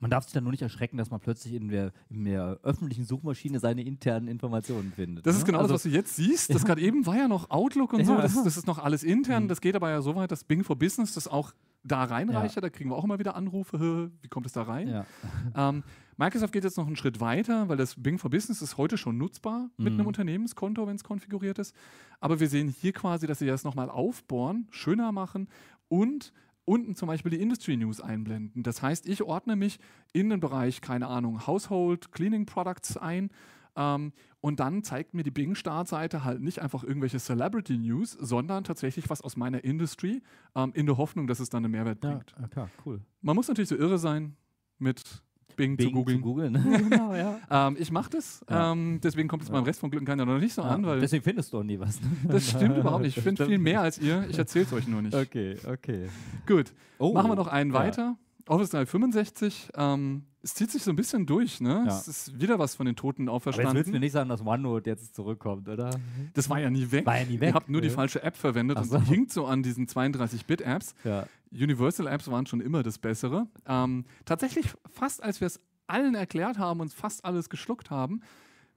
Man 0.00 0.10
darf 0.10 0.24
sich 0.24 0.32
dann 0.32 0.44
nur 0.44 0.52
nicht 0.52 0.62
erschrecken, 0.62 0.96
dass 0.96 1.10
man 1.10 1.18
plötzlich 1.20 1.54
in 1.54 1.68
der, 1.68 1.92
in 2.08 2.24
der 2.24 2.60
öffentlichen 2.62 3.04
Suchmaschine 3.04 3.58
seine 3.58 3.82
internen 3.82 4.28
Informationen 4.28 4.92
findet. 4.92 5.26
Das 5.26 5.34
ne? 5.34 5.38
ist 5.40 5.44
genau 5.44 5.58
also, 5.58 5.74
das, 5.74 5.84
was 5.84 5.90
du 5.90 5.96
jetzt 5.96 6.14
siehst. 6.16 6.54
Das 6.54 6.64
gerade 6.64 6.80
eben 6.80 7.04
war 7.06 7.16
ja 7.16 7.26
noch 7.28 7.50
Outlook 7.50 7.92
und 7.92 8.04
so. 8.04 8.12
Ja. 8.14 8.22
Das, 8.22 8.34
das 8.44 8.56
ist 8.56 8.66
noch 8.66 8.78
alles 8.78 9.02
intern. 9.02 9.44
Mhm. 9.44 9.48
Das 9.48 9.60
geht 9.60 9.74
aber 9.74 9.90
ja 9.90 10.00
so 10.00 10.14
weit, 10.14 10.30
dass 10.30 10.44
Bing 10.44 10.62
for 10.62 10.76
Business 10.76 11.14
das 11.14 11.26
auch 11.26 11.52
da 11.82 12.04
reinreichert. 12.04 12.56
Ja. 12.56 12.60
Da 12.62 12.70
kriegen 12.70 12.90
wir 12.90 12.96
auch 12.96 13.04
immer 13.04 13.18
wieder 13.18 13.34
Anrufe. 13.34 13.78
"Hä, 13.78 14.10
Wie 14.22 14.28
kommt 14.28 14.46
es 14.46 14.52
da 14.52 14.62
rein? 14.62 14.88
Ja. 14.88 15.06
Ähm, 15.56 15.82
Microsoft 16.16 16.52
geht 16.52 16.64
jetzt 16.64 16.76
noch 16.76 16.86
einen 16.88 16.96
Schritt 16.96 17.20
weiter, 17.20 17.68
weil 17.68 17.76
das 17.76 17.94
Bing 17.96 18.18
for 18.18 18.28
Business 18.28 18.60
ist 18.60 18.76
heute 18.76 18.98
schon 18.98 19.18
nutzbar 19.18 19.70
mit 19.76 19.92
Mhm. 19.94 20.00
einem 20.00 20.06
Unternehmenskonto, 20.08 20.86
wenn 20.86 20.96
es 20.96 21.04
konfiguriert 21.04 21.58
ist. 21.60 21.74
Aber 22.20 22.40
wir 22.40 22.48
sehen 22.48 22.68
hier 22.68 22.92
quasi, 22.92 23.26
dass 23.28 23.38
sie 23.38 23.46
das 23.46 23.62
nochmal 23.64 23.88
aufbohren, 23.88 24.66
schöner 24.70 25.12
machen 25.12 25.48
und 25.88 26.32
unten 26.68 26.94
zum 26.94 27.08
Beispiel 27.08 27.30
die 27.30 27.40
Industry 27.40 27.76
News 27.76 28.00
einblenden. 28.00 28.62
Das 28.62 28.82
heißt, 28.82 29.08
ich 29.08 29.22
ordne 29.22 29.56
mich 29.56 29.78
in 30.12 30.28
den 30.28 30.38
Bereich, 30.38 30.80
keine 30.80 31.08
Ahnung, 31.08 31.46
Household 31.46 32.12
Cleaning 32.12 32.46
Products 32.46 32.96
ein. 32.96 33.30
Ähm, 33.74 34.12
und 34.40 34.60
dann 34.60 34.84
zeigt 34.84 35.14
mir 35.14 35.22
die 35.22 35.30
Bing-Startseite 35.30 36.24
halt 36.24 36.40
nicht 36.42 36.60
einfach 36.60 36.84
irgendwelche 36.84 37.18
Celebrity 37.18 37.78
News, 37.78 38.12
sondern 38.12 38.64
tatsächlich 38.64 39.08
was 39.10 39.20
aus 39.22 39.36
meiner 39.36 39.64
Industry, 39.64 40.22
ähm, 40.54 40.72
in 40.74 40.86
der 40.86 40.96
Hoffnung, 40.96 41.26
dass 41.26 41.40
es 41.40 41.48
dann 41.48 41.64
einen 41.64 41.72
Mehrwert 41.72 42.00
bringt. 42.00 42.34
ja, 42.38 42.48
klar, 42.48 42.70
cool. 42.84 43.00
Man 43.20 43.34
muss 43.34 43.48
natürlich 43.48 43.68
so 43.70 43.76
irre 43.76 43.98
sein, 43.98 44.36
mit 44.78 45.24
Bing, 45.56 45.76
Bing 45.76 45.88
zu 45.88 45.92
googeln. 45.92 46.20
googeln. 46.20 46.52
genau, 46.88 47.14
ja. 47.14 47.36
Ähm, 47.50 47.76
ich 47.80 47.90
mache 47.90 48.10
das, 48.10 48.44
Ja. 48.48 48.72
ähm, 48.72 49.00
deswegen 49.02 49.28
kommt 49.28 49.42
es 49.42 49.50
beim 49.50 49.64
Rest 49.64 49.80
von 49.80 49.90
Glückenkeiner 49.90 50.24
noch 50.24 50.38
nicht 50.38 50.54
so 50.54 50.62
an, 50.62 50.84
weil 50.86 51.00
Deswegen 51.00 51.24
findest 51.24 51.52
du 51.52 51.58
auch 51.58 51.62
nie 51.64 51.78
was. 51.80 52.00
ne? 52.00 52.08
das 52.28 52.50
stimmt 52.50 52.76
überhaupt 52.78 53.02
nicht. 53.02 53.16
Ich 53.16 53.22
finde 53.22 53.44
viel 53.46 53.58
mehr 53.58 53.80
als 53.80 53.98
ihr, 53.98 54.24
ich 54.30 54.38
erzähle 54.38 54.64
es 54.66 54.72
euch 54.72 54.86
nur 54.86 55.02
nicht. 55.02 55.14
Okay, 55.14 55.56
okay. 55.66 56.08
Gut, 56.46 56.72
Oh, 56.98 57.12
machen 57.12 57.30
wir 57.30 57.36
noch 57.36 57.48
einen 57.48 57.72
ja. 57.72 57.78
weiter. 57.78 58.16
Office 58.48 58.70
365, 58.70 59.70
ähm, 59.76 60.24
es 60.42 60.54
zieht 60.54 60.70
sich 60.70 60.82
so 60.82 60.90
ein 60.90 60.96
bisschen 60.96 61.26
durch, 61.26 61.60
ne? 61.60 61.84
Ja. 61.86 61.98
Es 61.98 62.08
ist 62.08 62.40
wieder 62.40 62.58
was 62.58 62.74
von 62.74 62.86
den 62.86 62.96
Toten 62.96 63.28
Aber 63.28 63.36
jetzt 63.36 63.46
willst 63.46 63.58
du 63.58 63.60
auferstanden. 63.62 63.92
mir 63.92 64.00
nicht 64.00 64.12
sagen, 64.12 64.28
dass 64.28 64.40
OneNote 64.44 64.88
jetzt 64.90 65.14
zurückkommt, 65.14 65.68
oder? 65.68 65.90
Das 66.34 66.48
war 66.48 66.58
ja 66.60 66.70
nie 66.70 66.90
weg. 66.90 67.04
War 67.06 67.18
ja 67.18 67.24
nie 67.26 67.40
weg. 67.40 67.50
Ihr 67.50 67.54
habt 67.54 67.68
nur 67.68 67.80
die 67.80 67.88
Ja. 67.88 67.94
falsche 67.94 68.22
App 68.22 68.36
verwendet 68.36 68.78
und 68.78 68.84
so. 68.88 69.00
hinkt 69.00 69.32
so 69.32 69.46
an 69.46 69.62
diesen 69.62 69.86
32-Bit-Apps. 69.86 70.94
Ja. 71.04 71.26
Universal-Apps 71.52 72.30
waren 72.30 72.46
schon 72.46 72.60
immer 72.60 72.82
das 72.82 72.98
Bessere. 72.98 73.46
Ähm, 73.66 74.04
tatsächlich, 74.24 74.66
fast 74.90 75.22
als 75.22 75.40
wir 75.40 75.46
es 75.46 75.60
allen 75.86 76.14
erklärt 76.14 76.58
haben 76.58 76.80
und 76.80 76.92
fast 76.92 77.24
alles 77.24 77.48
geschluckt 77.48 77.90
haben, 77.90 78.20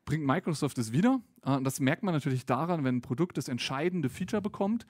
bringt 0.05 0.25
Microsoft 0.25 0.77
es 0.79 0.91
wieder. 0.91 1.21
Äh, 1.45 1.61
das 1.61 1.79
merkt 1.79 2.03
man 2.03 2.13
natürlich 2.13 2.45
daran, 2.45 2.83
wenn 2.83 2.97
ein 2.97 3.01
Produkt 3.01 3.37
das 3.37 3.47
entscheidende 3.47 4.09
Feature 4.09 4.41
bekommt. 4.41 4.85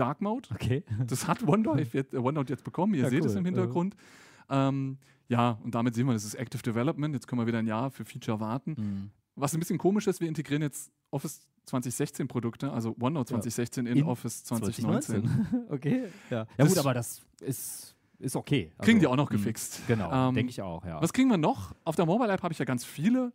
Dark 0.00 0.20
Mode. 0.20 0.48
Okay. 0.54 0.82
Das 1.06 1.28
hat 1.28 1.46
OneDrive 1.46 1.94
jetzt, 1.94 2.14
äh, 2.14 2.18
OneNote 2.18 2.52
jetzt 2.52 2.64
bekommen. 2.64 2.94
Ihr 2.94 3.04
Ja, 3.04 3.10
seht 3.10 3.24
es 3.24 3.32
cool. 3.32 3.38
im 3.38 3.44
Hintergrund. 3.44 3.94
Ähm, 4.48 4.98
ja, 5.28 5.58
und 5.62 5.74
damit 5.74 5.94
sehen 5.94 6.06
wir, 6.06 6.12
das 6.12 6.24
ist 6.24 6.34
Active 6.34 6.62
Development. 6.62 7.14
Jetzt 7.14 7.28
können 7.28 7.40
wir 7.40 7.46
wieder 7.46 7.58
ein 7.58 7.66
Jahr 7.66 7.90
für 7.90 8.04
Feature 8.04 8.40
warten. 8.40 8.74
Mhm. 8.76 9.10
Was 9.36 9.54
ein 9.54 9.60
bisschen 9.60 9.78
komisch 9.78 10.06
ist, 10.08 10.20
wir 10.20 10.28
integrieren 10.28 10.62
jetzt 10.62 10.90
Office 11.10 11.46
2016 11.66 12.26
Produkte, 12.26 12.72
also 12.72 12.96
OneNote 12.98 13.32
Ja. 13.34 13.40
2016 13.40 13.86
in, 13.86 13.96
In 13.98 14.04
Office 14.04 14.42
2019. 14.44 15.24
2019. 15.24 15.66
okay. 15.70 16.04
Ja, 16.30 16.46
ja 16.58 16.66
gut, 16.66 16.78
aber 16.78 16.94
das 16.94 17.20
ist, 17.40 17.94
ist 18.18 18.34
okay. 18.34 18.72
Kriegen 18.80 18.98
die 18.98 19.06
Also, 19.06 19.12
auch 19.12 19.16
noch 19.16 19.30
mh, 19.30 19.36
gefixt. 19.36 19.82
Genau, 19.86 20.28
Ähm, 20.28 20.34
denke 20.34 20.50
ich 20.50 20.60
auch, 20.62 20.84
ja. 20.84 21.00
Was 21.00 21.12
kriegen 21.12 21.28
wir 21.30 21.36
noch? 21.38 21.74
Auf 21.84 21.94
der 21.96 22.06
Mobile 22.06 22.32
App 22.32 22.42
habe 22.42 22.52
ich 22.52 22.58
ja 22.58 22.64
ganz 22.64 22.84
viele 22.84 23.32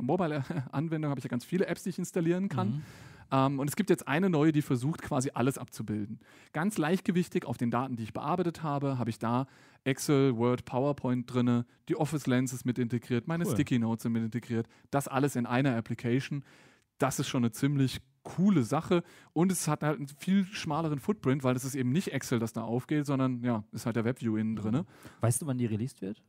Mobile-Anwendungen, 0.00 1.10
habe 1.10 1.18
ich 1.20 1.24
ja 1.24 1.28
ganz 1.30 1.44
viele 1.44 1.66
Apps, 1.66 1.84
die 1.84 1.90
ich 1.90 1.98
installieren 1.98 2.48
kann. 2.48 2.68
Mhm. 2.68 2.82
Ähm, 3.30 3.58
und 3.58 3.68
es 3.68 3.76
gibt 3.76 3.90
jetzt 3.90 4.08
eine 4.08 4.30
neue, 4.30 4.52
die 4.52 4.62
versucht 4.62 5.02
quasi 5.02 5.30
alles 5.34 5.58
abzubilden. 5.58 6.20
Ganz 6.52 6.78
leichtgewichtig 6.78 7.44
auf 7.44 7.56
den 7.56 7.70
Daten, 7.70 7.96
die 7.96 8.02
ich 8.02 8.12
bearbeitet 8.12 8.62
habe, 8.62 8.98
habe 8.98 9.10
ich 9.10 9.18
da 9.18 9.46
Excel, 9.84 10.36
Word, 10.36 10.64
PowerPoint 10.64 11.32
drin, 11.32 11.64
die 11.88 11.96
Office 11.96 12.26
Lenses 12.26 12.64
mit 12.64 12.78
integriert, 12.78 13.26
meine 13.26 13.44
Cool. 13.44 13.52
Sticky 13.52 13.78
Notes 13.78 14.04
sind 14.04 14.12
mit 14.12 14.22
integriert. 14.22 14.66
Das 14.90 15.08
alles 15.08 15.36
in 15.36 15.46
einer 15.46 15.76
Application. 15.76 16.44
Das 16.98 17.18
ist 17.18 17.28
schon 17.28 17.42
eine 17.42 17.50
ziemlich 17.52 18.00
coole 18.22 18.62
Sache 18.62 19.02
und 19.32 19.50
es 19.50 19.66
hat 19.66 19.82
halt 19.82 19.98
einen 19.98 20.06
viel 20.06 20.44
schmaleren 20.44 21.00
Footprint, 21.00 21.42
weil 21.42 21.56
es 21.56 21.64
ist 21.64 21.74
eben 21.74 21.90
nicht 21.90 22.12
Excel, 22.12 22.38
das 22.38 22.52
da 22.52 22.62
aufgeht, 22.62 23.06
sondern 23.06 23.42
ja, 23.42 23.64
ist 23.72 23.86
halt 23.86 23.96
der 23.96 24.04
Webview 24.04 24.36
innen 24.36 24.56
drin. 24.56 24.84
Weißt 25.20 25.42
du, 25.42 25.46
wann 25.46 25.58
die 25.58 25.66
released 25.66 26.00
wird? 26.02 26.22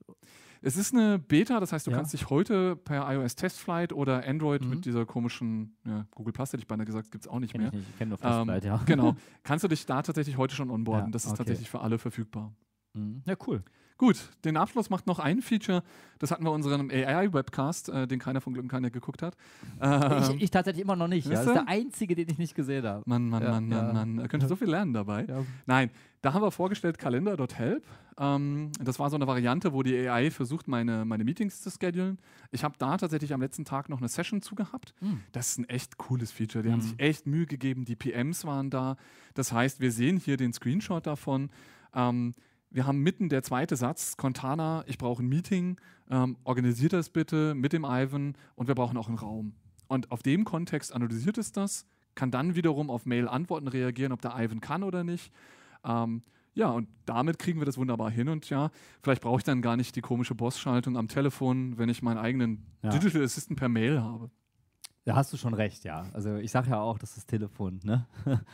Es 0.66 0.78
ist 0.78 0.94
eine 0.94 1.20
Beta, 1.20 1.60
das 1.60 1.74
heißt, 1.74 1.86
du 1.88 1.92
Ja. 1.92 1.98
kannst 1.98 2.14
dich 2.14 2.30
heute 2.30 2.78
per 2.78 3.12
iOS 3.14 3.36
Testflight 3.36 3.92
oder 3.92 4.26
Android 4.26 4.64
Mhm. 4.64 4.70
mit 4.70 4.86
dieser 4.86 5.06
komischen, 5.06 5.76
ja, 5.86 6.08
Google 6.12 6.32
Plus 6.32 6.54
hätte 6.54 6.62
ich 6.62 6.68
beinahe 6.68 6.86
gesagt, 6.86 7.12
gibt 7.12 7.26
es 7.26 7.28
auch 7.30 7.40
nicht 7.40 7.52
Kenn 7.52 7.62
mehr. 7.62 7.72
ich 7.74 7.80
nicht. 7.80 7.90
Ich 7.90 7.98
kenne 7.98 8.10
nur 8.10 8.20
Ähm, 8.24 8.32
Fastlight, 8.32 8.64
ja. 8.64 8.78
Genau. 8.86 9.16
Kannst 9.44 9.64
du 9.66 9.68
dich 9.68 9.86
da 9.86 10.02
tatsächlich 10.02 10.38
heute 10.38 10.56
schon 10.56 10.70
onboarden? 10.72 11.12
Das 11.12 11.26
ist 11.26 11.32
okay. 11.32 11.38
tatsächlich 11.40 11.70
für 11.70 11.82
alle 11.82 12.00
verfügbar. 12.00 12.54
Mhm. 12.94 13.24
Ja, 13.26 13.36
cool. 13.46 13.62
Gut, 13.98 14.18
den 14.44 14.58
Abschluss 14.58 14.90
macht 14.90 15.08
noch 15.08 15.20
ein 15.20 15.42
Feature. 15.42 15.84
Das 16.20 16.32
hatten 16.32 16.44
wir 16.44 16.52
unserem 16.52 16.90
AI-Webcast, 16.90 17.90
äh, 17.90 18.08
den 18.08 18.20
keiner 18.20 18.42
von 18.42 18.54
Glück 18.54 18.68
keiner 18.70 18.90
geguckt 18.90 19.22
hat. 19.22 19.36
Ähm, 19.82 20.36
ich, 20.38 20.44
ich 20.44 20.52
tatsächlich 20.52 20.84
immer 20.84 20.96
noch 20.96 21.08
nicht. 21.08 21.26
Ja. 21.28 21.34
Das 21.34 21.46
ist 21.46 21.54
der 21.54 21.68
einzige, 21.68 22.16
den 22.16 22.30
ich 22.30 22.38
nicht 22.38 22.56
gesehen 22.56 22.86
habe. 22.86 23.04
Mann, 23.06 23.30
Mann, 23.30 23.44
Ja, 23.44 23.52
Mann, 23.52 23.72
ja. 23.72 23.94
Mann. 23.94 24.20
Er 24.20 24.28
könnte 24.28 24.48
so 24.48 24.56
viel 24.56 24.70
lernen 24.70 24.94
dabei. 24.94 25.26
Ja. 25.26 25.44
Nein, 25.66 25.90
da 26.22 26.34
haben 26.34 26.42
wir 26.42 26.52
vorgestellt 26.52 26.98
Kalender.help. 26.98 27.84
Ähm, 28.18 28.72
das 28.80 29.00
war 29.00 29.10
so 29.10 29.16
eine 29.16 29.28
Variante, 29.28 29.74
wo 29.74 29.84
die 29.84 30.08
AI 30.08 30.32
versucht, 30.32 30.68
meine, 30.68 31.04
meine 31.06 31.24
Meetings 31.24 31.62
zu 31.62 31.70
schedulen. 31.72 32.20
Ich 32.52 32.64
habe 32.64 32.76
da 32.78 32.98
tatsächlich 32.98 33.34
am 33.34 33.42
letzten 33.42 33.66
Tag 33.66 33.90
noch 33.90 34.00
eine 34.00 34.08
Session 34.08 34.42
zugehabt. 34.42 34.94
Mhm. 35.02 35.22
Das 35.32 35.50
ist 35.50 35.58
ein 35.60 35.70
echt 35.70 35.98
cooles 35.98 36.32
Feature. 36.32 36.64
Die 36.64 36.72
haben 36.72 36.80
Mhm. 36.80 36.84
sich 36.84 37.00
echt 37.00 37.28
Mühe 37.28 37.46
gegeben. 37.46 37.86
Die 37.86 37.96
PMs 37.96 38.46
waren 38.46 38.70
da. 38.70 38.98
Das 39.34 39.52
heißt, 39.52 39.80
wir 39.80 39.92
sehen 39.92 40.18
hier 40.18 40.38
den 40.38 40.54
Screenshot 40.54 41.06
davon. 41.08 41.50
Ähm, 41.96 42.34
wir 42.74 42.86
haben 42.86 43.00
mitten 43.00 43.30
der 43.30 43.44
zweite 43.44 43.76
Satz, 43.76 44.18
Contana, 44.18 44.84
ich 44.88 44.98
brauche 44.98 45.24
ein 45.24 45.30
Meeting, 45.30 45.78
ähm, 46.10 46.38
organisiert 46.44 46.94
das 46.94 47.10
bitte 47.10 47.54
mit 47.56 47.72
dem 47.72 47.86
Ivan 47.86 48.36
und 48.56 48.68
wir 48.68 48.76
brauchen 48.76 48.98
auch 48.98 49.08
einen 49.08 49.18
Raum. 49.18 49.54
Und 49.88 50.12
auf 50.12 50.24
dem 50.24 50.44
Kontext 50.44 50.94
analysiert 50.94 51.38
es 51.38 51.52
das, 51.52 51.86
kann 52.16 52.32
dann 52.32 52.56
wiederum 52.56 52.90
auf 52.90 53.06
Mail-Antworten 53.06 53.68
reagieren, 53.68 54.12
ob 54.12 54.22
der 54.22 54.36
Ivan 54.38 54.60
kann 54.60 54.84
oder 54.84 55.04
nicht. 55.04 55.32
Ähm, 55.86 56.24
ja, 56.56 56.70
und 56.70 56.88
damit 57.06 57.40
kriegen 57.40 57.60
wir 57.60 57.66
das 57.66 57.78
wunderbar 57.78 58.12
hin. 58.12 58.30
Und 58.30 58.50
ja, 58.50 58.70
vielleicht 59.02 59.22
brauche 59.22 59.38
ich 59.40 59.44
dann 59.44 59.62
gar 59.62 59.76
nicht 59.76 59.96
die 59.96 60.02
komische 60.02 60.36
Boss-Schaltung 60.36 60.98
am 60.98 61.08
Telefon, 61.08 61.78
wenn 61.78 61.90
ich 61.90 62.02
meinen 62.02 62.18
eigenen 62.18 62.66
Ja. 62.84 62.90
Digital 62.90 63.24
Assistant 63.24 63.58
per 63.58 63.70
Mail 63.70 64.02
habe. 64.02 64.30
Da 65.06 65.16
hast 65.16 65.34
du 65.34 65.38
schon 65.38 65.54
recht, 65.54 65.84
ja. 65.84 66.06
Also 66.14 66.36
ich 66.38 66.52
sage 66.52 66.70
ja 66.70 66.80
auch, 66.80 66.98
das 66.98 67.18
ist 67.18 67.28
Telefon, 67.28 67.80
ne? 67.84 68.08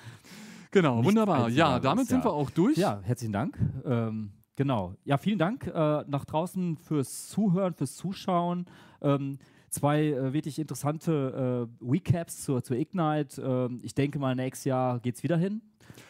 Genau, 0.72 0.98
Nicht 0.98 1.08
wunderbar. 1.08 1.50
Ja, 1.50 1.80
damit 1.80 2.08
sind 2.08 2.24
wir 2.24 2.32
auch 2.32 2.50
durch. 2.52 2.78
Ja, 2.78 3.00
herzlichen 3.04 3.34
Dank. 3.34 3.58
Ähm, 3.86 4.32
genau. 4.56 4.94
Ja, 5.04 5.18
vielen 5.18 5.40
Dank 5.40 5.66
äh, 5.68 6.04
nach 6.08 6.26
draußen 6.26 6.78
fürs 6.78 7.28
Zuhören, 7.30 7.74
fürs 7.74 7.96
Zuschauen. 7.96 8.66
Ähm, 9.02 9.40
zwei 9.70 10.08
äh, 10.08 10.34
wirklich 10.34 10.60
interessante 10.60 11.68
äh, 11.82 11.86
Recaps 11.86 12.44
zur, 12.44 12.64
zur 12.64 12.78
Ignite. 12.78 13.42
Ähm, 13.42 13.80
ich 13.84 13.96
denke 13.96 14.20
mal, 14.20 14.36
nächstes 14.36 14.66
Jahr 14.66 15.00
geht 15.00 15.16
es 15.16 15.24
wieder 15.24 15.38
hin. 15.38 15.62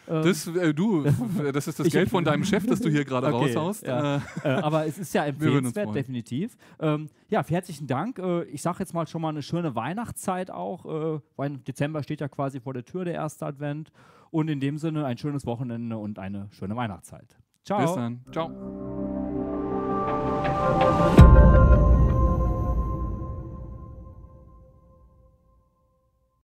Ähm, 0.08 0.22
Das, 0.24 0.46
äh, 0.46 0.74
du, 0.74 1.04
das 1.52 1.66
ist 1.68 1.80
das 1.80 1.88
Geld 1.88 2.10
von 2.10 2.22
deinem 2.24 2.44
Chef, 2.44 2.66
das 2.66 2.80
du 2.80 2.90
hier 2.90 3.04
gerade 3.06 3.28
Okay, 3.28 3.54
raushaust. 3.54 3.86
ja. 3.86 4.16
Äh, 4.16 4.20
äh, 4.44 4.48
aber 4.48 4.86
es 4.86 4.98
ist 4.98 5.14
ja 5.14 5.24
empfehlenswert, 5.26 5.94
definitiv. 5.94 6.56
Ähm, 6.80 7.08
ja, 7.30 7.42
herzlichen 7.46 7.86
Dank. 7.86 8.18
Äh, 8.18 8.44
ich 8.44 8.60
sage 8.60 8.80
jetzt 8.80 8.92
mal 8.92 9.06
schon 9.06 9.22
mal 9.22 9.30
eine 9.30 9.42
schöne 9.42 9.74
Weihnachtszeit 9.74 10.50
auch, 10.50 11.20
weil 11.36 11.56
Dezember 11.58 12.02
steht 12.02 12.20
ja 12.20 12.28
quasi 12.28 12.60
vor 12.60 12.74
der 12.74 12.84
Tür, 12.84 13.06
der 13.06 13.14
erste 13.14 13.46
Advent. 13.46 13.90
Und 14.30 14.48
in 14.48 14.60
dem 14.60 14.78
Sinne 14.78 15.04
ein 15.06 15.18
schönes 15.18 15.44
Wochenende 15.46 15.96
und 15.98 16.18
eine 16.18 16.48
schöne 16.52 16.76
Weihnachtszeit. 16.76 17.36
Ciao. 17.64 17.80
bis 17.80 17.94
dann. 17.94 18.24
Ciao. 18.32 18.50